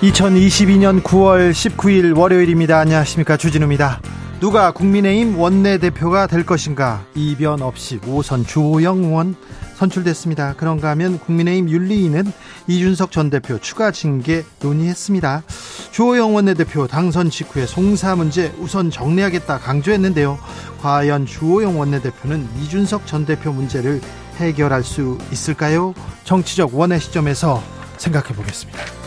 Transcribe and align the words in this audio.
2022년 0.00 1.02
9월 1.02 1.50
19일 1.50 2.16
월요일입니다. 2.16 2.78
안녕하십니까. 2.78 3.36
주진우입니다. 3.36 4.00
누가 4.40 4.70
국민의힘 4.72 5.38
원내대표가 5.38 6.26
될 6.26 6.46
것인가? 6.46 7.04
이변 7.14 7.60
없이 7.60 7.98
5선 8.00 8.46
주호영 8.48 9.04
의원 9.04 9.36
선출됐습니다. 9.74 10.54
그런가 10.56 10.88
하면 10.90 11.18
국민의힘 11.18 11.68
윤리위는 11.68 12.32
이준석 12.66 13.10
전 13.10 13.28
대표 13.28 13.58
추가 13.58 13.90
징계 13.90 14.42
논의했습니다. 14.62 15.42
주호영 15.90 16.34
원내대표 16.34 16.86
당선 16.86 17.28
직후에 17.28 17.66
송사 17.66 18.16
문제 18.16 18.54
우선 18.58 18.90
정리하겠다 18.90 19.58
강조했는데요. 19.58 20.38
과연 20.80 21.26
주호영 21.26 21.78
원내대표는 21.78 22.48
이준석 22.62 23.06
전 23.06 23.26
대표 23.26 23.52
문제를 23.52 24.00
해결할 24.36 24.82
수 24.82 25.18
있을까요? 25.30 25.92
정치적 26.24 26.74
원의 26.74 27.00
시점에서 27.00 27.62
생각해 27.98 28.34
보겠습니다. 28.34 28.99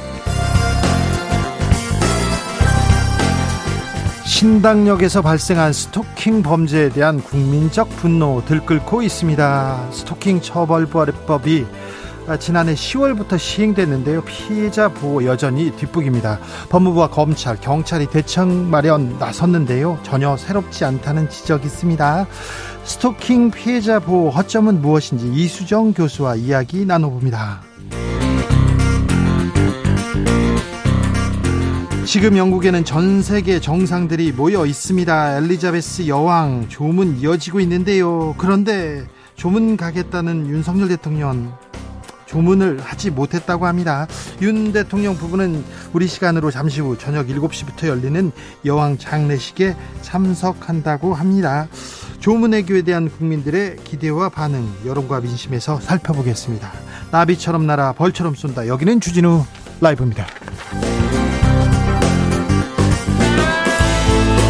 신당역에서 4.43 5.21
발생한 5.21 5.71
스토킹 5.71 6.43
범죄에 6.43 6.89
대한 6.89 7.21
국민적 7.21 7.87
분노 7.91 8.43
들끓고 8.45 9.01
있습니다. 9.01 9.87
스토킹 9.89 10.41
처벌법이 10.41 11.65
지난해 12.41 12.73
10월부터 12.73 13.39
시행됐는데요. 13.39 14.21
피해자 14.25 14.89
보호 14.89 15.23
여전히 15.23 15.71
뒷북입니다. 15.77 16.39
법무부와 16.67 17.09
검찰, 17.09 17.55
경찰이 17.55 18.07
대책 18.07 18.45
마련 18.45 19.17
나섰는데요. 19.17 19.97
전혀 20.03 20.35
새롭지 20.35 20.83
않다는 20.83 21.29
지적이 21.29 21.67
있습니다. 21.67 22.27
스토킹 22.83 23.51
피해자 23.51 23.99
보호 23.99 24.29
허점은 24.29 24.81
무엇인지 24.81 25.31
이수정 25.33 25.93
교수와 25.93 26.35
이야기 26.35 26.85
나눠봅니다. 26.85 27.61
지금 32.13 32.37
영국에는 32.37 32.85
전 32.85 33.23
세계 33.23 33.59
정상들이 33.59 34.33
모여 34.33 34.67
있습니다. 34.67 35.37
엘리자베스 35.37 36.07
여왕 36.07 36.69
조문 36.69 37.17
이어지고 37.17 37.59
있는데요. 37.61 38.35
그런데 38.37 39.03
조문 39.35 39.77
가겠다는 39.77 40.45
윤석열 40.45 40.89
대통령 40.89 41.51
조문을 42.27 42.79
하지 42.81 43.09
못했다고 43.09 43.65
합니다. 43.65 44.05
윤 44.43 44.71
대통령 44.71 45.17
부부는 45.17 45.65
우리 45.93 46.05
시간으로 46.05 46.51
잠시 46.51 46.81
후 46.81 46.99
저녁 46.99 47.25
7시부터 47.25 47.87
열리는 47.87 48.31
여왕 48.63 48.99
장례식에 48.99 49.75
참석한다고 50.03 51.15
합니다. 51.15 51.67
조문외교에 52.19 52.83
대한 52.83 53.09
국민들의 53.09 53.77
기대와 53.83 54.29
반응, 54.29 54.71
여론과 54.85 55.21
민심에서 55.21 55.79
살펴보겠습니다. 55.79 56.71
나비처럼 57.09 57.65
날아 57.65 57.93
벌처럼 57.93 58.35
쏜다. 58.35 58.67
여기는 58.67 58.99
주진우 58.99 59.43
라이브입니다. 59.81 60.27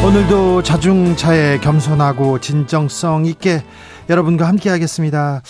오늘도 0.06 0.64
자중차에 0.64 1.59
겸손하고 1.59 2.40
진정성 2.40 3.25
있게 3.25 3.64
여러분과 4.09 4.50
함께 4.50 4.69
하겠습니다. 4.69 5.41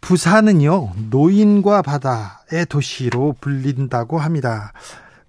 부산은요, 0.00 0.92
노인과 1.10 1.82
바다의 1.82 2.66
도시로 2.68 3.34
불린다고 3.40 4.20
합니다. 4.20 4.72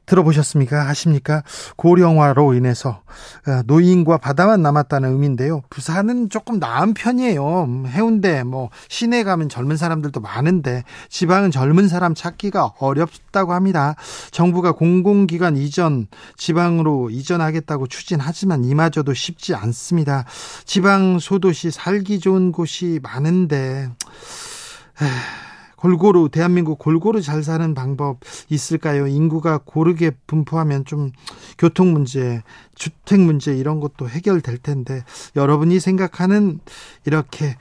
들어보셨습니까? 0.07 0.90
아십니까? 0.90 1.44
고령화로 1.75 2.56
인해서 2.56 3.01
어, 3.47 3.62
노인과 3.66 4.18
바다만 4.18 4.62
남았다는 4.63 5.12
의미인데요. 5.12 5.62
부산은 5.69 6.29
조금 6.29 6.57
나은 6.59 6.94
편이에요. 6.95 7.84
해운대, 7.88 8.44
뭐, 8.44 8.69
시내 8.88 9.23
가면 9.23 9.50
젊은 9.50 9.78
사람들도 9.78 10.19
많은데, 10.19 10.84
지방은 11.09 11.51
젊은 11.51 11.88
사람 11.88 12.16
찾기가 12.16 12.73
어렵다고 12.79 13.53
합니다. 13.53 13.96
정부가 14.31 14.72
공공기관 14.72 15.57
이전, 15.57 16.07
지방으로 16.38 17.09
이전하겠다고 17.09 17.88
추진하지만 17.88 18.63
이마저도 18.63 19.13
쉽지 19.13 19.53
않습니다. 19.56 20.25
지방 20.66 21.19
소도시 21.19 21.69
살기 21.69 22.19
좋은 22.19 22.51
곳이 22.51 23.00
많은데, 23.03 23.90
에이, 25.01 25.47
골고루 25.77 26.29
대한민국 26.29 26.79
골고루 26.79 27.21
잘 27.21 27.43
사는 27.43 27.73
방법 27.73 28.19
있을까요? 28.49 29.07
인구가 29.07 29.59
고르게 29.63 30.11
분포하면 30.27 30.83
좀 30.85 31.11
교통 31.57 31.93
문제, 31.93 32.43
주택 32.75 33.21
문제 33.21 33.55
이런 33.55 33.79
것도 33.79 34.09
해결될 34.09 34.57
텐데 34.57 35.03
여러분이 35.35 35.79
생각하는 35.79 36.59
이렇게 37.05 37.55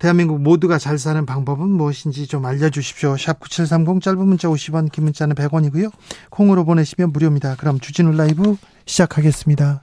대한민국 0.00 0.40
모두가 0.40 0.78
잘 0.78 0.98
사는 0.98 1.24
방법은 1.24 1.68
무엇인지 1.68 2.26
좀 2.26 2.46
알려주십시오. 2.46 3.16
샵 3.18 3.38
9730 3.38 4.02
짧은 4.02 4.26
문자 4.26 4.48
50원, 4.48 4.90
긴 4.90 5.04
문자는 5.04 5.36
100원이고요. 5.36 5.92
콩으로 6.30 6.64
보내시면 6.64 7.12
무료입니다. 7.12 7.54
그럼 7.56 7.78
주진우 7.78 8.12
라이브 8.12 8.56
시작하겠습니다. 8.86 9.82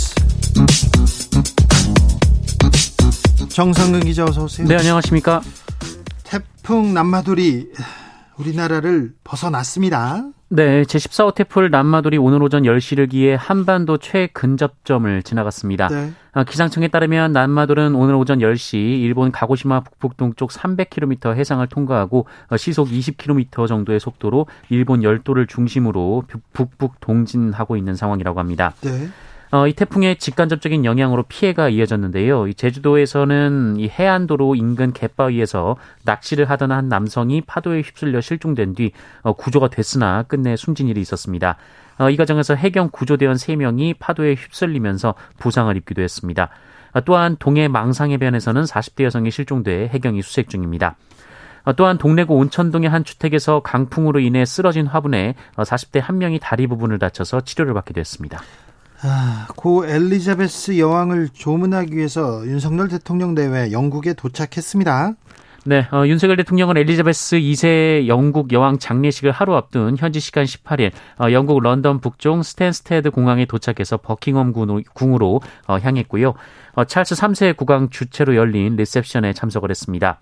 정상근 3.49 3.99
기자 4.01 4.23
어서 4.23 4.43
오세요. 4.43 4.67
네, 4.67 4.75
안녕하십니까? 4.75 5.41
태풍 6.23 6.93
남마돌이 6.93 7.71
우리나라를 8.37 9.13
벗어났습니다. 9.23 10.23
네, 10.49 10.83
제14호 10.83 11.35
태풍 11.35 11.69
남마돌이 11.69 12.17
오늘 12.17 12.41
오전 12.43 12.63
10시를 12.63 13.09
기해 13.09 13.35
한반도 13.39 13.97
최근접점을 13.97 15.23
지나갔습니다. 15.23 15.87
네. 15.89 16.11
아, 16.33 16.43
기상청에 16.43 16.87
따르면 16.87 17.33
남마돌은 17.33 17.93
오늘 17.93 18.15
오전 18.15 18.39
10시 18.39 18.75
일본 18.75 19.31
가고시마 19.31 19.81
북북동쪽 19.81 20.49
300km 20.49 21.35
해상을 21.35 21.65
통과하고 21.67 22.25
어, 22.49 22.57
시속 22.57 22.89
20km 22.89 23.67
정도의 23.67 23.99
속도로 23.99 24.47
일본 24.69 25.03
열도를 25.03 25.47
중심으로 25.47 26.23
북북 26.53 26.99
동진하고 26.99 27.75
있는 27.75 27.95
상황이라고 27.95 28.39
합니다. 28.39 28.73
네. 28.81 29.09
어, 29.51 29.67
이 29.67 29.73
태풍의 29.73 30.15
직간접적인 30.15 30.85
영향으로 30.85 31.23
피해가 31.23 31.67
이어졌는데요. 31.67 32.47
이 32.47 32.53
제주도에서는 32.53 33.75
이 33.79 33.89
해안도로 33.89 34.55
인근 34.55 34.93
갯바위에서 34.93 35.75
낚시를 36.05 36.49
하던 36.49 36.71
한 36.71 36.87
남성이 36.87 37.41
파도에 37.41 37.81
휩쓸려 37.81 38.21
실종된 38.21 38.75
뒤 38.75 38.91
어, 39.23 39.33
구조가 39.33 39.67
됐으나 39.67 40.23
끝내 40.23 40.55
숨진 40.55 40.87
일이 40.87 41.01
있었습니다. 41.01 41.57
어, 41.99 42.09
이 42.09 42.15
과정에서 42.15 42.55
해경 42.55 42.89
구조대원 42.93 43.35
3명이 43.35 43.95
파도에 43.99 44.35
휩쓸리면서 44.35 45.15
부상을 45.37 45.75
입기도 45.75 46.01
했습니다. 46.01 46.47
어, 46.93 47.01
또한 47.01 47.35
동해 47.37 47.67
망상해변에서는 47.67 48.63
40대 48.63 49.03
여성이 49.03 49.31
실종돼 49.31 49.89
해경이 49.89 50.21
수색 50.21 50.47
중입니다. 50.47 50.95
어, 51.65 51.73
또한 51.73 51.97
동래구 51.97 52.35
온천동의 52.35 52.89
한 52.89 53.03
주택에서 53.03 53.59
강풍으로 53.59 54.21
인해 54.21 54.45
쓰러진 54.45 54.87
화분에 54.87 55.35
40대 55.57 55.99
한 56.01 56.19
명이 56.19 56.39
다리 56.39 56.67
부분을 56.67 56.99
다쳐서 56.99 57.41
치료를 57.41 57.73
받기도 57.73 57.99
했습니다. 57.99 58.41
아, 59.03 59.47
고 59.55 59.85
엘리자베스 59.85 60.77
여왕을 60.77 61.29
조문하기 61.33 61.95
위해서 61.95 62.45
윤석열 62.45 62.87
대통령 62.87 63.33
내외 63.33 63.71
영국에 63.71 64.13
도착했습니다. 64.13 65.13
네, 65.63 65.87
어, 65.91 66.05
윤석열 66.07 66.37
대통령은 66.37 66.77
엘리자베스 66.77 67.37
2세 67.37 68.07
영국 68.07 68.51
여왕 68.51 68.79
장례식을 68.79 69.31
하루 69.31 69.55
앞둔 69.55 69.95
현지 69.97 70.19
시간 70.19 70.43
18일 70.43 70.91
어, 71.19 71.31
영국 71.31 71.61
런던 71.61 71.99
북쪽 71.99 72.43
스탠스테드 72.43 73.11
공항에 73.11 73.45
도착해서 73.45 73.97
버킹엄 73.97 74.53
궁으로 74.53 75.41
어, 75.67 75.77
향했고요. 75.77 76.33
어, 76.73 76.83
찰스 76.83 77.15
3세 77.15 77.57
국왕 77.57 77.89
주최로 77.89 78.35
열린 78.35 78.75
리셉션에 78.75 79.33
참석을 79.33 79.69
했습니다. 79.69 80.19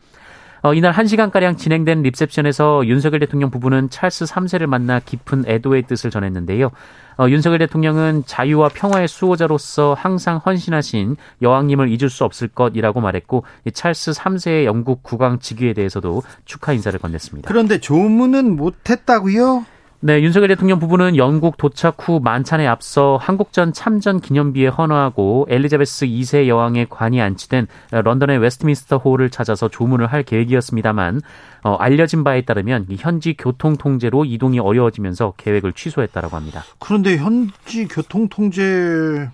어, 0.61 0.73
이날 0.73 0.93
1시간가량 0.93 1.57
진행된 1.57 2.01
리셉션에서 2.01 2.85
윤석열 2.85 3.19
대통령 3.19 3.49
부부는 3.49 3.89
찰스 3.89 4.25
3세를 4.25 4.65
만나 4.65 4.99
깊은 4.99 5.45
애도의 5.47 5.83
뜻을 5.83 6.11
전했는데요. 6.11 6.71
어, 7.17 7.29
윤석열 7.29 7.59
대통령은 7.59 8.23
자유와 8.25 8.69
평화의 8.69 9.07
수호자로서 9.07 9.93
항상 9.97 10.37
헌신하신 10.37 11.17
여왕님을 11.41 11.89
잊을 11.89 12.09
수 12.09 12.23
없을 12.23 12.47
것이라고 12.47 13.01
말했고 13.01 13.43
찰스 13.73 14.11
3세의 14.11 14.65
영국 14.65 15.03
국왕 15.03 15.39
직위에 15.39 15.73
대해서도 15.73 16.23
축하 16.45 16.73
인사를 16.73 16.97
건넸습니다. 16.99 17.43
그런데 17.45 17.79
조문은 17.79 18.55
못했다고요? 18.55 19.65
네, 20.01 20.21
윤석열 20.21 20.47
대통령 20.47 20.79
부부는 20.79 21.17
영국 21.17 21.57
도착 21.57 21.97
후 21.99 22.21
만찬에 22.23 22.65
앞서 22.65 23.19
한국전 23.21 23.73
참전 23.73 24.21
기념비에 24.21 24.67
헌화하고 24.67 25.47
엘리자베스 25.49 26.05
2세 26.05 26.47
여왕의 26.47 26.87
관이 26.89 27.21
안치된 27.21 27.67
런던의 27.91 28.37
웨스트민스터 28.37 28.95
홀을 28.99 29.29
찾아서 29.29 29.67
조문을 29.67 30.07
할 30.07 30.23
계획이었습니다만 30.23 31.19
어, 31.63 31.75
알려진 31.75 32.23
바에 32.23 32.43
따르면 32.43 32.87
현지 32.97 33.35
교통 33.37 33.75
통제로 33.75 34.23
이동이 34.23 34.59
어려워지면서 34.59 35.33
계획을 35.35 35.73
취소했다라고 35.73 36.33
합니다. 36.33 36.63
그런데 36.79 37.17
현지 37.17 37.85
교통 37.89 38.29
통제 38.29 39.29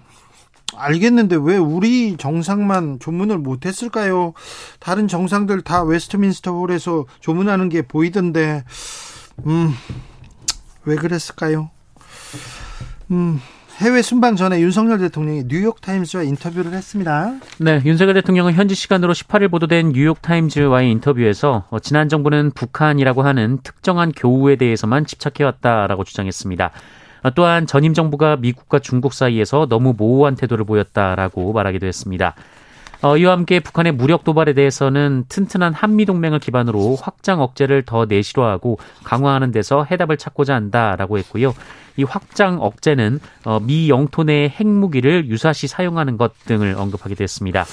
알겠는데 0.75 1.37
왜 1.43 1.57
우리 1.57 2.17
정상만 2.17 2.97
조문을 2.99 3.37
못 3.37 3.67
했을까요? 3.67 4.33
다른 4.79 5.07
정상들 5.07 5.61
다 5.61 5.83
웨스트민스터 5.83 6.53
홀에서 6.53 7.05
조문하는 7.19 7.69
게 7.69 7.83
보이던데, 7.83 8.63
음. 9.45 9.71
왜 10.85 10.95
그랬을까요? 10.95 11.69
음, 13.11 13.39
해외 13.77 14.01
순방 14.01 14.37
전에 14.37 14.61
윤석열 14.61 14.99
대통령이 14.99 15.43
뉴욕타임즈와 15.47 16.23
인터뷰를 16.23 16.73
했습니다. 16.73 17.33
네, 17.59 17.81
윤석열 17.83 18.13
대통령은 18.13 18.53
현지 18.53 18.73
시간으로 18.73 19.13
18일 19.13 19.51
보도된 19.51 19.89
뉴욕타임즈와의 19.89 20.89
인터뷰에서 20.91 21.65
어, 21.69 21.79
지난 21.79 22.07
정부는 22.07 22.51
북한이라고 22.51 23.23
하는 23.23 23.59
특정한 23.63 24.13
교우에 24.13 24.55
대해서만 24.55 25.05
집착해왔다라고 25.05 26.05
주장했습니다. 26.05 26.71
어, 27.23 27.31
또한 27.31 27.67
전임 27.67 27.93
정부가 27.93 28.37
미국과 28.37 28.79
중국 28.79 29.13
사이에서 29.13 29.67
너무 29.67 29.93
모호한 29.97 30.35
태도를 30.35 30.63
보였다라고 30.63 31.51
말하기도 31.51 31.85
했습니다. 31.85 32.33
어, 33.05 33.17
이와 33.17 33.33
함께 33.33 33.59
북한의 33.59 33.91
무력 33.91 34.23
도발에 34.23 34.53
대해서는 34.53 35.25
튼튼한 35.29 35.75
한미 35.75 36.05
동맹을 36.05 36.39
기반으로 36.39 36.95
확장 36.99 37.39
억제를 37.39 37.83
더 37.83 38.05
내실화하고 38.05 38.79
강화하는 39.03 39.51
데서 39.51 39.85
해답을 39.91 40.17
찾고자 40.17 40.55
한다라고 40.55 41.19
했고요. 41.19 41.53
이 41.97 42.03
확장 42.03 42.59
억제는 42.59 43.19
어, 43.43 43.59
미 43.59 43.91
영토 43.91 44.23
내의 44.23 44.49
핵무기를 44.49 45.27
유사시 45.27 45.67
사용하는 45.67 46.17
것 46.17 46.33
등을 46.45 46.73
언급하기도 46.75 47.23
했습니다. 47.23 47.65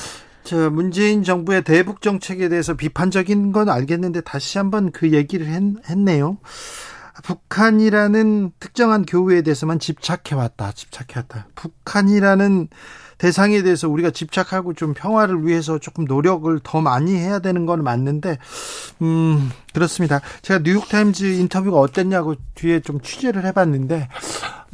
저 0.45 0.69
문재인 0.69 1.23
정부의 1.23 1.65
대북 1.65 2.03
정책에 2.03 2.51
대해서 2.51 2.75
비판적인 2.75 3.53
건 3.53 3.71
알겠는데 3.71 4.21
다시 4.21 4.59
한번 4.59 4.93
그 4.93 5.13
얘기를 5.13 5.47
했, 5.47 5.63
했네요. 5.89 6.37
북한이라는 7.25 8.53
특정한 8.61 9.07
교우에 9.07 9.41
대해서만 9.41 9.79
집착해왔다. 9.79 10.73
집착해왔다. 10.73 11.47
북한이라는 11.55 12.69
대상에 13.23 13.63
대해서 13.63 13.89
우리가 13.89 14.11
집착하고 14.11 14.75
좀 14.75 14.95
평화를 14.95 15.47
위해서 15.47 15.79
조금 15.79 16.07
노력을 16.07 16.59
더 16.65 16.81
많이 16.81 17.15
해야 17.15 17.39
되는 17.39 17.67
건 17.67 17.85
맞는데, 17.85 18.39
음, 19.01 19.49
그렇습니다. 19.73 20.21
제가 20.43 20.63
뉴욕타임즈 20.65 21.25
인터뷰가 21.27 21.79
어땠냐고 21.79 22.35
뒤에 22.57 22.81
좀 22.81 23.01
취재를 23.01 23.45
해봤는데, 23.45 24.09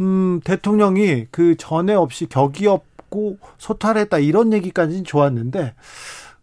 음, 0.01 0.41
대통령이 0.45 1.27
그 1.31 1.57
전에 1.59 1.93
없이 1.93 2.25
격이 2.25 2.67
없고 2.69 3.37
소탈했다 3.59 4.17
이런 4.17 4.55
얘기까지는 4.55 5.05
좋았는데, 5.05 5.75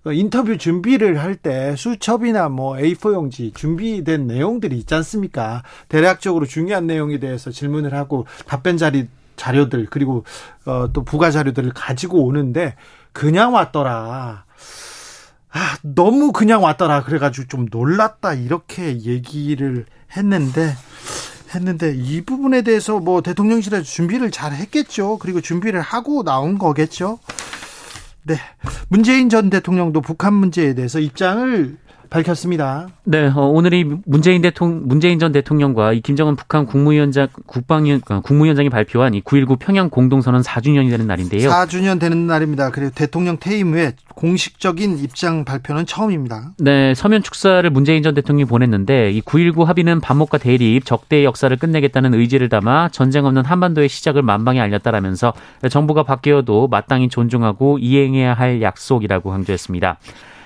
어, 0.05 0.11
인터뷰 0.11 0.59
준비를 0.59 1.19
할 1.19 1.35
때 1.37 1.75
수첩이나 1.75 2.49
뭐 2.49 2.75
A4 2.75 3.15
용지 3.15 3.51
준비된 3.55 4.27
내용들이 4.27 4.77
있지 4.77 4.93
않습니까? 4.93 5.63
대략적으로 5.89 6.45
중요한 6.45 6.85
내용에 6.85 7.17
대해서 7.17 7.49
질문을 7.49 7.95
하고 7.95 8.27
답변 8.45 8.77
자리 8.77 9.07
자료들 9.35 9.87
그리고 9.89 10.23
어, 10.65 10.89
또 10.93 11.03
부가 11.03 11.31
자료들을 11.31 11.71
가지고 11.73 12.25
오는데 12.25 12.75
그냥 13.13 13.53
왔더라. 13.53 14.45
아, 15.57 15.77
너무 15.83 16.33
그냥 16.33 16.63
왔더라. 16.63 17.03
그래가지고 17.03 17.47
좀 17.47 17.67
놀랐다. 17.71 18.33
이렇게 18.33 18.99
얘기를 18.99 19.85
했는데, 20.17 20.75
했는데, 21.53 21.95
이 21.95 22.19
부분에 22.25 22.61
대해서 22.61 22.99
뭐 22.99 23.21
대통령실에서 23.21 23.83
준비를 23.83 24.31
잘 24.31 24.51
했겠죠. 24.51 25.17
그리고 25.17 25.39
준비를 25.39 25.79
하고 25.79 26.23
나온 26.25 26.57
거겠죠. 26.57 27.19
네. 28.23 28.35
문재인 28.89 29.29
전 29.29 29.49
대통령도 29.49 30.01
북한 30.01 30.33
문제에 30.33 30.73
대해서 30.73 30.99
입장을 30.99 31.77
밝혔습니다. 32.09 32.87
네, 33.03 33.27
어, 33.27 33.41
오늘이 33.41 33.85
문재인 34.05 34.41
대통령, 34.41 34.87
문재인 34.87 35.19
전 35.19 35.31
대통령과 35.31 35.93
이 35.93 36.01
김정은 36.01 36.35
북한 36.35 36.65
국무위원장, 36.65 37.27
국방위원, 37.45 38.01
어, 38.09 38.21
국무위원장이 38.21 38.69
발표한 38.69 39.13
이 39.13 39.21
9.19 39.21 39.59
평양 39.59 39.89
공동선언 39.89 40.41
4주년이 40.41 40.89
되는 40.89 41.07
날인데요. 41.07 41.49
4주년 41.49 41.99
되는 41.99 42.27
날입니다. 42.27 42.71
그리고 42.71 42.91
대통령 42.93 43.37
퇴임 43.37 43.73
후에 43.73 43.93
공식적인 44.15 44.99
입장 44.99 45.45
발표는 45.45 45.85
처음입니다. 45.85 46.51
네, 46.57 46.93
서면 46.95 47.21
축사를 47.21 47.69
문재인 47.69 48.01
전 48.01 48.13
대통령이 48.13 48.45
보냈는데 48.45 49.11
이 49.11 49.21
9.19 49.21 49.65
합의는 49.65 49.99
반목과 49.99 50.37
대립, 50.37 50.85
적대의 50.85 51.25
역사를 51.25 51.55
끝내겠다는 51.55 52.13
의지를 52.13 52.49
담아 52.49 52.89
전쟁 52.89 53.25
없는 53.25 53.45
한반도의 53.45 53.89
시작을 53.89 54.21
만방에 54.21 54.59
알렸다라면서 54.59 55.33
정부가 55.69 56.03
바뀌어도 56.03 56.67
마땅히 56.67 57.09
존중하고 57.09 57.77
이행해야 57.79 58.33
할 58.33 58.61
약속이라고 58.61 59.29
강조했습니다. 59.29 59.97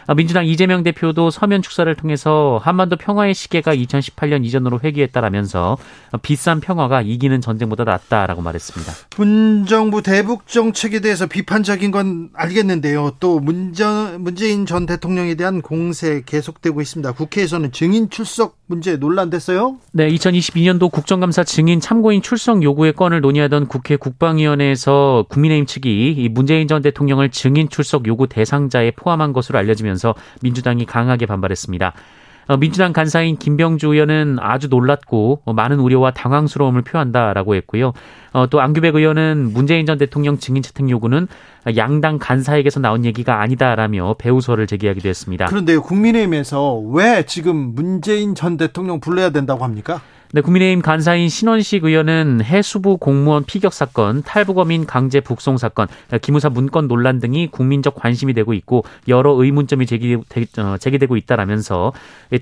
아, 0.09 0.15
민주당 0.15 0.43
이재명 0.43 0.81
대표도 0.81 1.29
서면 1.29 1.61
축사를 1.61 1.93
통해서 1.93 2.59
한반도 2.63 2.95
평화의 2.95 3.35
시계가 3.35 3.75
2018년 3.75 4.43
이전으로 4.43 4.79
회귀했다라면서 4.83 5.77
비싼 6.23 6.61
평화가 6.61 7.03
이기는 7.03 7.39
전쟁보다 7.41 7.83
낫다라고 7.83 8.41
말했습니다. 8.41 8.91
문정부 9.17 10.01
대북 10.01 10.47
정책에 10.47 10.99
대해서 10.99 11.27
비판적인 11.27 11.91
건 11.91 12.29
알겠는데요. 12.33 13.17
또 13.19 13.39
문재, 13.39 13.85
문재인 14.17 14.65
전 14.65 14.87
대통령에 14.87 15.35
대한 15.35 15.61
공세 15.61 16.23
계속되고 16.25 16.81
있습니다. 16.81 17.11
국회에서는 17.11 17.71
증인 17.71 18.09
출석 18.09 18.57
문제 18.65 18.97
논란됐어요? 18.97 19.77
네, 19.91 20.09
2022년도 20.09 20.91
국정감사 20.91 21.43
증인 21.43 21.79
참고인 21.79 22.23
출석 22.23 22.63
요구의 22.63 22.93
건을 22.93 23.21
논의하던 23.21 23.67
국회 23.67 23.95
국방위원회에서 23.95 25.25
국민의힘 25.29 25.67
측이 25.67 26.29
문재인 26.31 26.67
전 26.67 26.81
대통령을 26.81 27.29
증인 27.29 27.69
출석 27.69 28.07
요구 28.07 28.27
대상자에 28.27 28.91
포함한 28.91 29.33
것으로 29.33 29.59
알려지면서 29.59 29.98
나면서 29.99 30.15
민주당이 30.41 30.85
강하게 30.85 31.25
반발했습니다. 31.25 31.93
어, 32.47 32.57
민주당 32.57 32.93
간사인 32.93 33.37
김병주 33.37 33.89
의원은 33.93 34.37
아주 34.39 34.69
놀랐고 34.69 35.41
어, 35.45 35.53
많은 35.53 35.79
우려와 35.79 36.11
당황스러움을 36.11 36.81
표한다라고 36.81 37.53
했고요. 37.53 37.93
어, 38.33 38.47
또 38.47 38.59
안규백 38.59 38.95
의원은 38.95 39.53
문재인 39.53 39.85
전 39.85 39.99
대통령 39.99 40.39
증인 40.39 40.63
채택 40.63 40.89
요구는 40.89 41.27
양당 41.77 42.17
간사에게서 42.17 42.79
나온 42.79 43.05
얘기가 43.05 43.39
아니다라며 43.41 44.15
배우설을 44.17 44.65
제기하기도 44.65 45.07
했습니다. 45.07 45.45
그런데 45.45 45.77
국민의힘에서 45.77 46.79
왜 46.79 47.23
지금 47.27 47.75
문재인 47.75 48.33
전 48.33 48.57
대통령 48.57 48.99
불러야 48.99 49.29
된다고 49.29 49.63
합니까? 49.63 50.01
네, 50.31 50.41
국민의힘 50.41 50.83
간사인 50.83 51.27
신원식 51.27 51.85
의원은 51.85 52.43
해수부 52.43 52.97
공무원 52.97 53.43
피격 53.45 53.73
사건, 53.73 54.21
탈북어민 54.21 54.85
강제 54.85 55.21
북송 55.21 55.57
사건, 55.57 55.87
기무사 56.21 56.51
문건 56.51 56.87
논란 56.87 57.19
등이 57.19 57.47
국민적 57.47 57.95
관심이 57.95 58.35
되고 58.35 58.53
있고 58.53 58.83
여러 59.07 59.31
의문점이 59.31 59.87
제기, 59.87 60.15
어, 60.15 60.77
제기 60.79 60.99
되고 60.99 61.17
있다라면서 61.17 61.93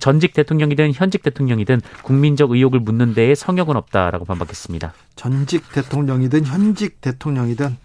전직 0.02 0.34
대통령이든 0.34 0.92
현직 0.96 1.24
대통령이든 1.24 1.80
국민적 2.04 2.52
의혹을 2.52 2.82
묻는 2.82 3.14
데에 3.14 3.36
성역은 3.36 3.78
없다라고 3.78 4.26
반박했습니다. 4.26 4.94
전직 5.16 5.72
대통령이든 5.72 6.44
현직 6.44 7.00
대통령이든 7.00 7.78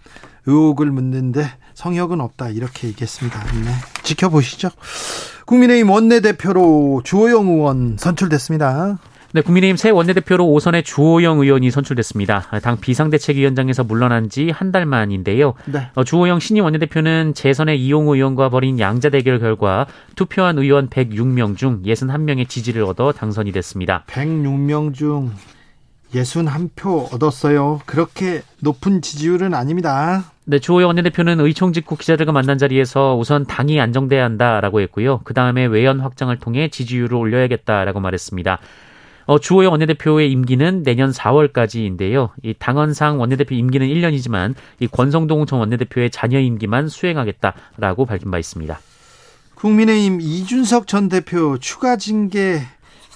의혹을 0.45 0.87
묻는데 0.87 1.49
성역은 1.75 2.19
없다 2.19 2.49
이렇게 2.49 2.89
얘기했습니다. 2.89 3.41
네. 3.63 3.71
지켜보시죠. 4.03 4.69
국민의힘 5.45 5.89
원내대표로 5.89 7.03
주호영 7.05 7.47
의원 7.47 7.95
선출됐습니다. 7.97 8.99
네, 9.35 9.41
국민의힘 9.41 9.77
새 9.77 9.89
원내대표로 9.89 10.47
오선의 10.47 10.83
주호영 10.83 11.39
의원이 11.39 11.71
선출됐습니다. 11.71 12.59
당 12.61 12.79
비상대책위원장에서 12.79 13.83
물러난 13.83 14.29
지 14.29 14.51
한 14.51 14.71
달 14.71 14.85
만인데요. 14.85 15.55
네. 15.65 15.89
어, 15.95 16.03
주호영 16.03 16.39
신임 16.39 16.63
원내대표는 16.65 17.33
재선의 17.33 17.83
이용우 17.83 18.15
의원과 18.15 18.49
벌인 18.49 18.79
양자 18.79 19.09
대결 19.09 19.39
결과 19.39 19.87
투표한 20.15 20.59
의원 20.59 20.87
106명 20.87 21.57
중 21.57 21.81
61명의 21.83 22.47
지지를 22.47 22.83
얻어 22.83 23.11
당선이 23.11 23.51
됐습니다. 23.51 24.03
106명 24.07 24.93
중 24.93 25.31
61표 26.13 27.11
얻었어요. 27.13 27.81
그렇게 27.87 28.43
높은 28.61 29.01
지지율은 29.01 29.55
아닙니다. 29.55 30.25
네, 30.45 30.59
주호영 30.59 30.89
원내대표는 30.89 31.39
의총 31.39 31.73
직후 31.73 31.95
기자들과 31.95 32.31
만난 32.31 32.57
자리에서 32.59 33.15
우선 33.17 33.45
당이 33.45 33.79
안정돼야 33.81 34.23
한다라고 34.23 34.81
했고요. 34.81 35.21
그 35.23 35.33
다음에 35.33 35.65
외연 35.65 35.99
확장을 36.01 36.35
통해 36.37 36.67
지지율을 36.67 37.15
올려야겠다라고 37.15 37.99
말했습니다. 37.99 38.59
어, 39.25 39.39
주호영 39.39 39.71
원내대표의 39.71 40.31
임기는 40.31 40.83
내년 40.83 41.11
4월까지인데요. 41.11 42.29
이 42.43 42.53
당헌상 42.57 43.19
원내대표 43.19 43.55
임기는 43.55 43.87
1년이지만 43.87 44.55
이 44.79 44.87
권성동 44.87 45.45
전 45.45 45.59
원내대표의 45.59 46.11
자녀 46.11 46.39
임기만 46.39 46.89
수행하겠다라고 46.89 48.05
밝힌 48.05 48.31
바 48.31 48.39
있습니다. 48.39 48.79
국민의힘 49.55 50.19
이준석 50.19 50.87
전 50.87 51.07
대표 51.07 51.57
추가 51.57 51.95
징계 51.95 52.61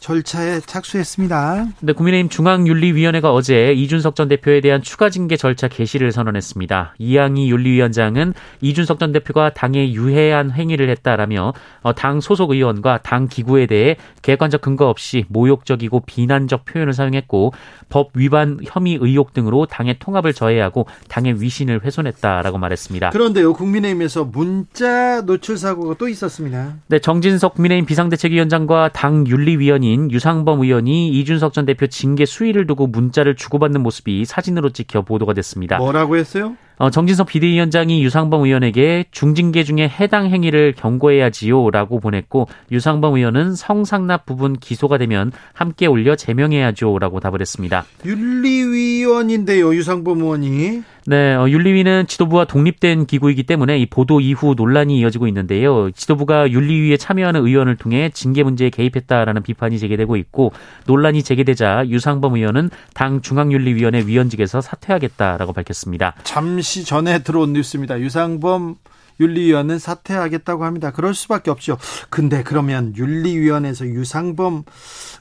절차에 0.07 0.61
착수했습니다. 0.61 1.67
네, 1.81 1.91
국민의힘 1.91 2.29
중앙윤리위원회가 2.29 3.33
어제 3.33 3.73
이준석 3.73 4.15
전 4.15 4.29
대표에 4.29 4.61
대한 4.61 4.81
추가 4.81 5.09
징계 5.09 5.35
절차 5.35 5.67
개시를 5.67 6.13
선언했습니다. 6.13 6.95
이양희 6.97 7.51
윤리위원장은 7.51 8.33
이준석 8.61 8.99
전 8.99 9.11
대표가 9.11 9.49
당에 9.49 9.91
유해한 9.91 10.49
행위를 10.49 10.89
했다라며 10.91 11.53
어, 11.81 11.93
당 11.93 12.21
소속 12.21 12.51
의원과 12.51 12.99
당 13.03 13.27
기구에 13.27 13.65
대해 13.65 13.97
객관적 14.21 14.61
근거 14.61 14.87
없이 14.87 15.25
모욕적이고 15.27 16.03
비난적 16.05 16.63
표현을 16.63 16.93
사용했고 16.93 17.51
법 17.89 18.11
위반 18.13 18.59
혐의 18.63 18.97
의혹 19.01 19.33
등으로 19.33 19.65
당의 19.65 19.99
통합을 19.99 20.31
저해하고 20.31 20.87
당의 21.09 21.41
위신을 21.41 21.83
훼손했다라고 21.83 22.57
말했습니다. 22.57 23.09
그런데요, 23.09 23.51
국민의힘에서 23.51 24.23
문자 24.23 25.21
노출 25.25 25.57
사고가 25.57 25.95
또 25.97 26.07
있었습니다. 26.07 26.75
네, 26.87 26.99
정진석 26.99 27.55
국민의힘 27.55 27.85
비상대책위원장과 27.85 28.91
당 28.93 29.27
윤리위원인 29.27 29.96
유상범 30.11 30.61
의원이 30.61 31.09
이준석 31.09 31.53
전 31.53 31.65
대표 31.65 31.87
징계 31.87 32.25
수위를 32.25 32.67
두고 32.67 32.87
문자를 32.87 33.35
주고받는 33.35 33.81
모습이 33.81 34.25
사진으로 34.25 34.69
찍혀 34.69 35.01
보도가 35.01 35.33
됐습니다. 35.33 35.77
뭐라고 35.77 36.15
했어요? 36.15 36.55
어, 36.79 36.91
정진석 36.91 37.27
비대위원장이 37.27 38.03
유상범 38.03 38.43
의원에게 38.45 39.05
중징계 39.09 39.63
중에 39.63 39.89
해당 39.89 40.27
행위를 40.27 40.73
경고해야지요라고 40.77 41.99
보냈고 41.99 42.47
유상범 42.71 43.15
의원은 43.15 43.55
성상납 43.55 44.27
부분 44.27 44.53
기소가 44.53 44.99
되면 44.99 45.31
함께 45.53 45.87
올려 45.87 46.15
제명해야죠라고 46.15 47.19
답을 47.19 47.41
했습니다. 47.41 47.83
윤리위원인데요, 48.05 49.73
유상범 49.73 50.21
의원이. 50.21 50.83
네, 51.09 51.33
어, 51.35 51.49
윤리위는 51.49 52.05
지도부와 52.07 52.43
독립된 52.45 53.05
기구이기 53.05 53.43
때문에 53.43 53.79
이 53.79 53.85
보도 53.85 54.19
이후 54.19 54.55
논란이 54.57 54.99
이어지고 54.99 55.25
있는데요. 55.27 55.89
지도부가 55.91 56.51
윤리위에 56.51 56.97
참여하는 56.97 57.45
의원을 57.45 57.77
통해 57.77 58.11
징계 58.13 58.43
문제에 58.43 58.69
개입했다라는 58.69 59.41
비판이 59.41 59.79
제기되고 59.79 60.17
있고 60.17 60.51
논란이 60.85 61.23
제기되자 61.23 61.85
유상범 61.87 62.35
의원은 62.35 62.69
당 62.93 63.21
중앙윤리위원회 63.21 64.05
위원직에서 64.05 64.59
사퇴하겠다라고 64.59 65.53
밝혔습니다. 65.53 66.13
잠시 66.23 66.66
전에 66.85 67.19
들어온 67.19 67.53
뉴스입니다. 67.53 67.99
유상범 67.99 68.75
윤리위원은 69.19 69.79
사퇴하겠다고 69.79 70.63
합니다. 70.63 70.91
그럴 70.91 71.13
수밖에 71.15 71.49
없죠. 71.49 71.77
근데 72.09 72.43
그러면 72.43 72.95
윤리위원회에서 72.95 73.85
유상범 73.85 74.63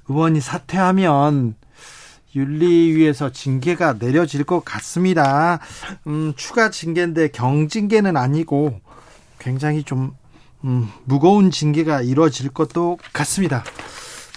의원이 0.09 0.41
사퇴하면 0.41 1.55
윤리위에서 2.35 3.33
징계가 3.33 3.95
내려질 3.95 4.45
것 4.45 4.65
같습니다. 4.65 5.61
음, 6.07 6.35
추가 6.37 6.71
징계인데 6.71 7.29
경징계는 7.29 8.17
아니고 8.17 8.81
굉장히 9.39 9.83
좀 9.83 10.13
음, 10.65 10.89
무거운 11.05 11.51
징계가 11.51 12.03
이루어질 12.03 12.51
것도 12.51 12.99
같습니다. 13.13 13.65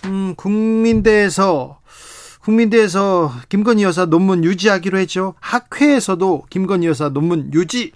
음, 0.06 0.36
국민대에서 0.36 1.79
국민대에서 2.50 3.32
김건희 3.50 3.84
여사 3.84 4.08
논문 4.08 4.44
유지하기로 4.44 4.98
했죠. 4.98 5.36
학회에서도 5.39 6.46
김건희 6.50 6.88
여사 6.88 7.10
논문 7.10 7.51
유지 7.53 7.91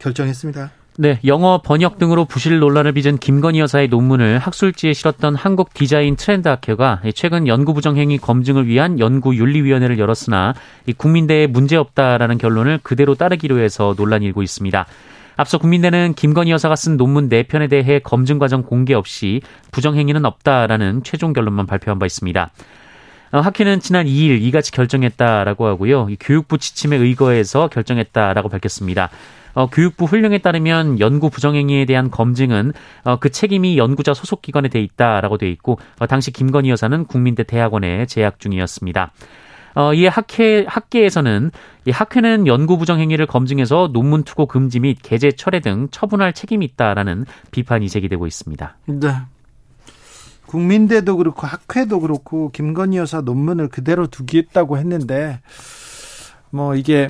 결정했습니다. 0.00 0.72
네, 0.98 1.20
영어 1.24 1.62
번역 1.62 1.98
등으로 1.98 2.24
부실 2.24 2.58
논란을 2.58 2.92
빚은 2.92 3.18
김건희 3.18 3.60
여사의 3.60 3.88
논문을 3.88 4.38
학술지에 4.40 4.92
실었던 4.92 5.36
한국 5.36 5.72
디자인 5.72 6.16
트렌드 6.16 6.48
학회가 6.48 7.02
최근 7.14 7.46
연구 7.46 7.74
부정 7.74 7.96
행위 7.96 8.18
검증을 8.18 8.66
위한 8.66 8.98
연구 8.98 9.36
윤리 9.36 9.62
위원회를 9.62 9.98
열었으나 10.00 10.54
국민대에 10.96 11.46
문제 11.46 11.76
없다라는 11.76 12.38
결론을 12.38 12.80
그대로 12.82 13.14
따르기로 13.14 13.60
해서 13.60 13.94
논란이 13.96 14.26
일고 14.26 14.42
있습니다. 14.42 14.84
앞서 15.36 15.58
국민대는 15.58 16.14
김건희 16.14 16.50
여사가 16.50 16.74
쓴 16.74 16.96
논문 16.96 17.28
4편에 17.28 17.70
대해 17.70 18.00
검증 18.00 18.38
과정 18.38 18.64
공개 18.64 18.94
없이 18.94 19.40
부정 19.70 19.96
행위는 19.96 20.24
없다라는 20.24 21.04
최종 21.04 21.32
결론만 21.32 21.66
발표한 21.66 21.98
바 22.00 22.06
있습니다. 22.06 22.50
어, 23.32 23.40
학회는 23.40 23.80
지난 23.80 24.06
2일 24.06 24.42
이같이 24.42 24.72
결정했다라고 24.72 25.66
하고요. 25.66 26.06
교육부 26.20 26.58
지침에 26.58 26.96
의거해서 26.96 27.68
결정했다라고 27.68 28.50
밝혔습니다. 28.50 29.08
어, 29.54 29.66
교육부 29.68 30.04
훈령에 30.04 30.38
따르면 30.38 31.00
연구 31.00 31.30
부정행위에 31.30 31.84
대한 31.86 32.10
검증은 32.10 32.72
어, 33.04 33.16
그 33.16 33.30
책임이 33.30 33.78
연구자 33.78 34.14
소속 34.14 34.42
기관에 34.42 34.68
돼 34.68 34.80
있다라고 34.80 35.38
돼 35.38 35.50
있고 35.50 35.78
어, 35.98 36.06
당시 36.06 36.30
김건희 36.30 36.70
여사는 36.70 37.06
국민대 37.06 37.44
대학원에 37.44 38.06
재학 38.06 38.38
중이었습니다. 38.38 39.12
어, 39.74 39.94
이에 39.94 40.08
학회, 40.08 40.64
학계에서는 40.68 41.50
이 41.86 41.90
학회는 41.90 42.46
연구 42.46 42.76
부정 42.76 43.00
행위를 43.00 43.26
검증해서 43.26 43.90
논문 43.92 44.22
투고 44.24 44.46
금지 44.46 44.80
및 44.80 44.98
게재 45.02 45.32
철회 45.32 45.60
등 45.60 45.88
처분할 45.90 46.34
책임이 46.34 46.64
있다라는 46.66 47.24
비판이 47.50 47.88
제기되고 47.88 48.26
있습니다. 48.26 48.76
네. 48.86 49.08
국민대도 50.52 51.16
그렇고 51.16 51.46
학회도 51.46 52.00
그렇고 52.00 52.50
김건희 52.50 52.98
여사 52.98 53.22
논문을 53.22 53.68
그대로 53.68 54.06
두겠다고 54.06 54.76
했는데 54.76 55.40
뭐 56.50 56.74
이게 56.74 57.08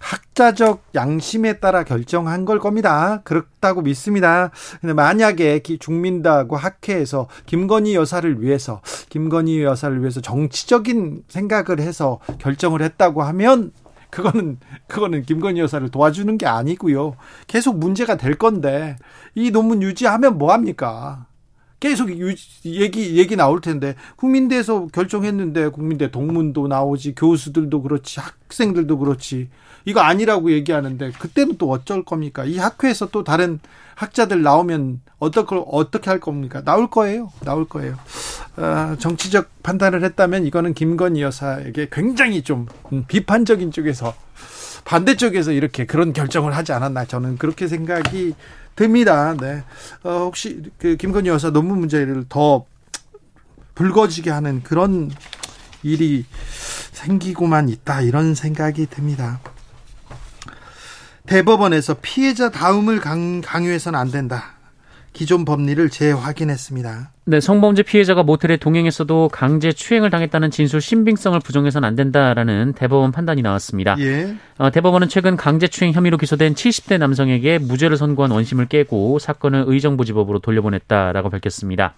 학자적 0.00 0.82
양심에 0.94 1.60
따라 1.60 1.84
결정한 1.84 2.46
걸 2.46 2.58
겁니다. 2.60 3.20
그렇다고 3.24 3.82
믿습니다. 3.82 4.50
근데 4.80 4.94
만약에 4.94 5.60
중민다고 5.62 6.56
학회에서 6.56 7.28
김건희 7.44 7.94
여사를 7.94 8.40
위해서 8.40 8.80
김건희 9.10 9.62
여사를 9.62 10.00
위해서 10.00 10.22
정치적인 10.22 11.24
생각을 11.28 11.78
해서 11.78 12.20
결정을 12.38 12.80
했다고 12.80 13.22
하면 13.22 13.72
그거는 14.08 14.58
그거는 14.88 15.24
김건희 15.24 15.60
여사를 15.60 15.86
도와주는 15.90 16.38
게 16.38 16.46
아니고요. 16.46 17.16
계속 17.46 17.78
문제가 17.78 18.16
될 18.16 18.36
건데 18.36 18.96
이 19.34 19.50
논문 19.50 19.82
유지하면 19.82 20.38
뭐 20.38 20.54
합니까? 20.54 21.26
계속 21.82 22.10
얘기 22.64 23.18
얘기 23.18 23.34
나올 23.34 23.60
텐데 23.60 23.96
국민대에서 24.14 24.86
결정했는데 24.86 25.70
국민대 25.70 26.12
동문도 26.12 26.68
나오지 26.68 27.16
교수들도 27.16 27.82
그렇지 27.82 28.20
학생들도 28.20 28.98
그렇지 28.98 29.48
이거 29.84 29.98
아니라고 29.98 30.52
얘기하는데 30.52 31.10
그때는 31.18 31.56
또 31.58 31.68
어쩔 31.72 32.04
겁니까? 32.04 32.44
이 32.44 32.56
학회에서 32.56 33.08
또 33.08 33.24
다른 33.24 33.58
학자들 33.96 34.42
나오면 34.42 35.00
어떻게 35.18 35.56
어떻게 35.66 36.08
할 36.08 36.20
겁니까? 36.20 36.62
나올 36.62 36.88
거예요. 36.88 37.32
나올 37.40 37.66
거예요. 37.66 37.96
어, 38.56 38.94
정치적 39.00 39.64
판단을 39.64 40.04
했다면 40.04 40.46
이거는 40.46 40.74
김건희 40.74 41.20
여사에게 41.22 41.88
굉장히 41.90 42.42
좀 42.42 42.68
비판적인 43.08 43.72
쪽에서 43.72 44.14
반대쪽에서 44.84 45.50
이렇게 45.50 45.84
그런 45.84 46.12
결정을 46.12 46.54
하지 46.54 46.72
않았나 46.72 47.06
저는 47.06 47.38
그렇게 47.38 47.66
생각이 47.66 48.34
듭니다. 48.76 49.34
네. 49.38 49.64
어, 50.02 50.24
혹시 50.24 50.62
그 50.78 50.96
김건희 50.96 51.28
여사 51.28 51.50
논문 51.50 51.78
문제를 51.78 52.24
더 52.28 52.64
불거지게 53.74 54.30
하는 54.30 54.62
그런 54.62 55.10
일이 55.82 56.24
생기고만 56.92 57.68
있다 57.68 58.02
이런 58.02 58.34
생각이 58.34 58.86
듭니다. 58.86 59.40
대법원에서 61.26 61.96
피해자 62.02 62.50
다음을 62.50 63.00
강, 63.00 63.40
강요해서는 63.40 63.98
안 63.98 64.10
된다. 64.10 64.56
기존 65.12 65.44
법리를 65.44 65.90
재확인했습니다. 65.90 67.10
네, 67.24 67.40
성범죄 67.40 67.82
피해자가 67.82 68.22
모텔에 68.22 68.56
동행했어도 68.56 69.28
강제 69.30 69.72
추행을 69.72 70.10
당했다는 70.10 70.50
진술 70.50 70.80
신빙성을 70.80 71.38
부정해서는 71.40 71.86
안 71.86 71.94
된다라는 71.94 72.72
대법원 72.72 73.12
판단이 73.12 73.42
나왔습니다. 73.42 73.96
예. 74.00 74.34
어, 74.58 74.70
대법원은 74.70 75.08
최근 75.08 75.36
강제 75.36 75.68
추행 75.68 75.92
혐의로 75.92 76.16
기소된 76.16 76.54
70대 76.54 76.98
남성에게 76.98 77.58
무죄를 77.58 77.96
선고한 77.96 78.30
원심을 78.30 78.66
깨고 78.66 79.18
사건을 79.18 79.64
의정부지법으로 79.66 80.40
돌려보냈다라고 80.40 81.30
밝혔습니다. 81.30 81.94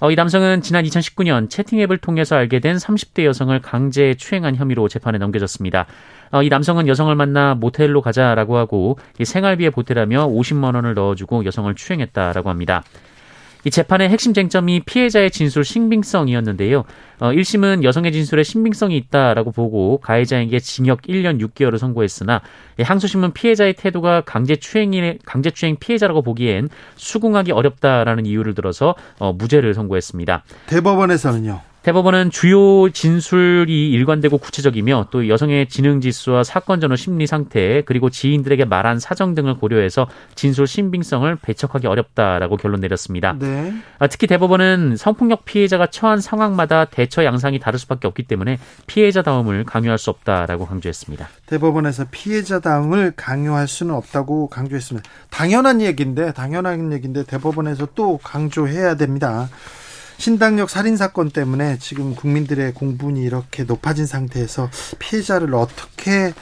어, 0.00 0.10
이 0.10 0.16
남성은 0.16 0.62
지난 0.62 0.84
2019년 0.84 1.48
채팅 1.48 1.78
앱을 1.78 1.98
통해서 1.98 2.34
알게 2.34 2.58
된 2.58 2.76
30대 2.76 3.24
여성을 3.24 3.56
강제 3.60 4.14
추행한 4.14 4.56
혐의로 4.56 4.88
재판에 4.88 5.16
넘겨졌습니다. 5.18 5.86
어, 6.32 6.42
이 6.42 6.48
남성은 6.48 6.88
여성을 6.88 7.14
만나 7.14 7.54
모텔로 7.54 8.00
가자라고 8.00 8.56
하고 8.56 8.98
생활비에 9.22 9.70
보태라며 9.70 10.28
50만 10.28 10.74
원을 10.74 10.94
넣어주고 10.94 11.44
여성을 11.44 11.72
추행했다라고 11.74 12.50
합니다. 12.50 12.82
이 13.64 13.70
재판의 13.70 14.08
핵심 14.08 14.34
쟁점이 14.34 14.80
피해자의 14.80 15.30
진술 15.30 15.64
신빙성이었는데요. 15.64 16.84
어, 17.20 17.30
1심은 17.30 17.84
여성의 17.84 18.12
진술에 18.12 18.42
신빙성이 18.42 18.96
있다라고 18.96 19.52
보고 19.52 19.98
가해자에게 19.98 20.58
징역 20.58 21.02
1년 21.02 21.40
6개월을 21.40 21.78
선고했으나 21.78 22.40
항소심은 22.80 23.32
피해자의 23.32 23.74
태도가 23.74 24.22
강제추행이 24.22 25.18
강제추행 25.24 25.76
피해자라고 25.78 26.22
보기엔 26.22 26.68
수긍하기 26.96 27.52
어렵다라는 27.52 28.26
이유를 28.26 28.54
들어서 28.54 28.96
어, 29.20 29.32
무죄를 29.32 29.74
선고했습니다. 29.74 30.42
대법원에서는요. 30.66 31.71
대법원은 31.82 32.30
주요 32.30 32.88
진술이 32.90 33.90
일관되고 33.90 34.38
구체적이며 34.38 35.08
또 35.10 35.28
여성의 35.28 35.68
지능 35.68 36.00
지수와 36.00 36.44
사건 36.44 36.80
전후 36.80 36.96
심리 36.96 37.26
상태 37.26 37.82
그리고 37.82 38.08
지인들에게 38.08 38.64
말한 38.66 39.00
사정 39.00 39.34
등을 39.34 39.56
고려해서 39.56 40.06
진술 40.36 40.68
신빙성을 40.68 41.36
배척하기 41.42 41.88
어렵다라고 41.88 42.56
결론 42.56 42.80
내렸습니다. 42.80 43.34
네. 43.38 43.74
아, 43.98 44.06
특히 44.06 44.28
대법원은 44.28 44.96
성폭력 44.96 45.44
피해자가 45.44 45.88
처한 45.88 46.20
상황마다 46.20 46.84
대처 46.84 47.24
양상이 47.24 47.58
다를 47.58 47.80
수밖에 47.80 48.06
없기 48.06 48.24
때문에 48.24 48.58
피해자다움을 48.86 49.64
강요할 49.64 49.98
수 49.98 50.10
없다라고 50.10 50.66
강조했습니다. 50.66 51.28
대법원에서 51.46 52.06
피해자다움을 52.12 53.14
강요할 53.16 53.66
수는 53.66 53.94
없다고 53.94 54.48
강조했습니다. 54.48 55.08
당연한 55.30 55.80
얘기인데 55.80 56.32
당연한 56.32 56.92
얘기인데 56.92 57.24
대법원에서 57.24 57.88
또 57.96 58.18
강조해야 58.18 58.94
됩니다. 58.94 59.48
신당역 60.22 60.70
살인 60.70 60.96
사건 60.96 61.30
때문에 61.32 61.78
지금 61.80 62.14
국민들의 62.14 62.74
공분이 62.74 63.20
이렇게 63.24 63.64
높아진 63.64 64.06
상태에서 64.06 64.70
피해자를 65.00 65.52
어떻게 65.52 66.32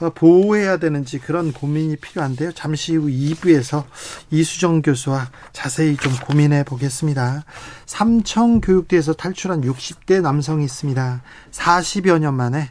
어, 0.00 0.10
보호해야 0.10 0.76
되는지 0.76 1.18
그런 1.18 1.54
고민이 1.54 1.96
필요한데요. 1.96 2.52
잠시 2.52 2.94
후 2.94 3.06
2부에서 3.06 3.84
이수정 4.30 4.82
교수와 4.82 5.30
자세히 5.54 5.96
좀 5.96 6.12
고민해 6.26 6.64
보겠습니다. 6.64 7.46
삼청 7.86 8.60
교육대에서 8.60 9.14
탈출한 9.14 9.62
60대 9.62 10.20
남성이 10.20 10.66
있습니다. 10.66 11.22
40여 11.52 12.18
년 12.18 12.34
만에 12.34 12.68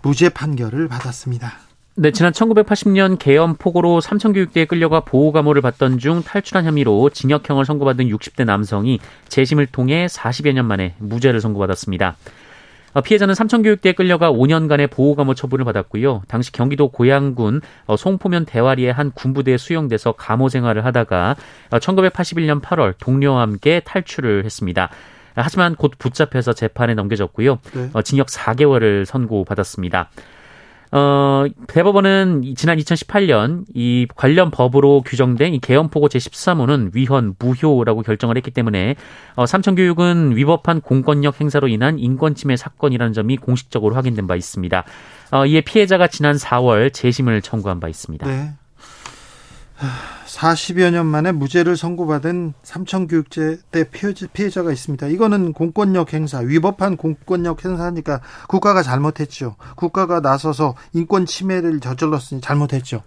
무죄 0.00 0.28
판결을 0.28 0.86
받았습니다. 0.86 1.67
네, 2.00 2.12
지난 2.12 2.30
1980년 2.30 3.18
개엄 3.18 3.56
폭우로 3.56 4.00
삼천교육대에 4.00 4.66
끌려가 4.66 5.00
보호 5.00 5.32
감호를 5.32 5.60
받던 5.62 5.98
중 5.98 6.22
탈출한 6.22 6.64
혐의로 6.64 7.10
징역형을 7.10 7.64
선고받은 7.64 8.06
60대 8.06 8.44
남성이 8.44 9.00
재심을 9.26 9.66
통해 9.66 10.06
40여 10.06 10.52
년 10.52 10.66
만에 10.66 10.94
무죄를 10.98 11.40
선고받았습니다. 11.40 12.16
어, 12.92 13.00
피해자는 13.00 13.34
삼천교육대에 13.34 13.94
끌려가 13.94 14.30
5년간의 14.30 14.92
보호감호 14.92 15.34
처분을 15.34 15.64
받았고요. 15.64 16.22
당시 16.28 16.52
경기도 16.52 16.86
고양군 16.86 17.62
어, 17.86 17.96
송포면 17.96 18.44
대화리의 18.44 18.92
한 18.92 19.10
군부대에 19.10 19.56
수용돼서 19.56 20.12
감호 20.12 20.48
생활을 20.50 20.84
하다가 20.84 21.34
1981년 21.70 22.58
어, 22.58 22.60
8월 22.60 22.94
동료와 22.98 23.40
함께 23.40 23.80
탈출을 23.80 24.44
했습니다. 24.44 24.88
하지만 25.34 25.74
곧 25.74 25.94
붙잡혀서 25.98 26.52
재판에 26.52 26.94
넘겨졌고요. 26.94 27.58
네. 27.74 28.02
징역 28.04 28.28
4개월을 28.28 29.04
선고받았습니다. 29.04 30.10
어, 30.90 31.44
대법원은 31.66 32.54
지난 32.56 32.78
2018년 32.78 33.64
이 33.74 34.06
관련 34.16 34.50
법으로 34.50 35.02
규정된 35.02 35.54
이 35.54 35.58
개헌포고 35.58 36.08
제13호는 36.08 36.94
위헌, 36.94 37.36
무효라고 37.38 38.02
결정을 38.02 38.36
했기 38.36 38.50
때문에 38.50 38.96
어, 39.34 39.46
삼천교육은 39.46 40.36
위법한 40.36 40.80
공권력 40.80 41.40
행사로 41.40 41.68
인한 41.68 41.98
인권침해 41.98 42.56
사건이라는 42.56 43.12
점이 43.12 43.36
공식적으로 43.36 43.94
확인된 43.94 44.26
바 44.26 44.36
있습니다. 44.36 44.84
어, 45.32 45.46
이에 45.46 45.60
피해자가 45.60 46.06
지난 46.08 46.36
4월 46.36 46.92
재심을 46.92 47.42
청구한 47.42 47.80
바 47.80 47.88
있습니다. 47.88 48.26
네. 48.26 48.52
40여 50.26 50.90
년 50.90 51.06
만에 51.06 51.32
무죄를 51.32 51.76
선고받은 51.76 52.54
삼천교육제 52.62 53.58
때 53.70 53.88
피해자, 53.90 54.62
가 54.62 54.72
있습니다. 54.72 55.06
이거는 55.08 55.52
공권력 55.52 56.12
행사, 56.12 56.38
위법한 56.38 56.96
공권력 56.96 57.64
행사니까 57.64 58.20
국가가 58.48 58.82
잘못했죠. 58.82 59.56
국가가 59.76 60.20
나서서 60.20 60.74
인권 60.92 61.26
침해를 61.26 61.80
저질렀으니 61.80 62.40
잘못했죠. 62.40 63.02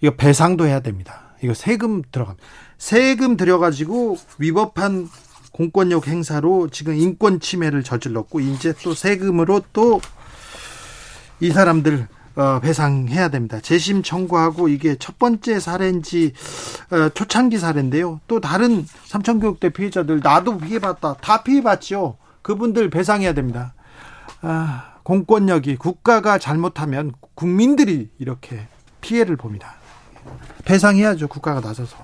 이거 0.00 0.14
배상도 0.16 0.66
해야 0.66 0.80
됩니다. 0.80 1.34
이거 1.42 1.54
세금 1.54 2.02
들어갑니다. 2.10 2.44
세금 2.78 3.36
들여가지고 3.36 4.16
위법한 4.38 5.08
공권력 5.52 6.08
행사로 6.08 6.68
지금 6.70 6.94
인권 6.94 7.38
침해를 7.40 7.84
저질렀고 7.84 8.40
이제 8.40 8.72
또 8.82 8.94
세금으로 8.94 9.62
또 9.72 10.00
이 11.40 11.50
사람들 11.50 12.08
어, 12.36 12.58
배상해야 12.60 13.28
됩니다. 13.28 13.60
재심 13.60 14.02
청구하고 14.02 14.68
이게 14.68 14.96
첫 14.96 15.18
번째 15.18 15.60
사례인지 15.60 16.32
어, 16.90 17.08
초창기 17.10 17.58
사례인데요. 17.58 18.20
또 18.26 18.40
다른 18.40 18.86
삼천교육대 19.04 19.70
피해자들 19.70 20.20
나도 20.22 20.58
피해봤다. 20.58 21.14
다 21.20 21.42
피해봤죠. 21.42 22.16
그분들 22.42 22.90
배상해야 22.90 23.32
됩니다. 23.34 23.74
아, 24.42 24.94
공권력이 25.04 25.76
국가가 25.76 26.38
잘못하면 26.38 27.12
국민들이 27.34 28.10
이렇게 28.18 28.66
피해를 29.00 29.36
봅니다. 29.36 29.74
배상해야죠. 30.64 31.28
국가가 31.28 31.60
나서서. 31.60 31.96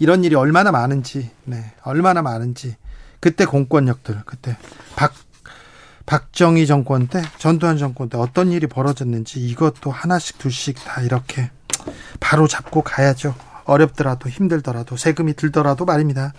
이런 0.00 0.22
일이 0.22 0.34
얼마나 0.36 0.70
많은지, 0.70 1.30
네, 1.44 1.72
얼마나 1.82 2.22
많은지. 2.22 2.76
그때 3.20 3.44
공권력들, 3.44 4.22
그때 4.26 4.56
박 4.94 5.12
박정희 6.08 6.66
정권 6.66 7.06
때, 7.06 7.20
전두환 7.36 7.76
정권 7.76 8.08
때 8.08 8.16
어떤 8.16 8.50
일이 8.50 8.66
벌어졌는지 8.66 9.40
이것도 9.40 9.90
하나씩 9.90 10.38
둘씩 10.38 10.82
다 10.82 11.02
이렇게 11.02 11.50
바로 12.18 12.48
잡고 12.48 12.80
가야죠. 12.80 13.34
어렵더라도 13.64 14.30
힘들더라도 14.30 14.96
세금이 14.96 15.34
들더라도 15.34 15.84
말입니다. 15.84 16.32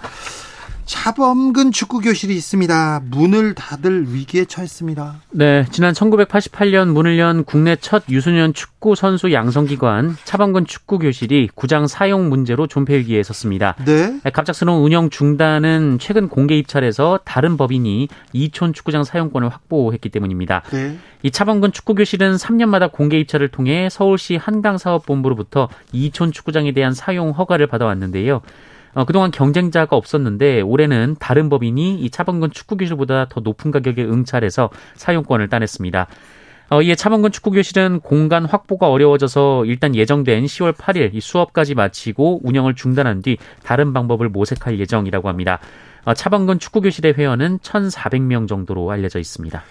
차범근 0.90 1.72
축구 1.72 2.00
교실이 2.00 2.34
있습니다. 2.34 3.04
문을 3.12 3.54
닫을 3.54 4.12
위기에 4.12 4.46
처했습니다. 4.46 5.22
네, 5.30 5.64
지난 5.70 5.94
1988년 5.94 6.88
문을 6.88 7.20
연 7.20 7.44
국내 7.44 7.76
첫 7.76 8.04
유소년 8.10 8.56
축구 8.56 8.96
선수 8.96 9.32
양성기관 9.32 10.18
차범근 10.24 10.66
축구 10.66 10.98
교실이 10.98 11.50
구장 11.54 11.86
사용 11.86 12.30
문제로 12.30 12.66
존폐 12.66 12.98
위기에 12.98 13.22
섰습니다. 13.22 13.76
네. 13.86 14.20
갑작스러운 14.34 14.82
운영 14.82 15.12
중단은 15.12 16.00
최근 16.02 16.28
공개 16.28 16.58
입찰에서 16.58 17.20
다른 17.24 17.56
법인이 17.56 18.08
이촌 18.34 18.74
축구장 18.74 19.04
사용권을 19.04 19.48
확보했기 19.48 20.10
때문입니다. 20.10 20.64
네. 20.72 20.98
이 21.22 21.30
차범근 21.30 21.72
축구 21.72 21.94
교실은 21.94 22.36
3년마다 22.36 22.92
공개 22.92 23.20
입찰을 23.20 23.50
통해 23.50 23.90
서울시 23.92 24.38
한강사업본부로부터 24.38 25.70
이촌 25.92 26.32
축구장에 26.32 26.72
대한 26.72 26.94
사용 26.94 27.30
허가를 27.30 27.68
받아왔는데요. 27.68 28.42
어, 28.94 29.06
그동안 29.06 29.32
경쟁자가 29.32 29.96
없었는데 29.96 30.62
올해는 30.62 31.16
다른 31.20 31.50
법인이 31.50 31.96
이 32.00 32.10
차범근 32.10 32.52
축구 32.52 32.78
교실보다 32.78 33.28
더 33.30 33.42
높은 33.42 33.72
가격에 33.72 34.04
응찰해서 34.04 34.70
사용권을 34.96 35.50
따냈습니다. 35.50 36.08
어, 36.72 36.82
이에 36.84 36.94
차범근 36.94 37.32
축구교실은 37.32 38.00
공간 38.02 38.46
확보가 38.46 38.90
어려워져서 38.90 39.66
일단 39.66 39.96
예정된 39.96 40.46
10월 40.46 40.74
8일 40.74 41.16
이 41.16 41.20
수업까지 41.20 41.74
마치고 41.74 42.42
운영을 42.44 42.76
중단한 42.76 43.24
뒤 43.24 43.38
다른 43.64 43.92
방법을 43.92 44.30
모색할 44.30 44.80
예정이라고 44.80 45.30
합니다. 45.30 45.60
어, 46.06 46.14
차범근 46.14 46.60
축구교실의 46.60 47.16
회원은 47.16 47.60
1,400명 47.60 48.48
정도로 48.48 48.92
알려져 48.92 49.20
있습니다. 49.20 49.64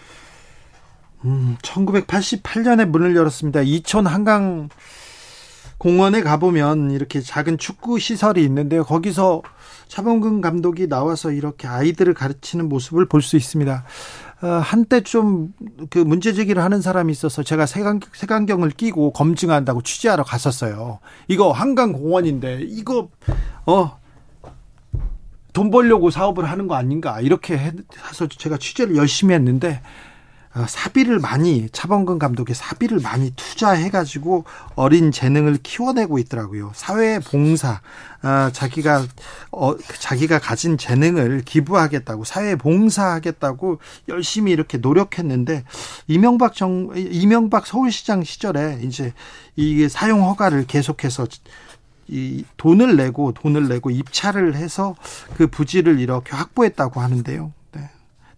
음, 1.25 1.57
1988년에 1.63 2.85
문을 2.85 3.15
열었습니다. 3.15 3.63
이촌 3.63 4.07
한강 4.07 4.69
공원에 5.79 6.23
가보면 6.23 6.91
이렇게 6.91 7.21
작은 7.21 7.57
축구 7.59 7.99
시설이 7.99 8.43
있는데요. 8.45 8.85
거기서 8.85 9.43
차범근 9.87 10.41
감독이 10.41 10.89
나와서 10.89 11.31
이렇게 11.33 11.67
아이들을 11.69 12.15
가르치는 12.15 12.69
모습을 12.69 13.07
볼 13.07 13.23
수 13.23 13.37
있습니다. 13.37 13.85
어, 14.43 14.47
한때 14.47 15.01
좀 15.01 15.53
그 15.91 15.99
문제 15.99 16.33
제기를 16.33 16.63
하는 16.63 16.81
사람이 16.81 17.11
있어서 17.13 17.43
제가 17.43 17.67
색안, 17.67 18.01
색안경을 18.13 18.71
끼고 18.71 19.13
검증한다고 19.13 19.83
취재하러 19.83 20.23
갔었어요. 20.25 20.99
이거 21.29 21.53
한강 21.53 21.93
공원인데 21.93 22.61
이거 22.63 23.09
어. 23.67 23.99
돈 25.53 25.71
벌려고 25.71 26.11
사업을 26.11 26.49
하는 26.49 26.69
거 26.69 26.77
아닌가 26.77 27.21
이렇게 27.21 27.57
해서 27.57 28.29
제가 28.29 28.59
취재를 28.59 28.95
열심히 28.97 29.35
했는데 29.35 29.81
어, 29.81 29.83
사비를 30.67 31.19
많이 31.19 31.69
차범근 31.71 32.19
감독이 32.19 32.55
사비를 32.55 33.01
많이 33.01 33.31
투자해가지고 33.37 34.45
어린 34.75 35.13
재능을 35.13 35.59
키워내고 35.63 36.19
있더라고요. 36.19 36.73
사회 36.75 37.19
봉사, 37.19 37.81
어, 38.23 38.51
자기가 38.53 39.07
어, 39.53 39.77
자기가 39.77 40.39
가진 40.39 40.79
재능을 40.79 41.43
기부하겠다고 41.45 42.25
사회 42.25 42.57
봉사하겠다고 42.57 43.79
열심히 44.09 44.53
이렇게 44.53 44.79
노력했는데 44.79 45.65
이명박 46.07 46.55
정 46.55 46.91
이명박 46.97 47.67
서울시장 47.67 48.25
시절에 48.25 48.81
이제 48.83 49.13
이게 49.57 49.89
사용 49.89 50.25
허가를 50.25 50.67
계속해서 50.67 51.27
이 52.09 52.45
돈을 52.57 52.97
내고 52.97 53.33
돈을 53.33 53.69
내고 53.69 53.91
입찰을 53.91 54.57
해서 54.57 54.97
그 55.37 55.47
부지를 55.47 56.01
이렇게 56.01 56.35
확보했다고 56.35 57.01
하는데요. 57.01 57.53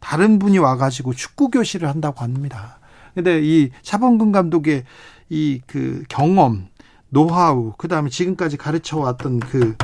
다른 0.00 0.38
분이 0.38 0.58
와가지고 0.58 1.14
축구 1.14 1.50
교실을 1.50 1.88
한다고 1.88 2.20
합니다. 2.20 2.78
근데 3.14 3.40
이 3.42 3.70
차범근 3.82 4.32
감독의 4.32 4.84
이 5.30 5.60
그 5.66 6.02
경험, 6.08 6.68
노하우, 7.08 7.72
그 7.78 7.88
다음에 7.88 8.10
지금까지 8.10 8.56
가르쳐 8.56 8.98
왔던 8.98 9.40
그 9.40 9.76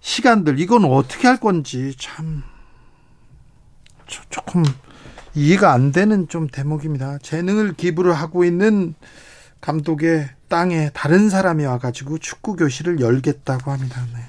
시간들, 0.00 0.58
이건 0.58 0.86
어떻게 0.86 1.28
할 1.28 1.38
건지 1.38 1.94
참 1.98 2.42
조금 4.30 4.64
이해가 5.34 5.72
안 5.72 5.92
되는 5.92 6.26
좀 6.28 6.48
대목입니다. 6.48 7.18
재능을 7.18 7.74
기부를 7.74 8.14
하고 8.14 8.44
있는 8.44 8.94
감독의 9.60 10.30
땅에 10.48 10.90
다른 10.94 11.28
사람이 11.28 11.64
와가지고 11.64 12.18
축구 12.18 12.56
교실을 12.56 13.00
열겠다고 13.00 13.70
합니다. 13.70 14.04
네. 14.14 14.20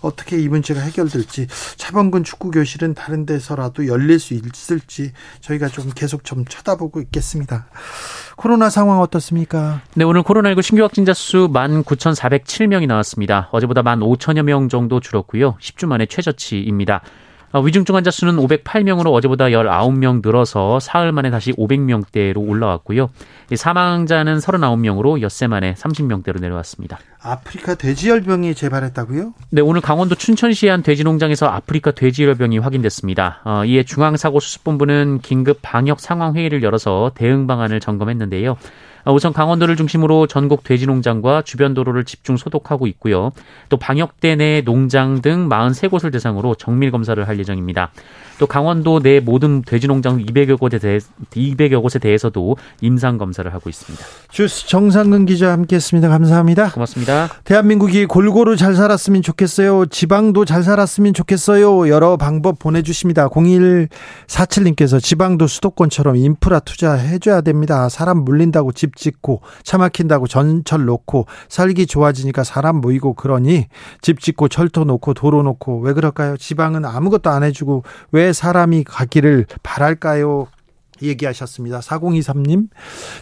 어떻게 0.00 0.38
이 0.38 0.48
문제가 0.48 0.80
해결될지 0.80 1.46
차범근 1.76 2.24
축구 2.24 2.50
교실은 2.50 2.94
다른 2.94 3.26
데서라도 3.26 3.86
열릴 3.86 4.18
수 4.18 4.34
있을지 4.34 5.12
저희가 5.40 5.68
좀 5.68 5.90
계속 5.94 6.24
좀 6.24 6.44
쳐다보고 6.44 7.00
있겠습니다. 7.02 7.68
코로나 8.36 8.70
상황 8.70 9.00
어떻습니까? 9.00 9.80
네, 9.94 10.04
오늘 10.04 10.22
코로나19 10.22 10.62
신규 10.62 10.82
확진자 10.82 11.12
수 11.12 11.48
19,407명이 11.48 12.86
나왔습니다. 12.86 13.48
어제보다 13.52 13.82
15,000여 13.82 14.42
명 14.42 14.68
정도 14.68 15.00
줄었고요. 15.00 15.56
10주 15.60 15.86
만에 15.86 16.06
최저치입니다. 16.06 17.02
어, 17.52 17.60
위중증 17.60 17.94
환자 17.94 18.10
수는 18.10 18.36
508명으로 18.36 19.12
어제보다 19.12 19.46
19명 19.46 20.20
늘어서 20.24 20.80
사흘 20.80 21.12
만에 21.12 21.30
다시 21.30 21.52
500명대로 21.52 22.46
올라왔고요. 22.46 23.08
사망자는 23.54 24.38
39명으로 24.38 25.22
엿새 25.22 25.46
만에 25.46 25.74
30명대로 25.74 26.40
내려왔습니다. 26.40 26.98
아프리카 27.20 27.74
돼지열병이 27.74 28.54
재발했다고요? 28.54 29.32
네, 29.50 29.62
오늘 29.62 29.80
강원도 29.80 30.14
춘천시의 30.14 30.70
한 30.70 30.82
돼지농장에서 30.82 31.46
아프리카 31.46 31.90
돼지열병이 31.92 32.58
확인됐습니다. 32.58 33.40
어, 33.44 33.64
이에 33.64 33.82
중앙사고수습본부는 33.82 35.20
긴급 35.22 35.60
방역 35.62 36.00
상황 36.00 36.34
회의를 36.34 36.62
열어서 36.62 37.12
대응 37.14 37.46
방안을 37.46 37.80
점검했는데요. 37.80 38.56
어, 39.04 39.12
우선 39.12 39.32
강원도를 39.32 39.76
중심으로 39.76 40.26
전국 40.26 40.64
돼지 40.64 40.86
농장과 40.86 41.42
주변 41.42 41.74
도로를 41.74 42.04
집중 42.04 42.36
소독하고 42.36 42.86
있고요. 42.86 43.32
또 43.68 43.76
방역대 43.76 44.36
내 44.36 44.62
농장 44.62 45.20
등 45.22 45.48
43곳을 45.48 46.12
대상으로 46.12 46.54
정밀 46.54 46.90
검사를 46.90 47.26
할 47.26 47.38
예정입니다. 47.38 47.90
또 48.38 48.46
강원도 48.46 49.00
내 49.00 49.20
모든 49.20 49.62
돼지 49.62 49.88
농장 49.88 50.24
200여 50.24 50.58
곳에 50.58 50.78
대해 50.78 51.00
200여 51.32 51.82
곳에 51.82 51.98
대해서도 51.98 52.56
임상 52.80 53.18
검사를 53.18 53.52
하고 53.52 53.68
있습니다. 53.68 54.04
주스 54.30 54.66
정상근 54.68 55.26
기자 55.26 55.52
함께했습니다. 55.52 56.08
감사합니다. 56.08 56.70
고맙습니다. 56.70 57.28
대한민국이 57.44 58.06
골고루 58.06 58.56
잘 58.56 58.74
살았으면 58.74 59.22
좋겠어요. 59.22 59.86
지방도 59.86 60.44
잘 60.44 60.62
살았으면 60.62 61.14
좋겠어요. 61.14 61.88
여러 61.88 62.16
방법 62.16 62.58
보내주십니다. 62.60 63.28
0147님께서 63.28 65.02
지방도 65.02 65.46
수도권처럼 65.48 66.16
인프라 66.16 66.60
투자해줘야 66.60 67.40
됩니다. 67.40 67.88
사람 67.88 68.18
물린다고 68.18 68.72
집 68.72 68.96
짓고 68.98 69.40
차 69.62 69.78
막힌다고 69.78 70.26
전철 70.26 70.84
놓고 70.84 71.26
살기 71.48 71.86
좋아지니까 71.86 72.44
사람 72.44 72.76
모이고 72.80 73.14
그러니 73.14 73.66
집 74.00 74.20
짓고 74.20 74.48
철도 74.48 74.84
놓고 74.84 75.14
도로 75.14 75.42
놓고 75.42 75.80
왜 75.80 75.92
그럴까요? 75.92 76.36
지방은 76.36 76.84
아무것도 76.84 77.30
안 77.30 77.42
해주고 77.42 77.84
왜 78.12 78.32
사람이 78.32 78.84
가기를 78.84 79.46
바랄까요? 79.62 80.48
얘기하셨습니다. 81.02 81.80
4023님, 81.80 82.68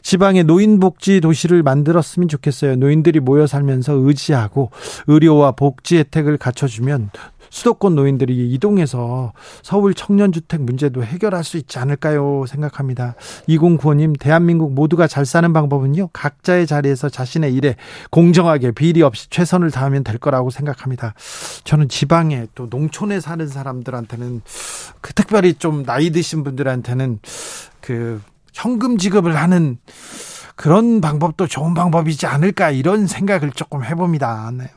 지방에 0.02 0.42
노인복지 0.42 1.20
도시를 1.20 1.62
만들었으면 1.62 2.28
좋겠어요. 2.28 2.76
노인들이 2.76 3.20
모여 3.20 3.46
살면서 3.46 3.94
의지하고 3.94 4.70
의료와 5.06 5.52
복지 5.52 5.98
혜택을 5.98 6.38
갖춰주면 6.38 7.10
수도권 7.50 7.94
노인들이 7.94 8.50
이동해서 8.52 9.32
서울 9.62 9.94
청년주택 9.94 10.62
문제도 10.62 11.02
해결할 11.02 11.44
수 11.44 11.56
있지 11.56 11.78
않을까요? 11.78 12.44
생각합니다. 12.46 13.14
2095님, 13.48 14.18
대한민국 14.18 14.72
모두가 14.72 15.06
잘 15.06 15.24
사는 15.24 15.52
방법은요, 15.52 16.08
각자의 16.12 16.66
자리에서 16.66 17.08
자신의 17.08 17.54
일에 17.54 17.76
공정하게 18.10 18.72
비리 18.72 19.02
없이 19.02 19.28
최선을 19.30 19.70
다하면 19.70 20.04
될 20.04 20.18
거라고 20.18 20.50
생각합니다. 20.50 21.14
저는 21.64 21.88
지방에 21.88 22.46
또 22.54 22.66
농촌에 22.68 23.20
사는 23.20 23.46
사람들한테는 23.46 24.42
그 25.00 25.12
특별히 25.14 25.54
좀 25.54 25.84
나이 25.84 26.10
드신 26.10 26.44
분들한테는 26.44 27.20
그 27.80 28.20
현금 28.52 28.98
지급을 28.98 29.36
하는 29.36 29.78
그런 30.56 31.00
방법도 31.02 31.46
좋은 31.46 31.74
방법이지 31.74 32.26
않을까 32.26 32.70
이런 32.70 33.06
생각을 33.06 33.52
조금 33.52 33.84
해봅니다. 33.84 34.50
네. 34.54 34.70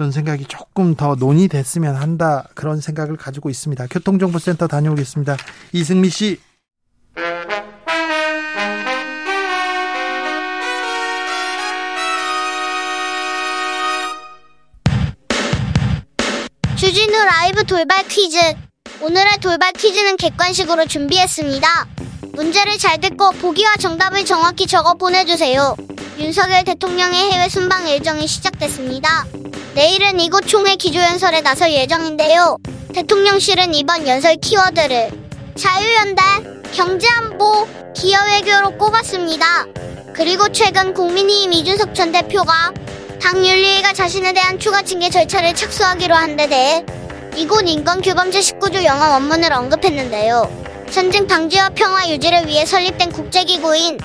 그런 0.00 0.12
생각이 0.12 0.46
조금 0.46 0.94
더 0.94 1.14
논의됐으면 1.14 1.94
한다 1.94 2.48
그런 2.54 2.80
생각을 2.80 3.18
가지고 3.18 3.50
있습니다. 3.50 3.86
교통정보센터 3.88 4.66
다녀오겠습니다. 4.66 5.36
이승미 5.74 6.08
씨. 6.08 6.40
주진우 16.76 17.12
라이브 17.12 17.64
돌발 17.64 18.08
퀴즈. 18.08 18.38
오늘의 19.02 19.36
돌발 19.42 19.74
퀴즈는 19.74 20.16
객관식으로 20.16 20.86
준비했습니다. 20.86 21.68
문제를 22.32 22.78
잘 22.78 22.98
듣고 23.02 23.32
보기와 23.32 23.76
정답을 23.76 24.24
정확히 24.24 24.66
적어 24.66 24.94
보내주세요. 24.94 25.76
윤석열 26.18 26.64
대통령의 26.64 27.32
해외 27.32 27.50
순방 27.50 27.86
일정이 27.86 28.26
시작됐습니다. 28.26 29.26
내일은 29.80 30.20
이곳 30.20 30.46
총회 30.46 30.76
기조연설에 30.76 31.40
나설 31.40 31.72
예정인데요. 31.72 32.58
대통령실은 32.92 33.72
이번 33.72 34.06
연설 34.06 34.36
키워드를 34.36 35.10
자유연대, 35.56 36.22
경제안보, 36.74 37.66
기여외교로 37.96 38.76
꼽았습니다. 38.76 39.64
그리고 40.12 40.52
최근 40.52 40.92
국민의힘 40.92 41.54
이준석 41.54 41.94
전 41.94 42.12
대표가 42.12 42.74
당 43.22 43.38
윤리위가 43.38 43.94
자신에 43.94 44.34
대한 44.34 44.58
추가 44.58 44.82
징계 44.82 45.08
절차를 45.08 45.54
착수하기로 45.54 46.14
한 46.14 46.36
데 46.36 46.46
대해 46.46 46.84
이곳 47.34 47.66
인권규범제 47.66 48.38
19조 48.38 48.84
영어 48.84 49.12
원문을 49.12 49.50
언급했는데요. 49.50 50.84
전쟁 50.90 51.26
방지와 51.26 51.70
평화 51.70 52.06
유지를 52.06 52.46
위해 52.48 52.66
설립된 52.66 53.12
국제기구인 53.12 53.96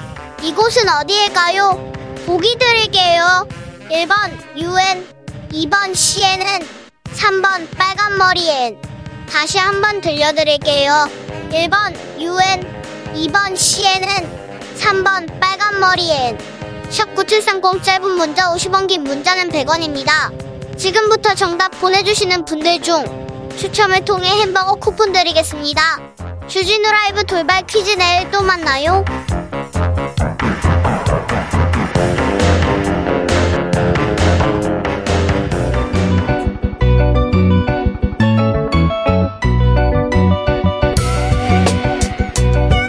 이곳은 0.42 0.88
어디일까요? 0.88 1.92
보기 2.26 2.56
드릴게요. 2.58 3.46
1번 3.92 4.32
UN, 4.58 5.15
2번 5.52 5.96
CNN, 5.96 6.66
3번 7.14 7.68
빨간 7.78 8.18
머리엔. 8.18 8.78
다시 9.30 9.58
한번 9.58 10.02
들려드릴게요. 10.02 11.10
1번 11.50 11.94
UN, 12.20 12.62
2번 13.14 13.56
CNN, 13.56 14.28
3번 14.78 15.40
빨간 15.40 15.80
머리엔. 15.80 16.38
샵9730 16.90 17.84
짧은 17.84 18.12
문자 18.12 18.54
50원 18.54 18.88
긴 18.88 19.04
문자는 19.04 19.50
100원입니다. 19.50 20.78
지금부터 20.78 21.34
정답 21.36 21.70
보내주시는 21.80 22.46
분들 22.46 22.82
중 22.82 23.52
추첨을 23.58 24.04
통해 24.04 24.30
햄버거 24.42 24.76
쿠폰 24.76 25.14
드리겠습니다. 25.14 25.82
주진우 26.48 26.92
라이브 26.92 27.24
돌발 27.24 27.66
퀴즈 27.66 27.92
내일 27.92 28.30
또 28.30 28.42
만나요. 28.44 29.06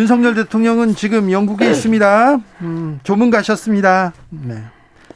윤석열 0.00 0.34
대통령은 0.34 0.94
지금 0.94 1.30
영국에 1.30 1.68
있습니다. 1.70 2.38
음, 2.62 3.00
조문 3.02 3.30
가셨습니다. 3.30 4.12
네. 4.30 4.62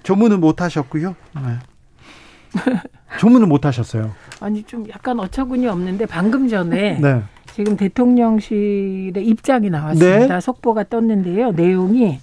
조문은 0.03 0.41
못 0.41 0.61
하셨고요. 0.61 1.17
네. 1.37 2.61
조문은 3.19 3.49
못 3.49 3.65
하셨어요. 3.65 4.13
아니 4.41 4.63
좀 4.65 4.85
약간 4.91 5.19
어처구니 5.21 5.67
없는데 5.67 6.05
방금 6.07 6.49
전에 6.49 6.99
네. 7.01 7.23
지금 7.55 7.77
대통령실의 7.77 9.25
입장이 9.27 9.71
나왔습니다. 9.71 10.35
네. 10.35 10.41
속보가 10.41 10.85
떴는데요. 10.91 11.53
내용이 11.53 12.19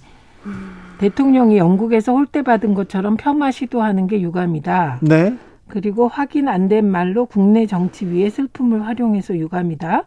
대통령이 0.98 1.56
영국에서 1.58 2.12
홀대 2.12 2.42
받은 2.42 2.74
것처럼 2.74 3.16
폄하 3.16 3.50
시도하는 3.50 4.06
게 4.06 4.20
유감이다. 4.20 4.98
네. 5.02 5.36
그리고 5.68 6.06
확인 6.06 6.48
안 6.48 6.68
된 6.68 6.88
말로 6.88 7.24
국내 7.26 7.66
정치 7.66 8.04
위에 8.06 8.28
슬픔을 8.30 8.86
활용해서 8.86 9.36
유감이다. 9.36 10.04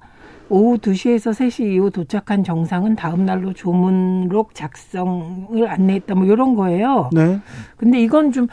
오후 0.49 0.77
2시에서 0.77 1.31
3시 1.31 1.73
이후 1.73 1.89
도착한 1.89 2.43
정상은 2.43 2.95
다음 2.95 3.25
날로 3.25 3.53
조문록 3.53 4.53
작성을 4.53 5.67
안내했다. 5.67 6.15
뭐 6.15 6.25
이런 6.25 6.55
거예요. 6.55 7.09
네. 7.13 7.39
근데 7.77 7.99
이건 7.99 8.31
좀 8.31 8.47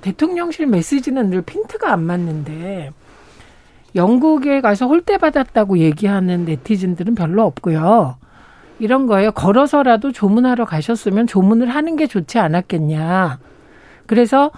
대통령실 0.00 0.66
메시지는 0.66 1.30
늘 1.30 1.42
핀트가 1.42 1.92
안 1.92 2.02
맞는데 2.02 2.92
영국에 3.94 4.60
가서 4.60 4.86
홀대 4.86 5.18
받았다고 5.18 5.78
얘기하는 5.78 6.44
네티즌들은 6.44 7.14
별로 7.14 7.44
없고요. 7.44 8.16
이런 8.78 9.06
거예요. 9.06 9.30
걸어서라도 9.32 10.12
조문하러 10.12 10.64
가셨으면 10.64 11.26
조문을 11.26 11.68
하는 11.68 11.96
게 11.96 12.06
좋지 12.06 12.38
않았겠냐. 12.38 13.38
그래서 14.06 14.50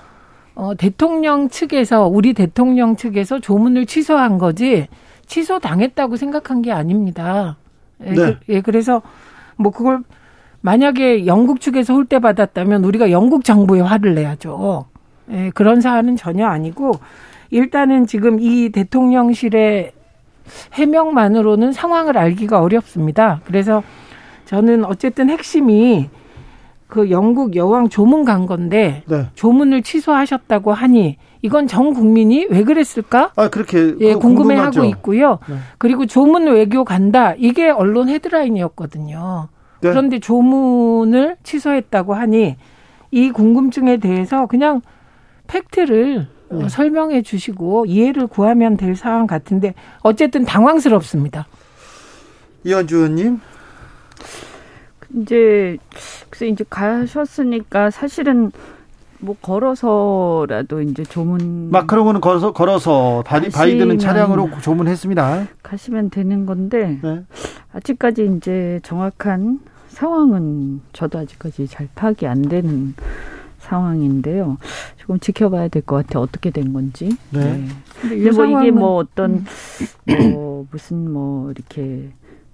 어, 0.55 0.75
대통령 0.75 1.51
측에서 1.51 2.07
우리 2.07 2.33
대통령 2.33 2.97
측에서 2.97 3.41
조문을 3.41 3.85
취소한 3.85 4.39
거지 4.39 4.89
취소 5.27 5.59
당했다고 5.59 6.17
생각한 6.17 6.63
게 6.63 6.73
아닙니다. 6.73 7.57
예, 8.05 8.11
네. 8.11 8.15
그, 8.15 8.39
예, 8.49 8.61
그래서 8.61 9.03
뭐 9.57 9.73
그걸 9.73 10.01
만약에 10.61 11.27
영국 11.27 11.61
측에서 11.61 11.95
홀대 11.95 12.19
받았다면 12.19 12.85
우리가 12.85 13.11
영국 13.11 13.45
정부에 13.45 13.81
화를 13.81 14.15
내야죠. 14.15 14.87
예, 15.31 15.51
그런 15.55 15.81
사안은 15.81 16.17
전혀 16.17 16.47
아니고 16.47 16.93
일단은 17.51 18.07
지금 18.07 18.41
이 18.41 18.71
대통령실의 18.71 19.93
해명만으로는 20.75 21.73
상황을 21.73 22.19
알기가 22.19 22.61
어렵습니다. 22.61 23.41
그래서 23.45 23.83
저는 24.45 24.85
어쨌든 24.85 25.29
핵심이 25.29 26.09
그 26.89 27.11
영국 27.11 27.57
여왕 27.57 27.89
조문 27.89 28.25
간 28.25 28.47
건데 28.47 29.03
네. 29.07 29.27
조문을 29.35 29.83
취소하셨다고 29.83 30.73
하니 30.73 31.17
이건 31.43 31.67
전 31.67 31.93
국민이 31.95 32.47
왜 32.49 32.63
그랬을까? 32.63 33.33
아 33.37 33.49
그렇게 33.49 33.95
예 34.01 34.15
궁금해하고 34.15 34.85
있고요. 34.85 35.39
네. 35.49 35.57
그리고 35.79 36.07
조문 36.07 36.47
외교 36.47 36.85
간다 36.85 37.35
이게 37.39 37.69
언론 37.71 38.09
헤드라인이었거든요. 38.09 39.49
네. 39.81 39.91
그런데 39.91 40.19
조문을 40.21 41.37
취소했다고 41.43 42.15
하니 42.15 42.57
이 43.11 43.31
궁금증에 43.31 43.99
대해서 43.99 44.47
그냥 44.47 44.81
팩트를 45.49 46.29
네. 46.51 46.69
설명해 46.69 47.23
주시고 47.23 47.87
이해를 47.87 48.29
구하면 48.29 48.77
될 48.77 48.95
상황 48.95 49.27
같은데 49.27 49.75
어쨌든 50.03 50.45
당황스럽습니다. 50.45 51.47
이현주 52.65 52.97
의원님. 52.97 53.41
이제 55.15 55.77
그래서 56.37 56.53
이제 56.53 56.65
가셨으니까 56.69 57.91
사실은 57.91 58.53
뭐 59.19 59.35
걸어서라도 59.41 60.83
이제 60.83 61.03
조문 61.05 61.71
마크롱은 61.71 62.21
걸어서 62.21 62.53
걸어서 62.53 63.23
바이, 63.25 63.49
바이든은 63.49 63.99
차량으로 63.99 64.51
조문했습니다. 64.61 65.47
가시면 65.63 66.11
되는 66.11 66.45
건데 66.45 67.01
네. 67.03 67.23
아직까지 67.73 68.31
이제 68.37 68.81
정확한 68.83 69.61
상황은 69.89 70.83
저도 70.93 71.21
아직까지 71.21 71.69
잘 71.69 71.89
파악이 71.95 72.27
안 72.27 72.43
되는 72.43 72.95
상황인데요. 73.61 74.59
조금 74.99 75.19
지켜봐야 75.19 75.69
될 75.69 75.83
것 75.83 76.07
같아 76.07 76.21
어떻게 76.21 76.51
된 76.51 76.75
건지. 76.75 77.17
네. 77.31 77.41
네. 77.41 77.69
근데 78.03 78.31
뭐 78.31 78.45
이게 78.61 78.71
뭐 78.71 78.97
어떤 78.97 79.47
뭐 80.05 80.67
무슨 80.71 81.11
뭐 81.11 81.51
이렇게 81.51 82.11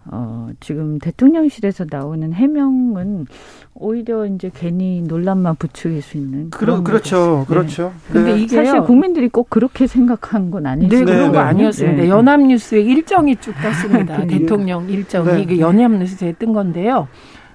어, 0.06 0.50
지금 0.60 0.98
대통령실에서 0.98 1.86
나오는 1.90 2.32
해명은 2.32 3.26
오히려 3.74 4.26
이제 4.26 4.50
괜히 4.52 5.02
논란만 5.02 5.56
부추길 5.56 6.02
수 6.02 6.16
있는 6.16 6.50
그런 6.50 6.82
그렇죠, 6.82 7.44
그렇죠. 7.48 7.92
네. 8.08 8.12
근데 8.12 8.38
이게 8.38 8.56
사실 8.56 8.80
국민들이 8.82 9.28
꼭 9.28 9.48
그렇게 9.48 9.86
생각한 9.86 10.50
건 10.50 10.66
아니죠. 10.66 10.96
네, 10.96 11.04
그런 11.04 11.32
거 11.32 11.38
아니었습니다. 11.38 12.02
네. 12.02 12.08
연합뉴스에 12.08 12.80
일정이 12.80 13.36
쭉 13.36 13.54
떴습니다. 13.62 14.24
대통령 14.26 14.88
일정이 14.88 15.32
네. 15.32 15.42
이게 15.42 15.60
연합뉴스에 15.60 16.32
뜬 16.32 16.52
건데요. 16.52 17.08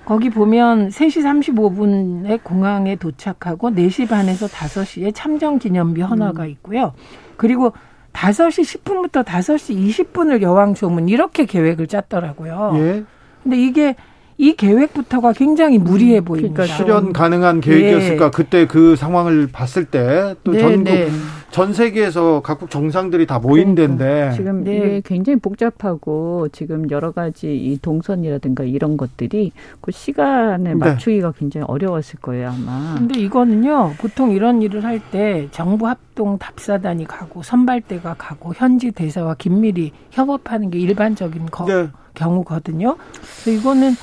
거기 0.06 0.30
보면 0.30 0.88
3시 0.88 1.22
35분에 1.52 2.42
공항에 2.42 2.96
도착하고 2.96 3.72
4시 3.72 4.08
반에서 4.08 4.48
5시에 4.48 5.14
참정 5.14 5.60
기념비 5.60 6.02
헌화가 6.02 6.44
음. 6.44 6.50
있고요. 6.50 6.94
그리고 7.36 7.74
5시 8.18 8.82
10분부터 8.84 9.24
5시 9.24 10.08
20분을 10.08 10.42
여왕 10.42 10.74
조문 10.74 11.08
이렇게 11.08 11.46
계획을 11.46 11.88
짰더라고요. 11.88 12.72
예. 12.76 13.04
근데 13.44 13.58
이게 13.58 13.96
이 14.40 14.54
계획부터가 14.54 15.34
굉장히 15.34 15.80
무리해 15.80 16.20
음, 16.20 16.26
보입니다. 16.26 16.54
그러니까 16.64 16.78
실현 16.78 17.12
가능한 17.14 17.60
계획이었을까? 17.60 18.26
네. 18.26 18.32
그때 18.32 18.68
그 18.68 18.96
상황을 18.96 19.48
봤을 19.52 19.86
때또 19.86 20.52
네, 20.52 20.60
전국 20.60 20.84
네. 20.84 21.08
전 21.50 21.74
세계에서 21.74 22.42
각국 22.44 22.70
정상들이 22.70 23.26
다 23.26 23.40
모인 23.40 23.74
그러니까. 23.74 23.98
데인데 24.06 24.36
지금 24.36 24.64
네. 24.64 24.76
이게 24.76 25.02
굉장히 25.04 25.40
복잡하고 25.40 26.50
지금 26.52 26.90
여러 26.92 27.12
가지 27.12 27.56
이 27.56 27.80
동선이라든가 27.82 28.64
이런 28.64 28.96
것들이 28.96 29.54
그 29.82 29.92
시간을 29.92 30.64
네. 30.72 30.76
맞추기가 30.76 31.32
굉장히 31.32 31.66
어려웠을 31.68 32.20
거예요 32.20 32.50
아마. 32.50 32.96
근데 32.98 33.20
이거는요 33.20 33.94
보통 33.98 34.32
이런 34.32 34.62
일을 34.62 34.84
할 34.84 34.98
때 35.12 35.48
정부 35.52 35.88
합동 35.88 36.38
답사단이 36.38 37.06
가고 37.06 37.42
선발대가 37.42 38.16
가고 38.18 38.54
현지 38.56 38.92
대사와 38.92 39.36
긴밀히 39.36 39.92
협업하는 40.12 40.70
게 40.70 40.80
일반적인 40.80 41.46
거, 41.48 41.66
네. 41.66 41.88
경우거든요. 42.16 42.98
그래서 43.44 43.60
이거는 43.60 43.94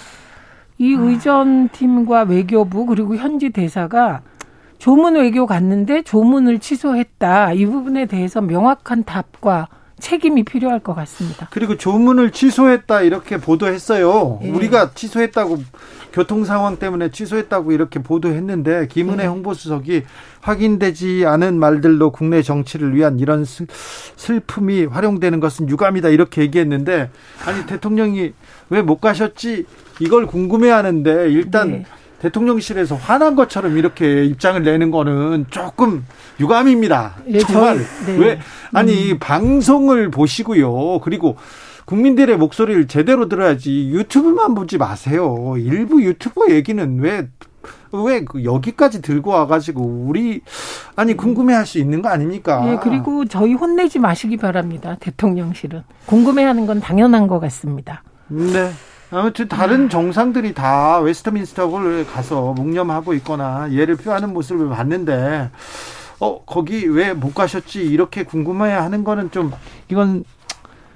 이 0.78 0.96
아. 0.96 1.00
의전팀과 1.00 2.22
외교부 2.22 2.86
그리고 2.86 3.16
현지 3.16 3.50
대사가 3.50 4.22
조문 4.78 5.14
외교 5.14 5.46
갔는데 5.46 6.02
조문을 6.02 6.58
취소했다. 6.58 7.52
이 7.54 7.66
부분에 7.66 8.06
대해서 8.06 8.40
명확한 8.40 9.04
답과 9.04 9.68
책임이 9.98 10.44
필요할 10.44 10.80
것 10.80 10.94
같습니다. 10.94 11.48
그리고 11.50 11.76
조문을 11.76 12.32
취소했다 12.32 13.02
이렇게 13.02 13.38
보도했어요. 13.38 14.40
예. 14.42 14.50
우리가 14.50 14.90
취소했다고 14.94 15.62
교통 16.12 16.44
상황 16.44 16.76
때문에 16.76 17.10
취소했다고 17.10 17.72
이렇게 17.72 18.02
보도했는데 18.02 18.88
김은혜 18.88 19.24
예. 19.24 19.26
홍보수석이 19.28 20.02
확인되지 20.40 21.24
않은 21.26 21.58
말들로 21.58 22.10
국내 22.10 22.42
정치를 22.42 22.94
위한 22.94 23.18
이런 23.18 23.44
슬픔이 24.16 24.84
활용되는 24.84 25.40
것은 25.40 25.68
유감이다 25.68 26.10
이렇게 26.10 26.42
얘기했는데 26.42 27.10
아니 27.46 27.66
대통령이 27.66 28.34
왜 28.70 28.82
못 28.82 29.00
가셨지 29.00 29.66
이걸 30.00 30.26
궁금해하는데 30.26 31.30
일단 31.30 31.70
네. 31.70 31.84
대통령실에서 32.20 32.94
화난 32.96 33.34
것처럼 33.36 33.76
이렇게 33.76 34.24
입장을 34.24 34.62
내는 34.62 34.90
거는 34.90 35.46
조금 35.50 36.04
유감입니다. 36.40 37.16
예, 37.28 37.38
정말 37.40 37.78
네. 38.06 38.16
왜 38.18 38.40
아니 38.72 39.12
음. 39.12 39.18
방송을 39.18 40.10
보시고요. 40.10 41.00
그리고 41.00 41.36
국민들의 41.84 42.36
목소리를 42.38 42.88
제대로 42.88 43.28
들어야지 43.28 43.90
유튜브만 43.90 44.54
보지 44.54 44.78
마세요. 44.78 45.54
일부 45.58 46.02
유튜버 46.02 46.50
얘기는 46.50 46.98
왜왜그 47.92 48.44
여기까지 48.44 49.02
들고 49.02 49.30
와가지고 49.30 49.82
우리 50.08 50.40
아니 50.96 51.14
궁금해할 51.16 51.66
수 51.66 51.78
있는 51.78 52.00
거 52.00 52.08
아닙니까? 52.08 52.64
예, 52.72 52.78
그리고 52.82 53.26
저희 53.26 53.52
혼내지 53.52 53.98
마시기 53.98 54.38
바랍니다. 54.38 54.96
대통령실은 54.98 55.82
궁금해하는 56.06 56.66
건 56.66 56.80
당연한 56.80 57.26
것 57.26 57.38
같습니다. 57.40 58.02
네. 58.28 58.72
아무튼 59.10 59.46
다른 59.48 59.88
정상들이 59.88 60.54
다 60.54 60.98
웨스트민스터를 60.98 62.06
가서 62.06 62.52
묵념하고 62.54 63.14
있거나 63.14 63.70
예를 63.70 63.96
표하는 63.96 64.32
모습을 64.32 64.68
봤는데 64.70 65.50
어 66.20 66.44
거기 66.44 66.86
왜 66.86 67.12
못 67.12 67.34
가셨지 67.34 67.84
이렇게 67.84 68.24
궁금해 68.24 68.72
하는 68.72 69.04
거는 69.04 69.30
좀 69.30 69.52
이건 69.88 70.24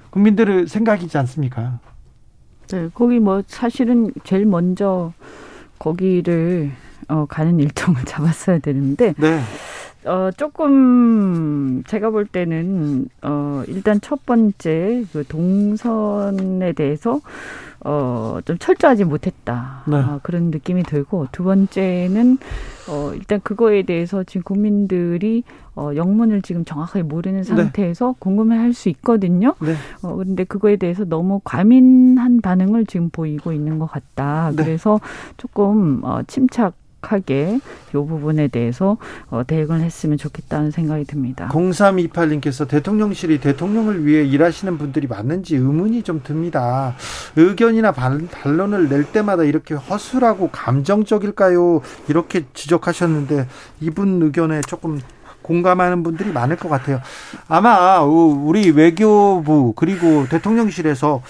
국민들의 0.09 0.67
생각이지 0.67 1.17
않습니까? 1.19 1.79
네, 2.69 2.89
거기 2.93 3.19
뭐 3.19 3.41
사실은 3.47 4.11
제일 4.23 4.45
먼저 4.45 5.13
거기를 5.77 6.71
어, 7.07 7.25
가는 7.27 7.59
일정을 7.59 8.03
잡았어야 8.05 8.59
되는데 8.59 9.13
네. 9.17 9.41
어, 10.09 10.31
조금 10.35 11.83
제가 11.85 12.09
볼 12.09 12.25
때는 12.25 13.07
어, 13.21 13.63
일단 13.67 14.01
첫 14.01 14.25
번째 14.25 15.05
그 15.13 15.23
동선에 15.27 16.73
대해서 16.73 17.21
어, 17.81 18.39
좀 18.43 18.57
철저하지 18.57 19.03
못했다. 19.05 19.83
네. 19.87 19.97
어, 19.97 20.19
그런 20.23 20.45
느낌이 20.45 20.81
들고 20.81 21.27
두 21.31 21.43
번째는 21.43 22.39
어, 22.89 23.11
일단 23.13 23.39
그거에 23.43 23.83
대해서 23.83 24.23
지금 24.23 24.41
국민들이 24.41 25.43
어, 25.75 25.91
영문을 25.95 26.41
지금 26.41 26.65
정확하게 26.65 27.03
모르는 27.03 27.43
네. 27.43 27.43
상태에서 27.43 28.07
네. 28.07 28.13
궁금해 28.17 28.57
할 28.57 28.73
수 28.73 28.89
있거든요. 28.89 29.53
네. 29.61 29.75
어, 30.01 30.15
그런데 30.15 30.43
그거에 30.43 30.77
대해서 30.77 31.05
너무 31.05 31.39
과민한 31.43 32.41
반응을 32.41 32.87
지금 32.87 33.11
보이고 33.11 33.53
있는 33.53 33.77
것 33.77 33.85
같다. 33.85 34.53
네. 34.55 34.63
그래서 34.63 34.99
조금 35.37 36.01
어, 36.03 36.21
침착 36.25 36.73
하게 37.01 37.59
이 37.89 37.91
부분에 37.91 38.47
대해서 38.47 38.97
어, 39.29 39.43
대응을 39.45 39.81
했으면 39.81 40.17
좋겠다는 40.17 40.71
생각이 40.71 41.05
듭니다. 41.05 41.49
0328님께서 41.51 42.67
대통령실이 42.67 43.39
대통령을 43.39 44.05
위해 44.05 44.23
일하시는 44.25 44.77
분들이 44.77 45.07
맞는지 45.07 45.55
의문이 45.55 46.03
좀 46.03 46.21
듭니다. 46.23 46.95
의견이나 47.35 47.91
반론을 47.91 48.89
낼 48.89 49.05
때마다 49.11 49.43
이렇게 49.43 49.75
허술하고 49.75 50.49
감정적일까요? 50.51 51.81
이렇게 52.07 52.45
지적하셨는데 52.53 53.47
이분 53.81 54.21
의견에 54.21 54.61
조금 54.61 54.99
공감하는 55.41 56.03
분들이 56.03 56.31
많을 56.31 56.57
것 56.57 56.69
같아요. 56.69 57.01
아마 57.47 58.01
우리 58.01 58.69
외교부 58.69 59.73
그리고 59.75 60.27
대통령실에서 60.29 61.21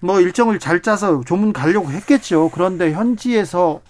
뭐 0.00 0.20
일정을 0.20 0.58
잘 0.58 0.82
짜서 0.82 1.22
조문 1.24 1.52
가려고 1.52 1.90
했겠죠. 1.90 2.50
그런데 2.52 2.92
현지에서 2.92 3.80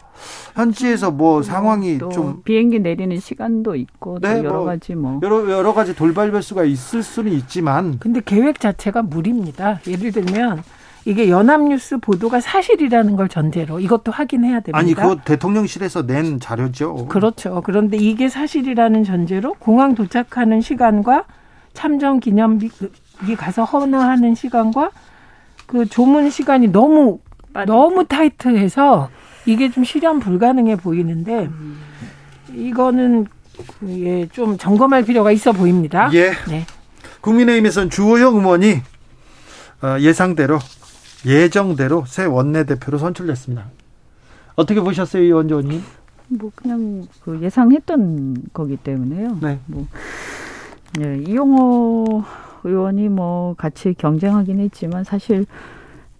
현지에서 0.54 1.10
뭐 1.10 1.42
상황이 1.42 1.98
좀 1.98 2.42
비행기 2.44 2.80
내리는 2.80 3.18
시간도 3.18 3.74
있고 3.76 4.18
네, 4.20 4.38
여러 4.38 4.52
뭐 4.52 4.64
가지 4.64 4.94
뭐 4.94 5.20
여러 5.22 5.50
여러 5.50 5.72
가지 5.74 5.94
돌발 5.94 6.30
변수가 6.30 6.64
있을 6.64 7.02
수는 7.02 7.32
있지만 7.32 7.98
근데 7.98 8.20
계획 8.24 8.60
자체가 8.60 9.02
무리입니다. 9.02 9.80
예를 9.86 10.12
들면 10.12 10.62
이게 11.04 11.28
연합뉴스 11.28 11.98
보도가 11.98 12.40
사실이라는 12.40 13.16
걸 13.16 13.28
전제로 13.28 13.80
이것도 13.80 14.12
확인해야 14.12 14.60
됩니다. 14.60 14.78
아니, 14.78 14.94
그거 14.94 15.16
대통령실에서 15.16 16.06
낸 16.06 16.38
자료죠. 16.38 17.06
그렇죠. 17.08 17.60
그런데 17.64 17.96
이게 17.96 18.28
사실이라는 18.28 19.02
전제로 19.02 19.54
공항 19.54 19.94
도착하는 19.94 20.60
시간과 20.60 21.24
참전 21.72 22.20
기념비 22.20 22.70
가서 23.36 23.64
헌화하는 23.64 24.34
시간과 24.34 24.90
그 25.66 25.86
조문 25.86 26.30
시간이 26.30 26.68
너무 26.68 27.18
너무 27.66 28.04
타이트해서 28.04 29.10
이게 29.46 29.70
좀 29.70 29.84
실현 29.84 30.20
불가능해 30.20 30.76
보이는데 30.76 31.48
이거는 32.54 33.26
예, 33.88 34.26
좀 34.28 34.56
점검할 34.56 35.04
필요가 35.04 35.30
있어 35.32 35.52
보입니다. 35.52 36.10
예. 36.14 36.32
네. 36.48 36.66
국민의힘에서는 37.20 37.90
주호영 37.90 38.36
의원이 38.36 38.82
어, 39.82 39.98
예상대로 40.00 40.58
예정대로 41.26 42.04
새 42.06 42.24
원내대표로 42.24 42.98
선출됐습니다. 42.98 43.66
어떻게 44.54 44.80
보셨어요, 44.80 45.22
이원 45.22 45.48
의원님? 45.48 45.82
뭐 46.28 46.50
그냥 46.54 47.06
그 47.22 47.40
예상했던 47.42 48.48
거기 48.52 48.76
때문에요. 48.76 49.38
네. 49.40 49.58
뭐 49.66 49.86
예, 51.00 51.18
이용호 51.26 52.24
의원이 52.64 53.08
뭐 53.08 53.54
같이 53.56 53.94
경쟁하긴 53.96 54.60
했지만 54.60 55.04
사실 55.04 55.46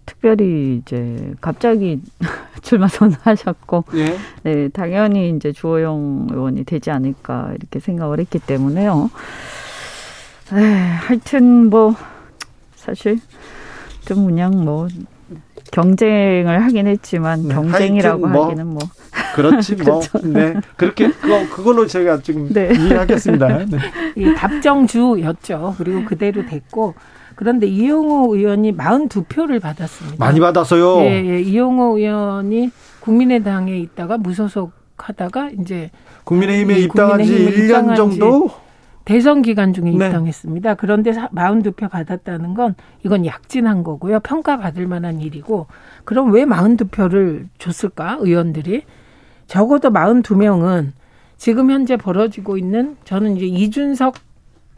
특별히 0.05 0.81
이제 0.81 1.33
갑자기 1.41 2.01
출마 2.61 2.87
선언하셨고, 2.87 3.85
예. 3.95 4.17
네 4.43 4.69
당연히 4.69 5.29
이제 5.29 5.51
주호영 5.51 6.27
의원이 6.31 6.63
되지 6.65 6.91
않을까 6.91 7.51
이렇게 7.55 7.79
생각을 7.79 8.19
했기 8.19 8.39
때문에요. 8.39 9.09
에, 10.53 10.61
하여튼 10.61 11.69
뭐 11.69 11.95
사실 12.75 13.19
좀 14.05 14.25
그냥 14.25 14.63
뭐 14.63 14.87
경쟁을 15.71 16.63
하긴 16.63 16.87
했지만 16.87 17.47
네, 17.47 17.55
경쟁이라고 17.55 18.27
뭐, 18.27 18.45
하기는 18.45 18.67
뭐 18.67 18.79
그렇지 19.35 19.75
뭐 19.81 20.01
그렇죠. 20.01 20.27
네 20.27 20.53
그렇게 20.77 21.09
그거 21.09 21.47
그걸로 21.49 21.87
제가 21.87 22.21
지금 22.21 22.49
네. 22.53 22.71
이해하겠습니다. 22.73 23.65
네. 23.65 23.77
이 24.15 24.33
답정주였죠. 24.35 25.75
그리고 25.77 26.05
그대로 26.05 26.45
됐고 26.45 26.93
그런데 27.43 27.67
이용호 27.67 28.37
의원이 28.37 28.77
42표를 28.77 29.59
받았습니다. 29.61 30.15
많이 30.17 30.39
받았어요. 30.39 31.01
예, 31.01 31.25
예. 31.25 31.41
이용호 31.41 31.97
의원이 31.97 32.71
국민의당에 33.01 33.77
있다가 33.79 34.17
무소속 34.17 34.71
하다가 34.95 35.49
이제 35.59 35.91
국민의힘에 36.23 36.79
입당한 36.79 37.21
지 37.21 37.33
1년 37.33 37.97
정도 37.97 38.49
대선 39.03 39.41
기간 39.41 39.73
중에 39.73 39.91
네. 39.91 39.91
입당했습니다. 39.91 40.75
그런데 40.75 41.11
42표 41.11 41.89
받았다는 41.89 42.53
건 42.53 42.75
이건 43.03 43.25
약진한 43.25 43.83
거고요. 43.83 44.21
평가받을 44.21 44.87
만한 44.87 45.19
일이고 45.19 45.67
그럼 46.05 46.31
왜 46.31 46.45
42표를 46.45 47.49
줬을까? 47.57 48.19
의원들이 48.21 48.83
적어도 49.47 49.89
42명은 49.89 50.91
지금 51.35 51.71
현재 51.71 51.97
벌어지고 51.97 52.57
있는 52.57 52.95
저는 53.03 53.35
이제 53.35 53.45
이준석 53.47 54.15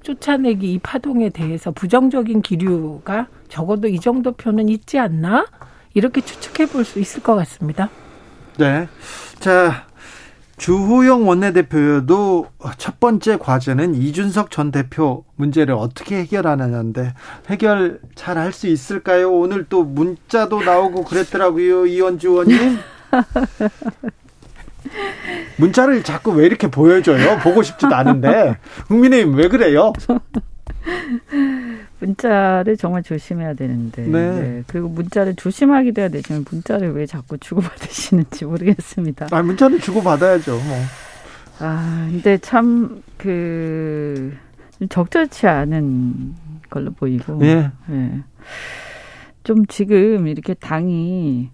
쫓아내기 0.05 0.71
이 0.73 0.79
파동에 0.79 1.29
대해서 1.29 1.71
부정적인 1.71 2.41
기류가 2.43 3.27
적어도 3.49 3.87
이 3.87 3.99
정도 3.99 4.31
표는 4.33 4.69
있지 4.69 4.99
않나? 4.99 5.47
이렇게 5.95 6.21
추측해 6.21 6.67
볼 6.69 6.85
수 6.85 6.99
있을 6.99 7.23
것 7.23 7.35
같습니다. 7.35 7.89
네. 8.57 8.87
자, 9.39 9.87
주호영 10.57 11.27
원내대표도 11.27 12.47
첫 12.77 12.99
번째 12.99 13.37
과제는 13.37 13.95
이준석 13.95 14.51
전 14.51 14.71
대표 14.71 15.25
문제를 15.35 15.73
어떻게 15.73 16.17
해결하느냐인데 16.19 17.13
해결 17.49 17.99
잘 18.13 18.37
할 18.37 18.53
수 18.53 18.67
있을까요? 18.67 19.33
오늘 19.33 19.65
또 19.67 19.83
문자도 19.83 20.61
나오고 20.63 21.03
그랬더라고요. 21.05 21.87
이원주 21.87 22.29
의원님. 22.29 22.77
문자를 25.57 26.03
자꾸 26.03 26.31
왜 26.31 26.45
이렇게 26.45 26.67
보여줘요? 26.69 27.39
보고 27.39 27.63
싶지도 27.63 27.95
않은데. 27.95 28.57
국민의힘 28.87 29.35
왜 29.35 29.47
그래요? 29.47 29.93
문자를 31.99 32.77
정말 32.77 33.03
조심해야 33.03 33.53
되는데. 33.53 34.03
네. 34.03 34.31
네. 34.31 34.63
그리고 34.67 34.89
문자를 34.89 35.35
조심하기도 35.35 36.01
해야 36.01 36.09
되지만 36.09 36.45
문자를 36.49 36.93
왜 36.93 37.05
자꾸 37.05 37.37
주고받으시는지 37.37 38.45
모르겠습니다. 38.45 39.27
아, 39.31 39.41
문자는 39.41 39.79
주고받아야죠, 39.79 40.51
뭐. 40.51 40.77
아, 41.59 42.07
근데 42.11 42.37
참, 42.39 43.01
그, 43.17 44.35
적절치 44.89 45.47
않은 45.47 46.35
걸로 46.69 46.91
보이고. 46.91 47.39
예. 47.45 47.71
네. 47.87 48.21
좀 49.43 49.65
지금 49.67 50.27
이렇게 50.27 50.53
당이 50.55 51.49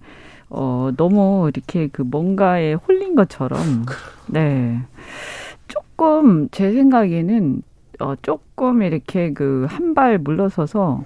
어, 0.54 0.92
너무 0.98 1.50
이렇게 1.54 1.88
그 1.88 2.02
뭔가에 2.02 2.74
홀린 2.74 3.16
것처럼, 3.16 3.86
네. 4.28 4.80
조금 5.68 6.50
제 6.52 6.72
생각에는 6.72 7.62
어, 8.00 8.16
조금 8.22 8.82
이렇게 8.82 9.32
그 9.34 9.66
한 9.70 9.94
발 9.94 10.18
물러서서 10.18 11.04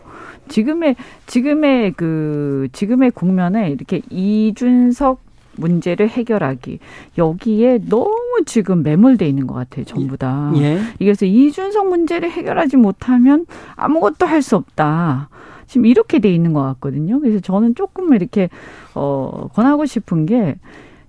지금의, 0.48 0.96
지금의 1.28 1.92
그, 1.94 2.68
지금의 2.72 3.12
국면에 3.12 3.70
이렇게 3.70 4.02
이준석 4.10 5.20
문제를 5.58 6.10
해결하기 6.10 6.80
여기에 7.18 7.80
너무 7.90 8.42
지금 8.46 8.84
매몰돼 8.84 9.28
있는 9.28 9.48
것 9.48 9.54
같아요 9.56 9.86
전부 9.86 10.18
다. 10.18 10.52
예. 10.58 10.80
그래서 10.98 11.26
이준석 11.26 11.88
문제를 11.90 12.30
해결하지 12.32 12.78
못하면 12.78 13.46
아무것도 13.76 14.26
할 14.26 14.42
수 14.42 14.56
없다. 14.56 15.30
지금 15.68 15.86
이렇게 15.86 16.20
돼 16.20 16.34
있는 16.34 16.54
것 16.54 16.62
같거든요. 16.62 17.20
그래서 17.20 17.40
저는 17.40 17.76
조금 17.76 18.14
이렇게 18.14 18.50
어 18.94 19.50
권하고 19.54 19.86
싶은 19.86 20.26
게 20.26 20.56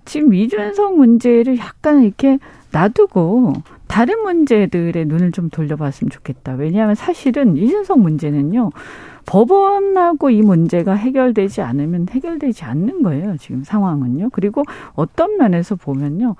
지금 0.05 0.33
이준석 0.33 0.97
문제를 0.97 1.57
약간 1.57 2.03
이렇게 2.03 2.39
놔두고 2.71 3.53
다른 3.87 4.21
문제들의 4.23 5.05
눈을 5.05 5.31
좀 5.31 5.49
돌려봤으면 5.49 6.09
좋겠다. 6.09 6.53
왜냐하면 6.53 6.95
사실은 6.95 7.57
이준석 7.57 7.99
문제는요. 7.99 8.71
법원하고 9.25 10.29
이 10.29 10.41
문제가 10.41 10.93
해결되지 10.93 11.61
않으면 11.61 12.07
해결되지 12.09 12.63
않는 12.63 13.03
거예요. 13.03 13.35
지금 13.37 13.63
상황은요. 13.63 14.29
그리고 14.31 14.63
어떤 14.93 15.37
면에서 15.37 15.75
보면요. 15.75 16.35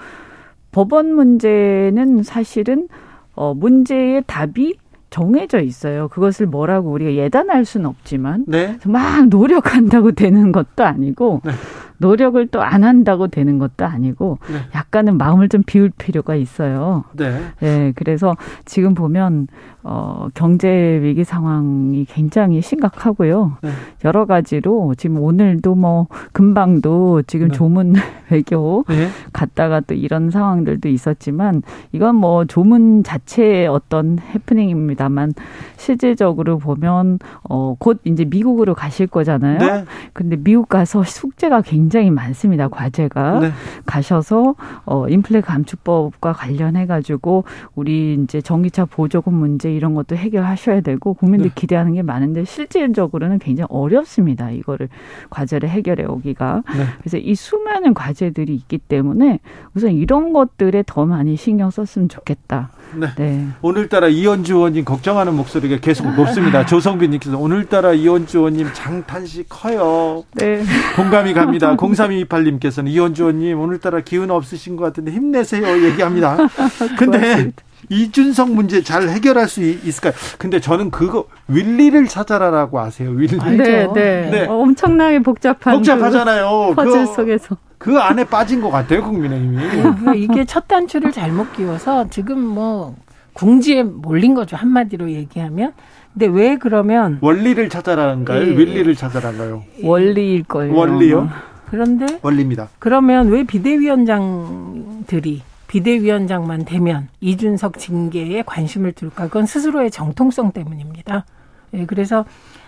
법원 0.71 1.13
문제는 1.13 2.23
사실은 2.23 2.87
어 3.35 3.53
문제의 3.53 4.23
답이 4.25 4.77
정해져 5.09 5.59
있어요. 5.59 6.07
그것을 6.09 6.47
뭐라고 6.47 6.91
우리가 6.91 7.13
예단할 7.13 7.65
수는 7.65 7.85
없지만 7.87 8.45
네. 8.47 8.77
막 8.85 9.27
노력한다고 9.27 10.11
되는 10.11 10.51
것도 10.51 10.83
아니고 10.83 11.41
네. 11.45 11.51
노력을 11.97 12.45
또 12.47 12.67
안 12.67 12.83
한다고 12.83 13.27
되는 13.27 13.59
것도 13.59 13.85
아니고 13.85 14.39
네. 14.49 14.57
약간은 14.75 15.17
마음을 15.17 15.47
좀 15.49 15.63
비울 15.65 15.89
필요가 15.89 16.35
있어요. 16.35 17.05
네. 17.13 17.39
네. 17.59 17.93
그래서 17.95 18.35
지금 18.65 18.93
보면 18.93 19.47
어 19.83 20.27
경제 20.33 20.99
위기 21.01 21.23
상황이 21.23 22.03
굉장히 22.05 22.61
심각하고요. 22.61 23.57
네. 23.61 23.69
여러 24.03 24.25
가지로 24.25 24.93
지금 24.97 25.21
오늘도 25.21 25.75
뭐 25.75 26.07
금방도 26.33 27.21
지금 27.25 27.47
네. 27.47 27.53
조문 27.55 27.93
외교 28.29 28.83
네. 28.89 29.07
갔다가 29.31 29.79
또 29.79 29.93
이런 29.93 30.29
상황들도 30.29 30.89
있었지만 30.89 31.63
이건 31.93 32.15
뭐 32.15 32.43
조문 32.43 33.03
자체의 33.03 33.67
어떤 33.67 34.19
해프닝입니다만 34.19 35.33
실질적으로 35.77 36.57
보면 36.57 37.19
어곧 37.43 38.01
이제 38.03 38.25
미국으로 38.25 38.75
가실 38.75 39.07
거잖아요. 39.07 39.57
네. 39.59 39.85
근데 40.11 40.35
미국 40.35 40.67
가서 40.67 41.03
숙제가 41.03 41.61
굉장히 41.61 41.86
굉장히 41.87 42.11
많습니다. 42.11 42.67
과제가 42.67 43.39
네. 43.39 43.51
가셔서 43.85 44.55
어 44.85 45.07
인플레 45.07 45.39
감축법과 45.39 46.33
관련해 46.33 46.85
가지고 46.85 47.45
우리 47.75 48.19
이제 48.21 48.41
전기차 48.41 48.83
보조금 48.83 49.33
문제 49.35 49.71
이런 49.71 49.93
것도 49.93 50.17
해결하셔야 50.17 50.81
되고 50.81 51.13
국민들 51.13 51.47
네. 51.47 51.55
기대하는 51.55 51.93
게 51.93 52.01
많은데 52.01 52.43
실질적으로는 52.43 53.39
굉장히 53.39 53.67
어렵습니다. 53.69 54.51
이거를 54.51 54.89
과제를 55.29 55.69
해결해 55.69 56.03
오기가. 56.03 56.63
네. 56.75 56.83
그래서 56.99 57.17
이 57.17 57.35
수많은 57.35 57.93
과제들이 57.93 58.53
있기 58.53 58.79
때문에 58.79 59.39
우선 59.73 59.91
이런 59.93 60.33
것들에 60.33 60.83
더 60.85 61.05
많이 61.05 61.37
신경 61.37 61.69
썼으면 61.69 62.09
좋겠다. 62.09 62.69
네. 62.93 63.07
네. 63.17 63.47
오늘따라 63.61 64.07
이현주 64.07 64.55
의원님 64.55 64.85
걱정하는 64.85 65.33
목소리가 65.35 65.77
계속 65.77 66.13
높습니다. 66.15 66.65
조성빈 66.67 67.11
님께서 67.11 67.37
오늘따라 67.37 67.93
이현주 67.93 68.39
의원님 68.39 68.69
장탄시 68.73 69.45
커요. 69.49 70.23
네. 70.33 70.63
공감이 70.95 71.33
갑니다. 71.33 71.75
0328 71.77 72.43
님께서는 72.43 72.91
이현주 72.91 73.23
의원님 73.23 73.59
오늘따라 73.59 74.01
기운 74.01 74.31
없으신 74.31 74.75
것 74.75 74.85
같은데 74.85 75.11
힘내세요 75.11 75.83
얘기합니다. 75.83 76.37
근데 76.97 77.51
이준석 77.89 78.51
문제 78.51 78.81
잘 78.81 79.07
해결할 79.07 79.47
수 79.47 79.63
있을까요? 79.63 80.13
근데 80.37 80.59
저는 80.59 80.91
그거 80.91 81.25
윌리를 81.47 82.05
찾아라라고 82.07 82.79
아세요. 82.79 83.11
윌리. 83.11 83.37
네, 83.57 83.87
네. 83.93 84.29
네. 84.29 84.45
엄청나게 84.47 85.19
복잡한 85.19 85.75
복잡하잖아요. 85.75 86.69
그 86.69 86.75
퍼즐 86.75 87.05
그, 87.05 87.13
속에서. 87.13 87.57
그 87.77 87.99
안에 87.99 88.23
빠진 88.23 88.61
것 88.61 88.71
같아요, 88.71 89.03
국민의힘이. 89.03 89.57
네, 89.57 90.17
이게 90.17 90.45
첫 90.45 90.67
단추를 90.67 91.11
잘못 91.11 91.53
끼워서 91.53 92.09
지금 92.09 92.39
뭐 92.39 92.95
궁지에 93.33 93.83
몰린 93.83 94.33
거죠. 94.33 94.57
한마디로 94.57 95.11
얘기하면. 95.11 95.73
근데 96.13 96.25
왜 96.25 96.57
그러면 96.57 97.19
원리를 97.21 97.69
찾아라는가요? 97.69 98.41
예. 98.41 98.57
윌리를 98.57 98.95
찾아라는가요? 98.95 99.63
원리일 99.83 100.45
거예요. 100.45 100.73
원리요? 100.73 101.29
그런데 101.69 102.07
원리입니다. 102.23 102.69
그러면 102.79 103.29
왜 103.29 103.43
비대위원장들이 103.43 105.43
비대위원장만 105.67 106.65
되면 106.65 107.09
이준석 107.19 107.77
징계에 107.77 108.43
관심을 108.43 108.93
둘까? 108.93 109.25
그건 109.25 109.45
스스로의 109.45 109.91
정통성 109.91 110.51
때문입니다. 110.51 111.25
예, 111.73 111.85
그래서 111.85 112.25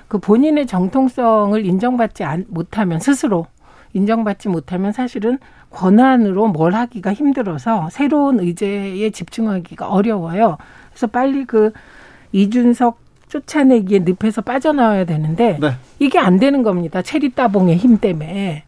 그 0.08 0.18
본인의 0.18 0.68
정통성을 0.68 1.66
인정받지 1.66 2.24
못하면 2.48 3.00
스스로 3.00 3.48
인정받지 3.94 4.50
못하면 4.50 4.92
사실은 4.92 5.40
권한으로 5.72 6.48
뭘 6.48 6.74
하기가 6.74 7.14
힘들어서 7.14 7.90
새로운 7.92 8.40
의제에 8.40 9.10
집중하기가 9.12 9.88
어려워요. 9.88 10.58
그래서 10.92 11.08
빨리 11.08 11.46
그 11.46 11.72
이준석 12.32 13.00
쫓아내기에 13.30 14.04
늪에서 14.06 14.42
빠져나와야 14.42 15.06
되는데 15.06 15.58
네. 15.60 15.72
이게 16.00 16.20
안 16.20 16.40
되는 16.40 16.64
겁니다. 16.64 17.02
체리 17.02 17.30
따봉의 17.34 17.78
힘 17.78 17.98
때문에. 17.98 18.64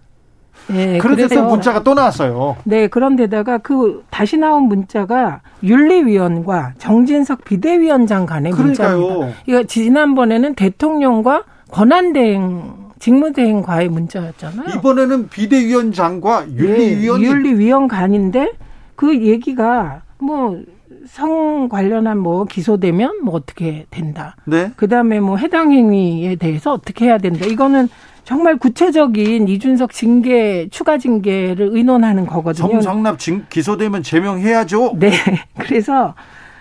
네, 0.68 0.98
그런데 1.00 1.28
또 1.28 1.44
문자가 1.48 1.84
또 1.84 1.94
나왔어요. 1.94 2.58
네, 2.64 2.88
그런데다가 2.88 3.58
그 3.60 4.04
다시 4.10 4.38
나온 4.38 4.64
문자가 4.64 5.42
윤리위원과 5.64 6.74
정진석 6.78 7.44
비대위원장 7.44 8.26
간의 8.26 8.52
그러니까요. 8.52 8.98
문자입니다. 9.00 9.40
이거 9.48 9.64
지난번에는 9.64 10.56
대통령과 10.56 11.44
권한대행 11.72 12.74
직무대행과의 13.00 13.90
문자였잖아요. 13.90 14.78
이번에는 14.78 15.30
비대위원장과 15.30 16.48
윤리위원 16.56 17.22
네, 17.22 17.28
윤리위원 17.28 17.88
간인데 17.88 18.52
그 18.96 19.20
얘기가 19.20 20.02
뭐 20.20 20.60
성 21.08 21.68
관련한 21.70 22.18
뭐 22.20 22.46
기소되면 22.46 23.22
뭐 23.24 23.36
어떻게 23.36 23.86
된다. 23.90 24.36
네. 24.46 24.72
그다음에 24.76 25.20
뭐 25.20 25.38
해당 25.38 25.72
행위에 25.72 26.36
대해서 26.36 26.74
어떻게 26.74 27.06
해야 27.06 27.18
된다. 27.18 27.46
이거는 27.46 27.90
정말 28.24 28.58
구체적인 28.58 29.48
이준석 29.48 29.92
징계 29.92 30.68
추가 30.70 30.98
징계를 30.98 31.70
의논하는 31.72 32.26
거거든요. 32.26 32.82
성상납 32.82 33.18
기소되면 33.50 34.04
제명해야죠. 34.04 34.94
네. 35.00 35.12
그래서 35.58 36.14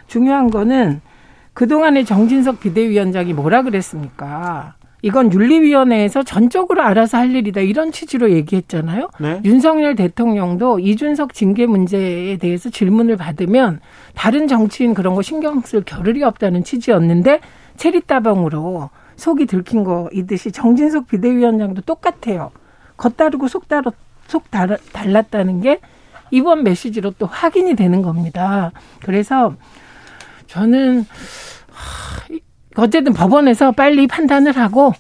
중요한 0.07 0.51
거는 0.51 1.01
그동안에 1.53 2.05
정진석 2.05 2.61
비대위원장이 2.61 3.35
뭐라 3.35 3.63
그랬습니까? 3.63 4.75
이건 5.03 5.33
윤리위원회에서 5.33 6.23
전적으로 6.23 6.83
알아서 6.83 7.19
할 7.19 7.35
일이다 7.35 7.61
이런 7.63 7.91
취지로 7.91 8.31
얘기했잖아요. 8.33 9.09
네. 9.19 9.41
윤석열 9.45 9.95
대통령도 9.95 10.79
이준석 10.79 11.33
징계 11.33 11.67
문제에 11.67 12.37
대해서 12.37 12.69
질문을 12.69 13.17
받으면 13.17 13.81
다른 14.15 14.47
정치인 14.47 14.93
그런 14.93 15.15
거 15.15 15.23
신경 15.23 15.61
쓸 15.63 15.83
겨를이 15.83 16.23
없다는 16.23 16.65
취지였는데 16.65 17.41
체리따봉으로 17.77 18.91
속이 19.21 19.47
들킨 19.47 19.85
거이듯이 19.85 20.51
정진석 20.51 21.07
비대위원장도 21.07 21.83
똑같아요. 21.83 22.51
겉다르고 22.97 23.49
속, 23.49 23.69
다르, 23.69 23.91
속 24.27 24.51
달, 24.51 24.79
달랐다는 24.93 25.61
게 25.61 25.81
이번 26.31 26.65
메시지로 26.65 27.13
또 27.19 27.27
확인이 27.27 27.77
되는 27.77 28.03
겁니다. 28.03 28.73
그래서 29.01 29.55
저는 30.47 31.05
어쨌든 32.77 33.13
법원에서 33.13 33.73
빨리 33.73 34.07
판단을 34.07 34.57
하고 34.57 34.93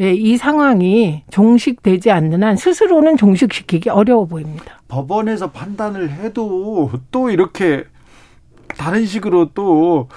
예, 0.00 0.12
이 0.12 0.36
상황이 0.36 1.22
종식되지 1.30 2.10
않는 2.10 2.42
한 2.42 2.56
스스로는 2.56 3.16
종식시키기 3.16 3.90
어려워 3.90 4.26
보입니다. 4.26 4.80
법원에서 4.88 5.52
판단을 5.52 6.10
해도 6.10 6.90
또 7.10 7.30
이렇게 7.30 7.84
다른 8.76 9.06
식으로 9.06 9.50
또 9.54 10.08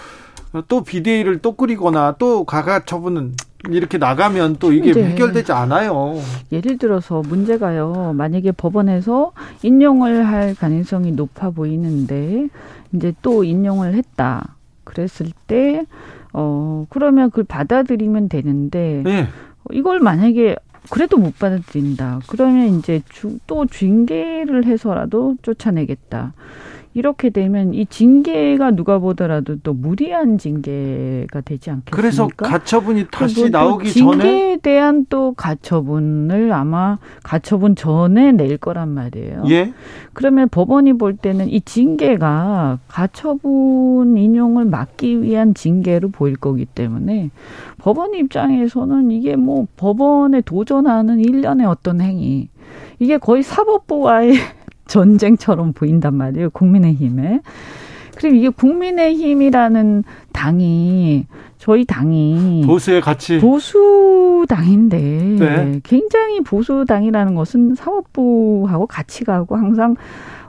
또 0.67 0.83
비대위를 0.83 1.39
또 1.39 1.53
꾸리거나 1.53 2.15
또 2.17 2.43
가가 2.43 2.85
처분은 2.85 3.33
이렇게 3.69 3.97
나가면 3.97 4.57
또 4.59 4.71
이게 4.71 4.93
네. 4.93 5.09
해결되지 5.09 5.51
않아요. 5.51 6.15
예를 6.51 6.77
들어서 6.77 7.21
문제가요. 7.21 8.13
만약에 8.15 8.51
법원에서 8.51 9.33
인용을 9.63 10.27
할 10.27 10.55
가능성이 10.55 11.11
높아 11.11 11.49
보이는데 11.49 12.47
이제 12.93 13.13
또 13.21 13.43
인용을 13.43 13.93
했다. 13.95 14.55
그랬을 14.83 15.31
때 15.47 15.85
어, 16.33 16.85
그러면 16.89 17.29
그걸 17.29 17.45
받아들이면 17.45 18.29
되는데 18.29 19.01
네. 19.03 19.27
이걸 19.71 19.99
만약에 19.99 20.55
그래도 20.89 21.17
못 21.17 21.37
받아들인다. 21.37 22.21
그러면 22.27 22.79
이제 22.79 23.01
주, 23.09 23.39
또 23.47 23.65
징계를 23.65 24.65
해서라도 24.65 25.35
쫓아내겠다. 25.41 26.33
이렇게 26.93 27.29
되면 27.29 27.73
이 27.73 27.85
징계가 27.85 28.71
누가 28.71 28.97
보더라도 28.99 29.57
또 29.57 29.73
무리한 29.73 30.37
징계가 30.37 31.41
되지 31.41 31.69
않겠습니까? 31.69 31.95
그래서 31.95 32.27
가처분이 32.35 33.07
다시 33.11 33.41
뭐 33.41 33.49
나오기 33.49 33.91
징계에 33.91 34.17
전에 34.17 34.23
징계에 34.23 34.57
대한 34.57 35.05
또 35.09 35.33
가처분을 35.33 36.51
아마 36.53 36.97
가처분 37.23 37.75
전에 37.75 38.31
낼 38.31 38.57
거란 38.57 38.89
말이에요. 38.89 39.43
예. 39.49 39.73
그러면 40.13 40.49
법원이 40.49 40.93
볼 40.93 41.15
때는 41.15 41.49
이 41.49 41.61
징계가 41.61 42.79
가처분 42.87 44.17
인용을 44.17 44.65
막기 44.65 45.21
위한 45.21 45.53
징계로 45.53 46.09
보일 46.09 46.35
거기 46.35 46.65
때문에 46.65 47.29
법원 47.77 48.15
입장에서는 48.15 49.11
이게 49.11 49.35
뭐 49.35 49.67
법원에 49.77 50.41
도전하는 50.41 51.19
일련의 51.19 51.67
어떤 51.67 52.01
행위 52.01 52.49
이게 52.99 53.17
거의 53.17 53.43
사법부와의 53.43 54.33
전쟁처럼 54.87 55.73
보인단 55.73 56.15
말이에요. 56.15 56.49
국민의힘에. 56.51 57.41
그리고 58.17 58.35
이게 58.35 58.49
국민의힘이라는 58.49 60.03
당이 60.33 61.25
저희 61.57 61.85
당이 61.85 62.63
보수의 62.65 63.01
가치 63.01 63.39
보수 63.39 64.45
당인데 64.47 64.97
네. 65.39 65.79
굉장히 65.83 66.41
보수 66.41 66.85
당이라는 66.87 67.35
것은 67.35 67.75
사법부하고 67.75 68.87
같이 68.87 69.23
가고 69.23 69.55
항상 69.55 69.95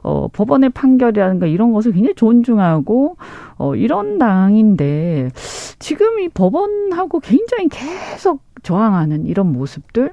어 0.02 0.28
법원의 0.32 0.70
판결이라든가 0.70 1.46
이런 1.46 1.72
것을 1.72 1.92
굉장히 1.92 2.14
존중하고 2.14 3.16
어 3.56 3.74
이런 3.74 4.18
당인데 4.18 5.30
지금 5.78 6.20
이 6.20 6.28
법원하고 6.28 7.20
굉장히 7.20 7.68
계속 7.68 8.42
저항하는 8.62 9.26
이런 9.26 9.52
모습들 9.52 10.12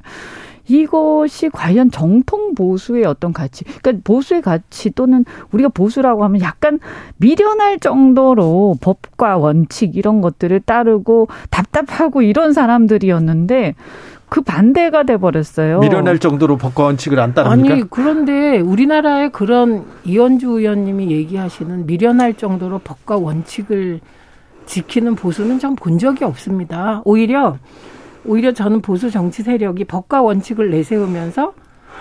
이것이 0.67 1.49
과연 1.49 1.91
정통 1.91 2.55
보수의 2.55 3.05
어떤 3.05 3.33
가치, 3.33 3.63
그러니까 3.63 4.01
보수의 4.03 4.41
가치 4.41 4.91
또는 4.91 5.25
우리가 5.51 5.69
보수라고 5.69 6.23
하면 6.23 6.41
약간 6.41 6.79
미련할 7.17 7.79
정도로 7.79 8.77
법과 8.81 9.37
원칙 9.37 9.95
이런 9.95 10.21
것들을 10.21 10.59
따르고 10.61 11.27
답답하고 11.49 12.21
이런 12.21 12.53
사람들이었는데 12.53 13.75
그 14.27 14.41
반대가 14.41 15.03
돼 15.03 15.17
버렸어요. 15.17 15.79
미련할 15.79 16.19
정도로 16.19 16.57
법과 16.57 16.83
원칙을 16.85 17.19
안 17.19 17.33
따릅니까? 17.33 17.73
아니 17.73 17.83
그런데 17.89 18.59
우리나라의 18.59 19.31
그런 19.31 19.85
이현주 20.03 20.59
의원님이 20.59 21.11
얘기하시는 21.11 21.85
미련할 21.85 22.33
정도로 22.33 22.79
법과 22.79 23.17
원칙을 23.17 23.99
지키는 24.65 25.15
보수는 25.15 25.59
전본 25.59 25.99
적이 25.99 26.25
없습니다. 26.25 27.01
오히려 27.05 27.57
오히려 28.25 28.51
저는 28.53 28.81
보수 28.81 29.11
정치 29.11 29.43
세력이 29.43 29.85
법과 29.85 30.21
원칙을 30.21 30.71
내세우면서 30.71 31.53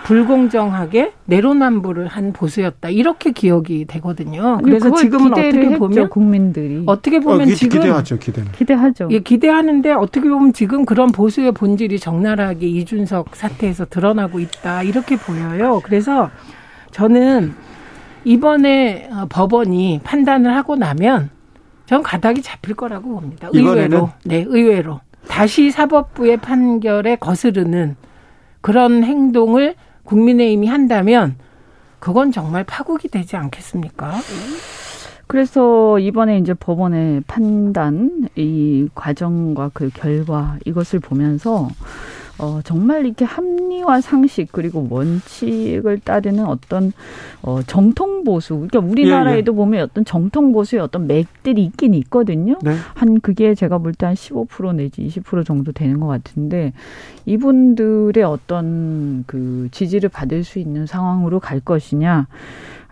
불공정하게 0.04 1.12
내로남불을 1.24 2.08
한 2.08 2.32
보수였다 2.32 2.90
이렇게 2.90 3.32
기억이 3.32 3.86
되거든요. 3.86 4.58
그래서 4.62 4.94
지금은 4.94 5.32
어떻게 5.32 5.78
보면 5.78 6.10
국민들이 6.10 6.82
어떻게 6.86 7.20
보면 7.20 7.42
어, 7.42 7.44
기, 7.46 7.56
지금 7.56 7.80
기대하죠, 7.80 8.18
기대 8.18 8.42
기대하죠. 8.52 9.08
예, 9.10 9.20
기대하는데 9.20 9.92
어떻게 9.92 10.28
보면 10.28 10.52
지금 10.52 10.84
그런 10.84 11.10
보수의 11.10 11.52
본질이 11.52 11.98
적나라하게 11.98 12.66
이준석 12.66 13.34
사태에서 13.34 13.86
드러나고 13.86 14.40
있다 14.40 14.82
이렇게 14.82 15.16
보여요. 15.16 15.80
그래서 15.82 16.30
저는 16.90 17.54
이번에 18.24 19.08
어, 19.10 19.26
법원이 19.30 20.00
판단을 20.04 20.54
하고 20.54 20.76
나면 20.76 21.30
전 21.86 22.02
가닥이 22.02 22.42
잡힐 22.42 22.74
거라고 22.74 23.08
봅니다. 23.20 23.48
의외로, 23.52 24.10
네, 24.24 24.44
의외로. 24.46 25.00
다시 25.28 25.70
사법부의 25.70 26.38
판결에 26.38 27.16
거스르는 27.16 27.96
그런 28.60 29.04
행동을 29.04 29.74
국민의힘이 30.04 30.66
한다면 30.66 31.36
그건 31.98 32.32
정말 32.32 32.64
파국이 32.64 33.08
되지 33.08 33.36
않겠습니까? 33.36 34.12
그래서 35.26 35.98
이번에 35.98 36.38
이제 36.38 36.52
법원의 36.52 37.22
판단, 37.26 38.28
이 38.36 38.88
과정과 38.94 39.70
그 39.72 39.90
결과 39.92 40.58
이것을 40.66 41.00
보면서 41.00 41.68
어, 42.39 42.61
정말 42.64 43.07
이렇게 43.07 43.24
합리화 43.24 44.01
상식 44.01 44.51
그리고 44.51 44.87
원칙을 44.91 46.01
따르는 46.01 46.47
어떤 46.47 46.93
어, 47.43 47.61
정통 47.66 48.24
보수. 48.24 48.55
그러니까 48.55 48.80
우리나라에도 48.80 49.53
예, 49.53 49.55
예. 49.55 49.57
보면 49.57 49.82
어떤 49.85 50.05
정통 50.05 50.53
보수의 50.53 50.82
어떤 50.82 51.07
맥들이 51.07 51.64
있긴 51.64 51.95
있거든요. 51.95 52.59
네. 52.62 52.74
한 52.95 53.20
그게 53.20 53.55
제가 53.55 53.78
볼 53.78 53.93
때 53.95 54.07
한 54.07 54.14
15% 54.14 54.74
내지 54.74 55.07
20% 55.07 55.47
정도 55.47 55.72
되는 55.72 56.01
것 56.01 56.07
같은데 56.09 56.72
이분들의 57.26 58.22
어떤 58.24 59.24
그 59.26 59.68
지지를 59.70 60.09
받을 60.09 60.45
수 60.45 60.59
있는 60.59 60.87
상황으로 60.87 61.41
갈 61.41 61.61
것이냐 61.61 62.26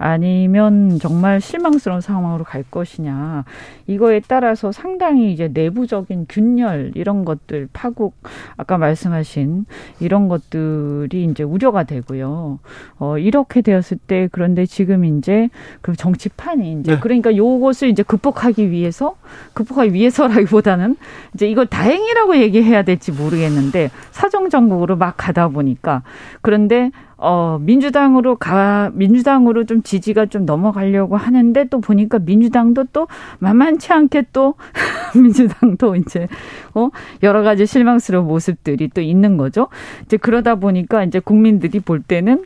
아니면 0.02 0.98
정말 0.98 1.40
실망스러운 1.40 2.00
상황으로 2.00 2.42
갈 2.42 2.64
것이냐 2.68 3.44
이거에 3.86 4.20
따라서 4.26 4.72
상당히 4.72 5.32
이제 5.32 5.48
내부적인 5.48 6.26
균열 6.28 6.92
이런 6.96 7.24
것들 7.24 7.68
파국 7.72 8.16
아까 8.56 8.78
말씀하신 8.78 9.64
이런 10.00 10.26
것들이 10.26 11.24
이제 11.24 11.44
우려가 11.44 11.84
되고요. 11.84 12.58
어 12.98 13.18
이렇게 13.18 13.60
되었을 13.62 13.98
때 14.06 14.28
그런데 14.32 14.66
지금 14.66 15.04
이제 15.04 15.48
그 15.82 15.94
정치판이 15.94 16.80
이제 16.80 16.94
네. 16.94 17.00
그러니까 17.00 17.36
요것을 17.36 17.88
이제 17.88 18.02
극복하기 18.02 18.72
위해서 18.72 19.14
극복하기 19.54 19.92
위해서라기보다는 19.92 20.96
이제 21.34 21.48
이걸 21.48 21.66
다행이라고 21.66 22.38
얘기해야 22.38 22.82
될지 22.82 23.12
모르겠는데 23.12 23.90
사정 24.10 24.50
정국으로 24.50 24.96
막 24.96 25.14
가다 25.16 25.48
보니까 25.48 26.02
그런데 26.40 26.90
어, 27.24 27.56
민주당으로 27.60 28.34
가, 28.34 28.90
민주당으로 28.94 29.64
좀 29.64 29.84
지지가 29.84 30.26
좀 30.26 30.44
넘어가려고 30.44 31.16
하는데 31.16 31.64
또 31.68 31.80
보니까 31.80 32.18
민주당도 32.18 32.86
또 32.92 33.06
만만치 33.38 33.92
않게 33.92 34.24
또 34.32 34.56
민주당도 35.14 35.94
이제, 35.94 36.26
어, 36.74 36.88
여러 37.22 37.42
가지 37.42 37.64
실망스러운 37.64 38.26
모습들이 38.26 38.88
또 38.88 39.00
있는 39.00 39.36
거죠. 39.36 39.68
이제 40.04 40.16
그러다 40.16 40.56
보니까 40.56 41.04
이제 41.04 41.20
국민들이 41.20 41.78
볼 41.78 42.02
때는 42.02 42.44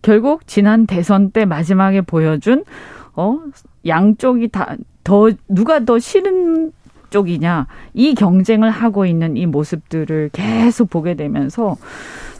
결국 0.00 0.46
지난 0.46 0.86
대선 0.86 1.32
때 1.32 1.44
마지막에 1.44 2.02
보여준, 2.02 2.64
어, 3.16 3.40
양쪽이 3.84 4.46
다, 4.48 4.76
더, 5.02 5.28
누가 5.48 5.84
더 5.84 5.98
싫은 5.98 6.70
쪽이냐, 7.12 7.68
이 7.94 8.14
경쟁을 8.16 8.70
하고 8.70 9.06
있는 9.06 9.36
이 9.36 9.46
모습들을 9.46 10.30
계속 10.32 10.90
보게 10.90 11.14
되면서 11.14 11.76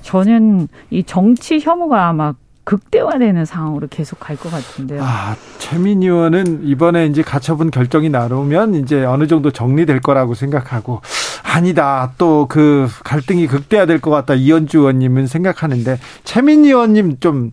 저는 0.01 0.67
이 0.91 1.05
정치 1.05 1.61
혐오가 1.61 2.09
아마 2.09 2.35
극대화되는 2.65 3.45
상황으로 3.45 3.89
계속 3.91 4.19
갈 4.21 4.37
것 4.37 4.51
같은데요. 4.51 5.03
아, 5.03 5.35
최민 5.59 6.03
의원은 6.03 6.63
이번에 6.65 7.07
이제 7.07 7.23
가처분 7.23 7.71
결정이 7.71 8.09
나오면 8.09 8.75
이제 8.77 9.05
어느 9.05 9.27
정도 9.27 9.51
정리될 9.51 10.01
거라고 10.01 10.35
생각하고 10.35 11.01
아니다. 11.43 12.13
또 12.19 12.47
그 12.49 12.89
갈등이 13.05 13.47
극대화될 13.49 14.01
것 14.01 14.11
같다. 14.11 14.35
이현주 14.35 14.79
의원님은 14.79 15.27
생각하는데 15.27 15.99
최민 16.25 16.65
의원님 16.65 17.19
좀 17.21 17.51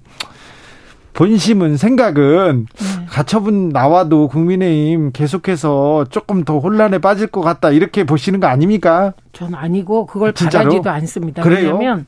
본심은 1.19 1.75
생각은 1.75 2.65
네. 2.77 3.05
가처분 3.09 3.67
나와도 3.69 4.29
국민의힘 4.29 5.11
계속해서 5.11 6.05
조금 6.09 6.45
더 6.45 6.59
혼란에 6.59 6.97
빠질 6.99 7.27
것 7.27 7.41
같다 7.41 7.71
이렇게 7.71 8.05
보시는 8.05 8.39
거 8.39 8.47
아닙니까? 8.47 9.11
전 9.33 9.53
아니고 9.53 10.05
그걸 10.05 10.33
진짜로? 10.33 10.69
바라지도 10.69 10.89
않습니다. 10.89 11.43
그래요? 11.43 11.77
왜냐하면 11.77 12.05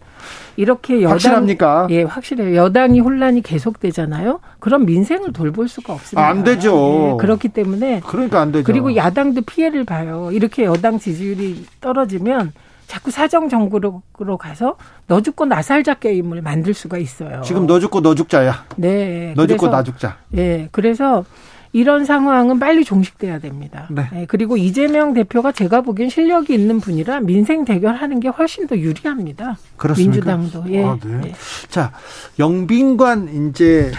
이렇게 0.56 1.02
여당 1.02 1.12
확실합니까? 1.12 1.88
예, 1.90 2.04
확실해요. 2.04 2.56
여당이 2.56 3.02
혼란이 3.02 3.42
계속되잖아요. 3.42 4.40
그럼 4.60 4.86
민생을 4.86 5.34
돌볼 5.34 5.68
수가 5.68 5.92
없습니다. 5.92 6.26
안 6.26 6.46
되죠. 6.46 7.12
예, 7.12 7.18
그렇기 7.20 7.50
때문에 7.50 8.00
그러니까 8.06 8.40
안 8.40 8.54
되죠. 8.54 8.64
그리고 8.64 8.96
야당도 8.96 9.42
피해를 9.42 9.84
봐요. 9.84 10.30
이렇게 10.32 10.64
여당 10.64 11.00
지지율이 11.00 11.66
떨어지면 11.82 12.54
자꾸 12.92 13.10
사정 13.10 13.48
정국으로 13.48 14.02
가서 14.38 14.76
너 15.08 15.22
죽고 15.22 15.46
나 15.46 15.62
살자 15.62 15.94
게임을 15.94 16.42
만들 16.42 16.74
수가 16.74 16.98
있어요. 16.98 17.42
지금 17.42 17.66
너 17.66 17.80
죽고 17.80 18.02
너 18.02 18.16
죽자야. 18.16 18.66
네. 18.76 19.34
너 19.38 19.48
죽고 19.48 19.70
나 19.70 19.82
죽자. 19.82 20.18
예. 20.36 20.68
그래서 20.74 21.24
이런 21.72 22.04
상황은 22.04 22.60
빨리 22.60 22.84
종식돼야 22.84 23.40
됩니다. 23.40 23.88
네. 23.92 24.10
네. 24.12 24.26
그리고 24.28 24.58
이재명 24.58 25.14
대표가 25.14 25.54
제가 25.54 25.80
보기엔 25.80 26.10
실력이 26.10 26.54
있는 26.54 26.82
분이라 26.82 27.22
민생 27.22 27.64
대결하는 27.64 28.20
게 28.20 28.28
훨씬 28.28 28.68
더 28.68 28.78
유리합니다. 28.78 29.58
그렇습니까? 29.78 30.36
민주당도. 30.36 30.74
예. 30.74 30.84
아, 30.84 30.98
네. 31.02 31.28
예. 31.28 31.34
자, 31.70 31.94
영빈관 32.40 33.52
이제 33.52 33.94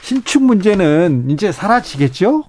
신축 0.00 0.42
문제는 0.42 1.28
이제 1.28 1.52
사라지겠죠? 1.52 2.44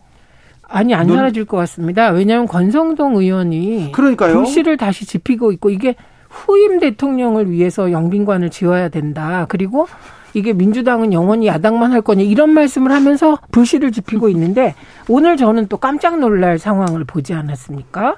아니 0.74 0.96
안 0.96 1.08
사라질 1.08 1.46
것 1.46 1.56
같습니다. 1.58 2.10
왜냐하면 2.10 2.48
권성동 2.48 3.16
의원이 3.16 3.92
그러니까요. 3.92 4.34
불씨를 4.34 4.76
다시 4.78 5.06
지피고 5.06 5.52
있고 5.52 5.70
이게 5.70 5.96
후임 6.30 6.80
대통령을 6.80 7.52
위해서 7.52 7.92
영빈관을 7.92 8.50
지어야 8.50 8.90
된다. 8.90 9.46
그리고 9.50 9.88
이게 10.34 10.52
민주당은 10.52 11.14
영원히 11.14 11.46
야당만 11.46 11.92
할 11.92 12.02
거냐 12.02 12.24
이런 12.24 12.50
말씀을 12.50 12.92
하면서 12.92 13.38
불씨를 13.52 13.92
지피고 13.92 14.30
있는데 14.30 14.74
오늘 15.08 15.38
저는 15.38 15.68
또 15.68 15.78
깜짝 15.78 16.18
놀랄 16.18 16.58
상황을 16.58 17.04
보지 17.04 17.36
않았습니까? 17.36 18.16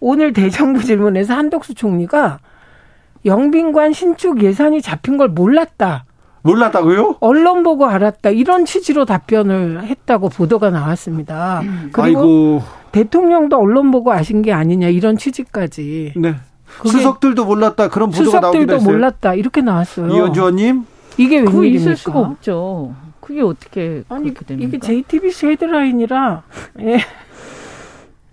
오늘 0.00 0.32
대정부 0.32 0.82
질문에서 0.82 1.34
한덕수 1.34 1.74
총리가 1.74 2.38
영빈관 3.26 3.92
신축 3.92 4.42
예산이 4.42 4.80
잡힌 4.80 5.18
걸 5.18 5.28
몰랐다. 5.28 6.06
몰랐다고요? 6.42 7.16
언론 7.20 7.62
보고 7.62 7.86
알았다. 7.86 8.30
이런 8.30 8.64
취지로 8.64 9.04
답변을 9.04 9.84
했다고 9.84 10.28
보도가 10.28 10.70
나왔습니다. 10.70 11.62
그리고 11.92 12.02
아이고. 12.02 12.62
대통령도 12.92 13.58
언론 13.58 13.90
보고 13.90 14.12
아신 14.12 14.42
게 14.42 14.52
아니냐 14.52 14.88
이런 14.88 15.16
취지까지. 15.16 16.14
네. 16.16 16.34
수석들도 16.84 17.44
몰랐다. 17.44 17.88
그런 17.88 18.10
보도가 18.10 18.40
나오기도 18.40 18.62
했어요. 18.62 18.78
수석들도 18.78 18.92
몰랐다. 18.98 19.34
이렇게 19.34 19.60
나왔어요. 19.60 20.12
이현주 20.14 20.40
의원님. 20.40 20.86
이게 21.18 21.38
웬일입니까? 21.40 21.76
있을 21.76 21.96
수가 21.96 22.20
없죠. 22.20 22.94
그게 23.20 23.42
어떻게 23.42 24.02
아니 24.08 24.32
됩니까? 24.34 24.68
이게 24.68 24.78
JTBC 24.78 25.46
헤드라인이라 25.48 26.42
예. 26.80 26.98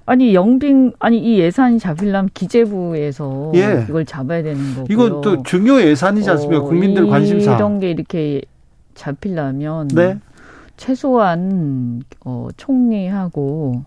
아니 0.07 0.33
영빈 0.33 0.93
아니 0.99 1.19
이 1.19 1.37
예산이 1.37 1.79
잡히려면 1.79 2.29
기재부에서 2.33 3.51
예. 3.55 3.85
이걸 3.89 4.05
잡아야 4.05 4.41
되는 4.41 4.57
거고요. 4.73 4.85
이건 4.89 5.21
또 5.21 5.43
중요 5.43 5.81
예산이지 5.81 6.29
않습니까? 6.29 6.63
어, 6.63 6.65
국민들 6.65 7.07
관심사. 7.07 7.57
이런 7.57 7.79
게 7.81 7.91
이렇게 7.91 8.41
잡히려면 8.95 9.89
네. 9.89 10.17
최소한 10.77 12.03
어 12.23 12.47
총리하고 12.55 13.83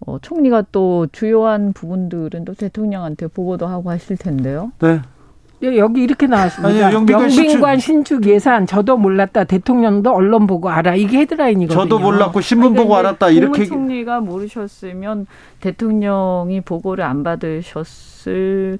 어 0.00 0.18
총리가 0.20 0.64
또 0.72 1.06
주요한 1.12 1.72
부분들은 1.72 2.44
또 2.44 2.54
대통령한테 2.54 3.28
보고도 3.28 3.68
하고 3.68 3.90
하실 3.90 4.16
텐데요. 4.16 4.72
네. 4.80 5.00
예, 5.62 5.76
여기 5.76 6.02
이렇게 6.02 6.26
나왔습니다. 6.26 6.86
아니, 6.86 6.94
영빈관, 6.94 7.24
영빈관 7.24 7.78
신축. 7.78 8.26
예산 8.26 8.66
저도 8.66 8.96
몰랐다. 8.96 9.44
대통령도 9.44 10.12
언론 10.12 10.46
보고 10.46 10.68
알아. 10.70 10.94
이게 10.94 11.18
헤드라인이거든요. 11.18 11.82
저도 11.82 11.98
몰랐고 11.98 12.40
신문 12.40 12.74
보고 12.74 12.96
알았다. 12.96 13.30
이렇게 13.30 13.64
총리가 13.64 14.20
모르셨으면 14.20 15.26
대통령이 15.60 16.60
보고를 16.60 17.04
안 17.04 17.22
받으셨을 17.24 18.78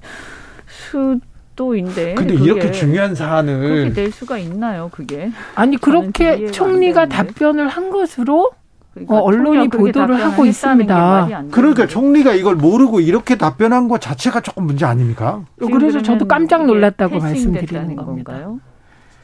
수 0.67 1.19
도인데. 1.55 2.15
근데 2.15 2.35
이렇게 2.35 2.71
중요한 2.71 3.13
사안을 3.13 3.59
그렇게 3.59 3.93
될 3.93 4.11
수가 4.11 4.37
있나요? 4.37 4.89
그게 4.93 5.29
아니 5.55 5.75
그렇게 5.75 6.47
총리가 6.51 7.07
답변을 7.07 7.67
한 7.67 7.89
것으로 7.89 8.51
그러니까 9.05 9.15
어, 9.15 9.19
언론이 9.19 9.69
보도를 9.69 10.23
하고 10.23 10.45
있습니다. 10.45 11.43
그러니까 11.51 11.87
총리가 11.87 12.33
이걸 12.33 12.55
모르고 12.55 12.99
이렇게 12.99 13.35
답변한 13.35 13.87
것 13.87 14.01
자체가 14.01 14.41
조금 14.41 14.65
문제 14.65 14.85
아닙니까? 14.85 15.43
그래서 15.57 16.01
저도 16.01 16.27
깜짝 16.27 16.65
놀랐다고 16.65 17.19
말씀드리는 17.19 17.95
겁니다. 17.95 18.33
건가요? 18.33 18.59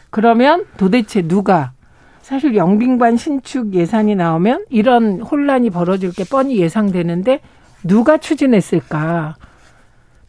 그러면 0.09 0.65
도대체 0.77 1.21
누가 1.21 1.73
사실 2.21 2.55
영빈관 2.55 3.17
신축 3.17 3.73
예산이 3.73 4.15
나오면 4.15 4.65
이런 4.69 5.21
혼란이 5.21 5.69
벌어질 5.69 6.11
게 6.11 6.23
뻔히 6.23 6.57
예상되는데 6.57 7.41
누가 7.83 8.17
추진했을까? 8.17 9.35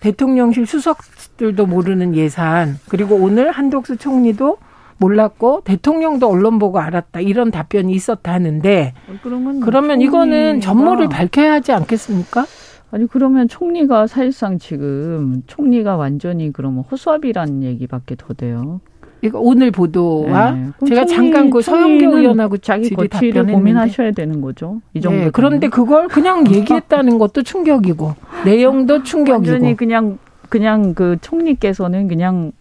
대통령실 0.01 0.66
수석들도 0.66 1.66
모르는 1.66 2.14
예산 2.14 2.78
그리고 2.88 3.14
오늘 3.14 3.51
한독수 3.51 3.97
총리도 3.97 4.59
몰랐고 4.99 5.62
대통령도 5.64 6.28
언론 6.28 6.59
보고 6.59 6.78
알았다 6.78 7.20
이런 7.20 7.51
답변이 7.51 7.92
있었다는데 7.92 8.94
그러면, 9.22 9.61
그러면 9.61 10.01
이거는 10.01 10.61
전모를 10.61 11.09
밝혀야 11.09 11.53
하지 11.53 11.72
않겠습니까? 11.72 12.47
아니 12.90 13.07
그러면 13.07 13.49
총리가 13.49 14.07
사실상 14.07 14.59
지금 14.59 15.42
총리가 15.47 15.97
완전히 15.97 16.53
그러면 16.53 16.84
호수아비라는 16.90 17.62
얘기밖에 17.62 18.16
더 18.16 18.32
돼요. 18.32 18.80
이거 19.22 19.40
오늘 19.40 19.70
보도와 19.70 20.53
네. 20.53 20.70
제가 20.86 21.07
잠깐 21.07 21.51
그 21.51 21.61
서영교 21.61 22.18
의원하고 22.18 22.59
자기 22.59 22.90
거취를 22.90 23.47
고민하셔야 23.47 24.12
되는 24.12 24.40
거죠. 24.40 24.80
이 24.94 25.01
정도. 25.01 25.24
네. 25.24 25.30
그런데 25.30 25.68
그걸 25.68 26.07
그냥 26.09 26.44
얘기했다는 26.53 27.18
것도 27.18 27.42
충격이고 27.42 28.14
내용도 28.44 29.03
충격이고. 29.03 29.32
완전히 29.32 29.76
그냥 29.76 30.18
그냥 30.49 30.94
그 30.94 31.16
총리께서는 31.20 32.09
그냥 32.09 32.53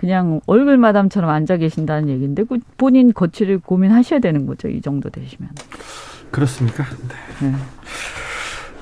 그냥 0.00 0.40
얼굴 0.46 0.78
마담처럼 0.78 1.28
앉아 1.28 1.58
계신다는 1.58 2.08
얘기인데 2.08 2.44
그 2.44 2.56
본인 2.78 3.12
거취를 3.12 3.58
고민하셔야 3.58 4.18
되는 4.18 4.46
거죠. 4.46 4.68
이 4.68 4.80
정도 4.80 5.10
되시면. 5.10 5.50
그렇습니까? 6.30 6.84
네. 7.42 7.50
네. 7.50 7.54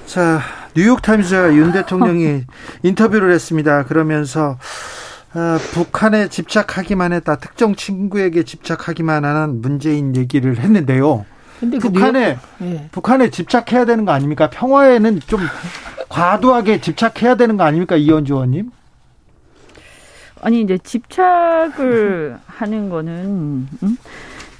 자, 0.06 0.38
뉴욕타임즈가 0.76 1.54
윤 1.54 1.72
대통령이 1.72 2.44
인터뷰를 2.84 3.32
했습니다. 3.32 3.84
그러면서 3.86 4.58
어, 5.34 5.58
북한에 5.72 6.28
집착하기만 6.28 7.12
했다. 7.12 7.34
특정 7.34 7.74
친구에게 7.74 8.44
집착하기만 8.44 9.24
하는 9.24 9.60
문재인 9.60 10.14
얘기를 10.14 10.56
했는데요. 10.56 11.26
근데 11.58 11.78
그 11.78 11.90
북한에 11.90 12.38
그 12.58 12.62
네. 12.62 12.88
북한에 12.92 13.30
집착해야 13.30 13.86
되는 13.86 14.04
거 14.04 14.12
아닙니까? 14.12 14.50
평화에는 14.50 15.18
좀 15.26 15.40
과도하게 16.08 16.80
집착해야 16.80 17.34
되는 17.34 17.56
거 17.56 17.64
아닙니까, 17.64 17.96
이현주 17.96 18.34
의원님? 18.34 18.70
아니 20.42 20.62
이제 20.62 20.78
집착을 20.78 22.38
하는 22.46 22.88
거는 22.88 23.68
음? 23.82 23.96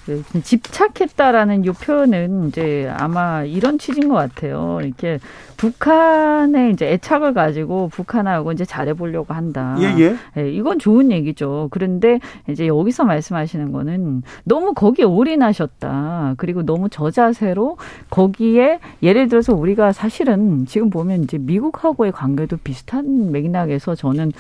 그 0.09 0.23
집착했다라는 0.43 1.67
이 1.67 1.71
표현은 1.71 2.49
이제 2.49 2.91
아마 2.97 3.45
이런 3.45 3.79
취지인 3.79 4.09
것 4.09 4.15
같아요. 4.15 4.79
이렇게 4.83 5.19
북한에 5.59 6.71
이제 6.71 6.91
애착을 6.93 7.35
가지고 7.35 7.89
북한하고 7.89 8.53
이제 8.53 8.65
잘해보려고 8.65 9.35
한다. 9.35 9.77
예, 9.81 9.95
예. 9.99 10.17
예, 10.39 10.51
이건 10.51 10.79
좋은 10.79 11.11
얘기죠. 11.11 11.69
그런데 11.73 12.21
이제 12.49 12.67
여기서 12.67 13.05
말씀하시는 13.05 13.71
거는 13.71 14.23
너무 14.45 14.73
거기에 14.73 15.05
올인하셨다. 15.05 16.35
그리고 16.39 16.63
너무 16.63 16.89
저자세로 16.89 17.77
거기에 18.09 18.79
예를 19.03 19.29
들어서 19.29 19.55
우리가 19.55 19.93
사실은 19.93 20.65
지금 20.65 20.89
보면 20.89 21.25
이제 21.25 21.37
미국하고의 21.37 22.13
관계도 22.13 22.59
비슷한 22.65 23.31
맥락에서 23.33 23.95
저는 23.95 24.33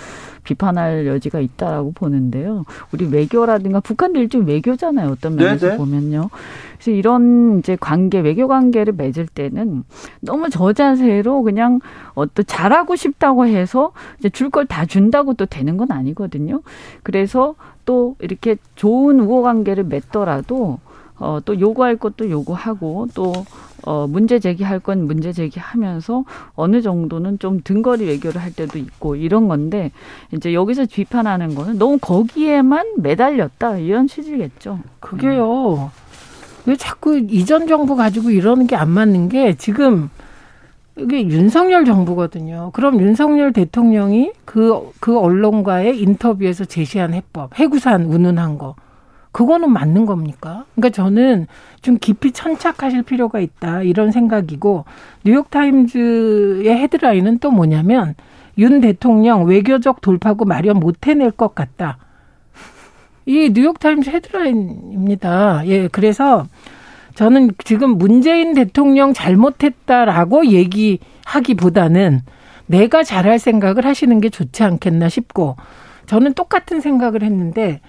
비판할 0.48 1.06
여지가 1.06 1.40
있다라고 1.40 1.92
보는데요. 1.92 2.64
우리 2.92 3.06
외교라든가 3.06 3.80
북한도 3.80 4.18
일종 4.18 4.46
외교잖아요. 4.46 5.10
어떤 5.10 5.36
면에서 5.36 5.66
네네. 5.66 5.76
보면요. 5.76 6.30
그래서 6.78 6.90
이런 6.92 7.58
이제 7.58 7.76
관계 7.78 8.20
외교 8.20 8.48
관계를 8.48 8.94
맺을 8.94 9.26
때는 9.26 9.84
너무 10.20 10.48
저자세로 10.48 11.42
그냥 11.42 11.80
어떤 12.14 12.46
잘하고 12.46 12.96
싶다고 12.96 13.46
해서 13.46 13.92
이제 14.18 14.30
줄 14.30 14.48
걸 14.50 14.64
다 14.64 14.86
준다고 14.86 15.34
또 15.34 15.44
되는 15.44 15.76
건 15.76 15.90
아니거든요. 15.92 16.62
그래서 17.02 17.54
또 17.84 18.16
이렇게 18.20 18.56
좋은 18.74 19.20
우호 19.20 19.42
관계를 19.42 19.84
맺더라도 19.84 20.78
어, 21.18 21.38
또 21.44 21.58
요구할 21.58 21.96
것도 21.96 22.30
요구하고 22.30 23.08
또 23.14 23.32
어, 23.84 24.06
문제 24.08 24.38
제기할 24.38 24.80
건 24.80 25.06
문제 25.06 25.32
제기하면서 25.32 26.24
어느 26.54 26.82
정도는 26.82 27.38
좀 27.38 27.60
등거리 27.62 28.06
외교를 28.06 28.40
할 28.40 28.52
때도 28.52 28.78
있고 28.78 29.16
이런 29.16 29.48
건데 29.48 29.92
이제 30.32 30.52
여기서 30.54 30.86
비판하는 30.86 31.54
거는 31.54 31.78
너무 31.78 31.98
거기에만 31.98 32.94
매달렸다 32.98 33.78
이런 33.78 34.06
취지겠죠. 34.06 34.80
그게요. 35.00 35.90
왜 36.66 36.76
자꾸 36.76 37.18
이전 37.18 37.66
정부 37.66 37.96
가지고 37.96 38.30
이러는 38.30 38.66
게 38.66 38.76
안 38.76 38.90
맞는 38.90 39.28
게 39.28 39.54
지금 39.56 40.10
이게 40.98 41.22
윤석열 41.28 41.84
정부거든요. 41.84 42.70
그럼 42.74 43.00
윤석열 43.00 43.52
대통령이 43.52 44.32
그, 44.44 44.90
그 45.00 45.18
언론과의 45.18 46.00
인터뷰에서 46.00 46.64
제시한 46.64 47.14
해법, 47.14 47.58
해구산 47.58 48.04
운운한 48.06 48.58
거, 48.58 48.74
그거는 49.38 49.70
맞는 49.70 50.04
겁니까? 50.04 50.64
그러니까 50.74 50.90
저는 50.92 51.46
좀 51.80 51.96
깊이 51.96 52.32
천착하실 52.32 53.04
필요가 53.04 53.38
있다 53.38 53.84
이런 53.84 54.10
생각이고 54.10 54.84
뉴욕타임즈의 55.22 56.76
헤드라인은 56.76 57.38
또 57.38 57.52
뭐냐면 57.52 58.16
윤 58.58 58.80
대통령 58.80 59.44
외교적 59.44 60.00
돌파구 60.00 60.44
마련 60.44 60.80
못 60.80 61.06
해낼 61.06 61.30
것 61.30 61.54
같다. 61.54 61.98
이 63.26 63.52
뉴욕타임즈 63.54 64.10
헤드라인입니다. 64.10 65.68
예, 65.68 65.86
그래서 65.86 66.48
저는 67.14 67.52
지금 67.62 67.96
문재인 67.96 68.54
대통령 68.54 69.12
잘못했다라고 69.12 70.46
얘기하기보다는 70.46 72.22
내가 72.66 73.04
잘할 73.04 73.38
생각을 73.38 73.86
하시는 73.86 74.20
게 74.20 74.30
좋지 74.30 74.64
않겠나 74.64 75.08
싶고 75.08 75.54
저는 76.06 76.34
똑같은 76.34 76.80
생각을 76.80 77.22
했는데 77.22 77.80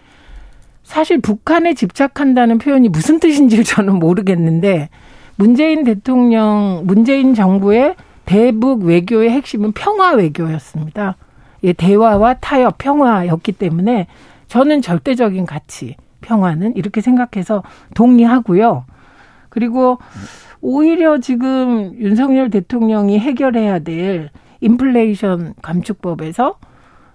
사실 0.89 1.21
북한에 1.21 1.75
집착한다는 1.75 2.57
표현이 2.57 2.89
무슨 2.89 3.19
뜻인지 3.19 3.63
저는 3.63 3.99
모르겠는데 3.99 4.89
문재인 5.35 5.83
대통령, 5.83 6.81
문재인 6.83 7.35
정부의 7.35 7.95
대북 8.25 8.85
외교의 8.85 9.29
핵심은 9.29 9.73
평화 9.73 10.13
외교였습니다. 10.13 11.15
예, 11.63 11.73
대화와 11.73 12.39
타협, 12.39 12.79
평화였기 12.79 13.51
때문에 13.51 14.07
저는 14.47 14.81
절대적인 14.81 15.45
가치, 15.45 15.95
평화는 16.21 16.75
이렇게 16.75 17.01
생각해서 17.01 17.61
동의하고요. 17.93 18.85
그리고 19.49 19.99
오히려 20.59 21.19
지금 21.19 21.93
윤석열 21.99 22.49
대통령이 22.49 23.19
해결해야 23.19 23.77
될 23.77 24.31
인플레이션 24.61 25.53
감축법에서 25.61 26.57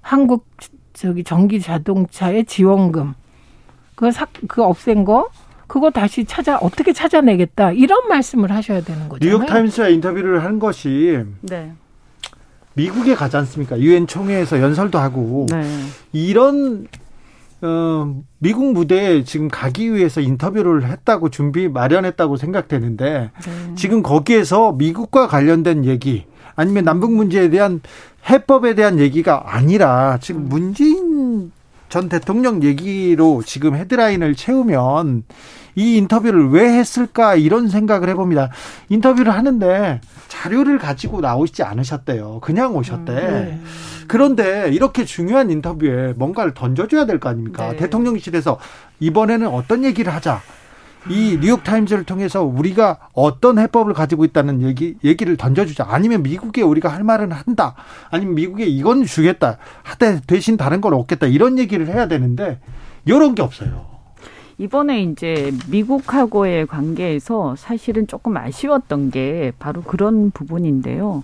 한국 0.01 0.47
저기 0.93 1.25
전기 1.25 1.61
자동차의 1.61 2.45
지원금 2.45 3.15
그 3.95 4.11
사, 4.11 4.27
그 4.49 4.63
없앤 4.63 5.05
거 5.05 5.29
그거 5.67 5.91
다시 5.91 6.25
찾아 6.25 6.57
어떻게 6.59 6.93
찾아내겠다 6.93 7.73
이런 7.73 8.09
말씀을 8.09 8.51
하셔야 8.53 8.83
되는 8.83 9.09
거죠. 9.09 9.27
뉴욕 9.27 9.47
타임스와 9.47 9.89
인터뷰를 9.89 10.45
한 10.45 10.59
것이 10.59 11.25
네. 11.41 11.73
미국에 12.75 13.15
가지 13.15 13.37
않습니까? 13.37 13.79
유엔 13.79 14.07
총회에서 14.07 14.61
연설도 14.61 14.99
하고 14.99 15.47
네. 15.51 15.63
이런 16.13 16.87
어, 17.63 18.23
미국 18.39 18.73
무대에 18.73 19.25
지금 19.25 19.49
가기 19.49 19.95
위해서 19.95 20.21
인터뷰를 20.21 20.87
했다고 20.87 21.31
준비 21.31 21.69
마련했다고 21.69 22.37
생각되는데 22.37 23.31
네. 23.33 23.75
지금 23.75 24.03
거기에서 24.03 24.73
미국과 24.73 25.29
관련된 25.29 25.85
얘기 25.87 26.27
아니면 26.57 26.85
남북 26.85 27.13
문제에 27.13 27.49
대한 27.49 27.81
해법에 28.29 28.75
대한 28.75 28.99
얘기가 28.99 29.55
아니라 29.55 30.19
지금 30.21 30.43
음. 30.43 30.49
문재인 30.49 31.53
전 31.89 32.09
대통령 32.09 32.63
얘기로 32.63 33.43
지금 33.45 33.77
헤드라인을 33.77 34.35
채우면 34.35 35.25
이 35.77 35.97
인터뷰를 35.97 36.51
왜 36.51 36.65
했을까 36.79 37.35
이런 37.37 37.69
생각을 37.69 38.09
해봅니다. 38.09 38.51
인터뷰를 38.89 39.33
하는데 39.33 40.01
자료를 40.29 40.79
가지고 40.79 41.21
나오시지 41.21 41.63
않으셨대요. 41.63 42.41
그냥 42.43 42.77
오셨대. 42.77 43.13
음, 43.13 43.17
네. 43.17 43.61
그런데 44.09 44.71
이렇게 44.73 45.05
중요한 45.05 45.51
인터뷰에 45.51 46.13
뭔가를 46.17 46.55
던져줘야 46.55 47.07
될 47.07 47.19
거 47.19 47.29
아닙니까? 47.29 47.71
네. 47.71 47.77
대통령실에서 47.77 48.59
이번에는 49.01 49.47
어떤 49.49 49.85
얘기를 49.85 50.13
하자. 50.13 50.41
이 51.09 51.39
뉴욕 51.41 51.63
타임즈를 51.63 52.05
통해서 52.05 52.43
우리가 52.43 52.99
어떤 53.13 53.59
해법을 53.59 53.93
가지고 53.93 54.25
있다는 54.25 54.63
얘기, 54.63 54.97
얘기를 55.05 55.37
던져주자. 55.37 55.87
아니면 55.89 56.23
미국에 56.23 56.63
우리가 56.63 56.89
할 56.89 57.05
말은 57.05 57.31
한다. 57.31 57.75
아니면 58.11 58.35
미국에 58.35 58.65
이건 58.65 59.05
주겠다. 59.05 59.59
하되 59.83 60.21
대신 60.27 60.57
다른 60.57 60.81
걸 60.81 60.95
얻겠다. 60.95 61.27
이런 61.27 61.59
얘기를 61.59 61.87
해야 61.89 62.09
되는데, 62.09 62.59
이런 63.05 63.35
게 63.35 63.43
없어요. 63.43 63.87
이번에 64.57 65.03
이제 65.03 65.53
미국하고의 65.69 66.67
관계에서 66.67 67.57
사실은 67.57 68.07
조금 68.07 68.37
아쉬웠던 68.37 69.11
게 69.11 69.53
바로 69.59 69.83
그런 69.83 70.31
부분인데요. 70.31 71.23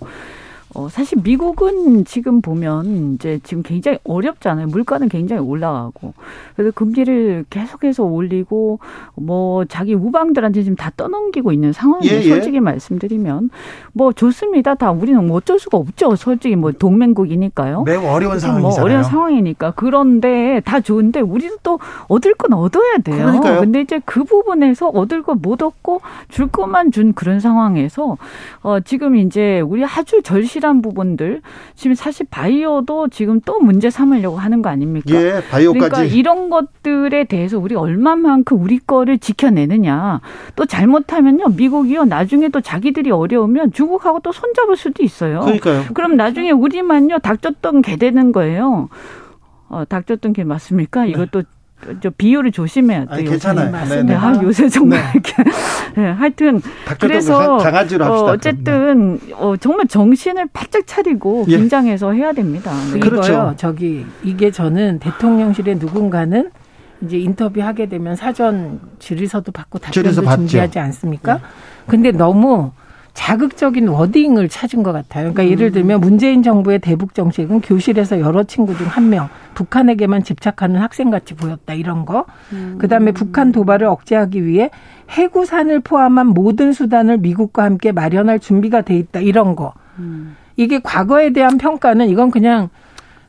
어, 0.73 0.87
사실 0.87 1.17
미국은 1.21 2.05
지금 2.05 2.41
보면 2.41 3.15
이제 3.15 3.39
지금 3.43 3.61
굉장히 3.61 3.99
어렵잖아요. 4.03 4.67
물가는 4.67 5.07
굉장히 5.09 5.41
올라가고. 5.41 6.13
그래서 6.55 6.71
금리를 6.73 7.45
계속해서 7.49 8.03
올리고 8.03 8.79
뭐 9.15 9.65
자기 9.65 9.93
우방들한테 9.93 10.63
지금 10.63 10.75
다 10.77 10.91
떠넘기고 10.95 11.51
있는 11.51 11.73
상황이에요. 11.73 12.15
예, 12.15 12.23
예. 12.23 12.29
솔직히 12.29 12.59
말씀드리면. 12.59 13.49
뭐 13.91 14.13
좋습니다. 14.13 14.75
다 14.75 14.91
우리는 14.91 15.25
뭐 15.27 15.37
어쩔 15.37 15.59
수가 15.59 15.77
없죠. 15.77 16.15
솔직히 16.15 16.55
뭐 16.55 16.71
동맹국이니까요. 16.71 17.83
매우 17.83 18.05
어려운 18.05 18.39
상황이잖아요. 18.39 18.61
뭐 18.61 18.81
어려운 18.81 19.03
상황이니까. 19.03 19.73
그런데 19.75 20.61
다 20.63 20.79
좋은데 20.79 21.19
우리도 21.19 21.57
또 21.63 21.79
얻을 22.07 22.35
건 22.35 22.53
얻어야 22.53 22.97
돼요. 23.03 23.17
그러니까요. 23.17 23.59
근데 23.59 23.81
이제 23.81 23.99
그 24.05 24.23
부분에서 24.23 24.87
얻을 24.87 25.23
건못 25.23 25.61
얻고 25.61 26.01
줄 26.29 26.47
것만 26.47 26.91
준 26.91 27.11
그런 27.13 27.41
상황에서 27.41 28.17
어 28.61 28.79
지금 28.79 29.17
이제 29.17 29.59
우리 29.59 29.83
아주 29.83 30.21
절실 30.21 30.60
확실한 30.61 30.81
부분들 30.81 31.41
지금 31.75 31.95
사실 31.95 32.25
바이오도 32.29 33.09
지금 33.09 33.41
또 33.41 33.59
문제 33.59 33.89
삼으려고 33.89 34.37
하는 34.37 34.61
거 34.61 34.69
아닙니까? 34.69 35.13
예, 35.13 35.41
바이오까지. 35.49 35.89
그러니까 35.89 36.03
이런 36.03 36.49
것들에 36.49 37.25
대해서 37.25 37.59
우리 37.59 37.75
얼마만큼 37.75 38.61
우리 38.61 38.77
거를 38.77 39.17
지켜내느냐. 39.17 40.21
또 40.55 40.65
잘못하면요, 40.65 41.49
미국이요 41.57 42.05
나중에 42.05 42.49
또 42.49 42.61
자기들이 42.61 43.11
어려우면 43.11 43.73
중국하고 43.73 44.21
또 44.21 44.31
손잡을 44.31 44.77
수도 44.77 45.03
있어요. 45.03 45.41
그러니까요. 45.41 45.85
그럼 45.93 46.15
나중에 46.15 46.51
우리만요 46.51 47.19
닥쳤던 47.19 47.81
개 47.81 47.97
되는 47.97 48.31
거예요. 48.31 48.87
어, 49.67 49.83
닥쳤던 49.85 50.33
게 50.33 50.43
맞습니까? 50.43 51.03
네. 51.03 51.09
이것도 51.09 51.43
저 52.01 52.09
비율을 52.09 52.51
조심해야 52.51 53.05
돼요. 53.05 53.09
아니, 53.09 53.23
괜찮아요. 53.25 53.71
네, 53.87 54.03
네. 54.03 54.15
아, 54.15 54.39
요새 54.41 54.69
정말 54.69 54.99
네. 54.99 55.11
이렇게 55.13 55.43
네, 55.95 56.11
하여튼 56.11 56.61
그래서 56.99 57.57
강아지로 57.57 58.05
합시다. 58.05 58.25
어, 58.25 58.33
어쨌든 58.33 59.19
어, 59.33 59.55
정말 59.57 59.87
정신을 59.87 60.47
바짝 60.53 60.85
차리고 60.85 61.45
예. 61.49 61.57
긴장해서 61.57 62.13
해야 62.13 62.33
됩니다. 62.33 62.71
네. 62.93 62.99
그렇죠. 62.99 63.53
저기 63.57 64.05
이게 64.23 64.51
저는 64.51 64.99
대통령실에 64.99 65.75
누군가는 65.75 66.49
이제 67.03 67.17
인터뷰 67.17 67.61
하게 67.61 67.87
되면 67.87 68.15
사전 68.15 68.79
질의서도 68.99 69.51
받고 69.51 69.79
답변도 69.79 70.11
준비하지 70.11 70.79
않습니까? 70.79 71.35
네. 71.35 71.41
근데 71.87 72.11
너무 72.11 72.71
자극적인 73.13 73.87
워딩을 73.89 74.47
찾은 74.49 74.83
것 74.83 74.91
같아요. 74.93 75.33
그러니까 75.33 75.43
음. 75.43 75.49
예를 75.49 75.71
들면 75.71 75.99
문재인 75.99 76.43
정부의 76.43 76.79
대북 76.79 77.13
정책은 77.13 77.61
교실에서 77.61 78.19
여러 78.19 78.43
친구 78.43 78.75
중 78.77 78.87
한 78.87 79.09
명 79.09 79.29
북한에게만 79.53 80.23
집착하는 80.23 80.79
학생같이 80.81 81.33
보였다 81.35 81.73
이런 81.73 82.05
거. 82.05 82.25
음. 82.53 82.77
그 82.79 82.87
다음에 82.87 83.11
북한 83.11 83.51
도발을 83.51 83.85
억제하기 83.87 84.45
위해 84.45 84.69
해구산을 85.09 85.81
포함한 85.81 86.27
모든 86.27 86.71
수단을 86.71 87.17
미국과 87.17 87.63
함께 87.63 87.91
마련할 87.91 88.39
준비가 88.39 88.81
돼 88.81 88.95
있다 88.97 89.19
이런 89.19 89.55
거. 89.55 89.73
음. 89.99 90.35
이게 90.55 90.79
과거에 90.79 91.31
대한 91.31 91.57
평가는 91.57 92.07
이건 92.09 92.31
그냥 92.31 92.69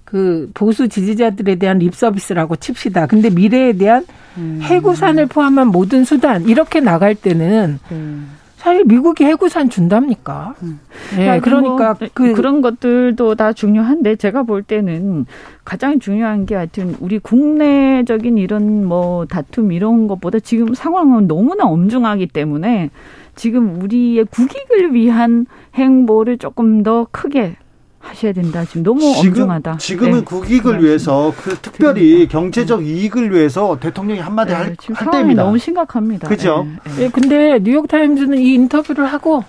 그 0.05 0.51
보수 0.55 0.89
지지자들에 0.89 1.57
대한 1.57 1.79
립 1.79 1.95
서비스라고 1.95 2.57
칩시다. 2.57 3.07
근데 3.07 3.31
미래에 3.31 3.73
대한 3.73 4.05
음. 4.37 4.61
해구산을 4.63 5.27
포함한 5.27 5.69
모든 5.69 6.05
수단 6.05 6.45
이렇게 6.47 6.81
나갈 6.81 7.15
때는 7.15 7.79
음. 7.91 8.29
사실 8.63 8.85
미국이 8.85 9.25
해구산 9.25 9.69
준답니까? 9.71 10.55
음. 10.63 10.79
네, 11.17 11.41
그러니까 11.41 11.97
뭐, 11.99 12.09
그 12.15 12.33
그런 12.33 12.61
것들도 12.61 13.35
다 13.35 13.53
중요한데 13.53 14.15
제가 14.15 14.45
볼 14.45 14.63
때는 14.63 15.27
가장 15.65 15.99
중요한 15.99 16.47
게 16.47 16.55
하여튼 16.55 16.95
우리 17.01 17.19
국내적인 17.19 18.39
이런 18.39 18.87
뭐 18.87 19.27
다툼 19.27 19.73
이런 19.73 20.07
것보다 20.07 20.39
지금 20.39 20.75
상황은 20.75 21.27
너무나 21.27 21.65
엄중하기 21.65 22.29
때문에 22.29 22.91
지금 23.35 23.83
우리의 23.83 24.27
국익을 24.27 24.95
위한 24.95 25.47
행보를 25.75 26.39
조금 26.39 26.85
더 26.85 27.09
크게 27.11 27.57
하셔야 28.03 28.33
된다. 28.33 28.65
지금 28.65 28.83
너무 28.83 29.01
지금, 29.01 29.29
엄중하다. 29.31 29.77
지금은 29.79 30.19
네. 30.19 30.25
국익을 30.25 30.79
네. 30.79 30.85
위해서 30.85 31.33
그 31.43 31.57
특별히 31.57 32.29
경제적 32.29 32.85
이익을 32.85 33.33
위해서 33.33 33.79
대통령이 33.81 34.21
한마디 34.21 34.51
네, 34.51 34.57
할, 34.57 34.77
할 34.95 35.11
때입니다. 35.11 35.45
너무 35.45 35.59
심각합니다. 35.59 36.29
그죠? 36.29 36.67
네. 36.85 36.93
네. 36.97 37.09
근데 37.09 37.59
뉴욕 37.63 37.89
타임즈는 37.89 38.39
이 38.39 38.55
인터뷰를 38.55 39.07
하고 39.07 39.45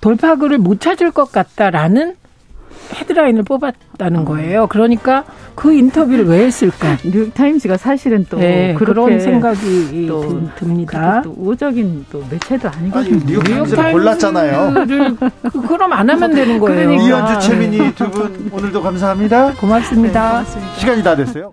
돌파구를 0.00 0.58
못 0.58 0.80
찾을 0.80 1.10
것 1.10 1.30
같다라는 1.30 2.16
헤드라인을 2.94 3.42
뽑았다는 3.42 4.24
거예요. 4.24 4.66
그러니까 4.68 5.24
그 5.54 5.72
인터뷰를 5.72 6.26
왜 6.26 6.44
했을까? 6.46 6.96
뉴욕타임즈가 7.04 7.76
사실은 7.76 8.26
또 8.28 8.38
네, 8.38 8.74
그런 8.74 9.18
생각이 9.18 10.06
또 10.06 10.42
듭니다. 10.56 11.22
또 11.22 11.34
우적인 11.36 12.06
또 12.10 12.22
매체도 12.30 12.68
아니거든요. 12.68 13.20
뉴욕타임즈를 13.26 13.92
골랐잖아요. 13.92 14.74
그, 15.52 15.62
그럼 15.66 15.92
안 15.92 16.08
하면 16.10 16.34
되는 16.34 16.58
거예요. 16.58 16.88
그러니까. 16.88 17.04
이현주 17.04 17.46
최민희 17.46 17.94
두 17.94 18.10
분 18.10 18.50
오늘도 18.52 18.82
감사합니다. 18.82 19.52
고맙습니다. 19.54 20.42
네, 20.42 20.44
고맙습니다. 20.44 20.76
시간이 20.78 21.02
다 21.02 21.16
됐어요. 21.16 21.52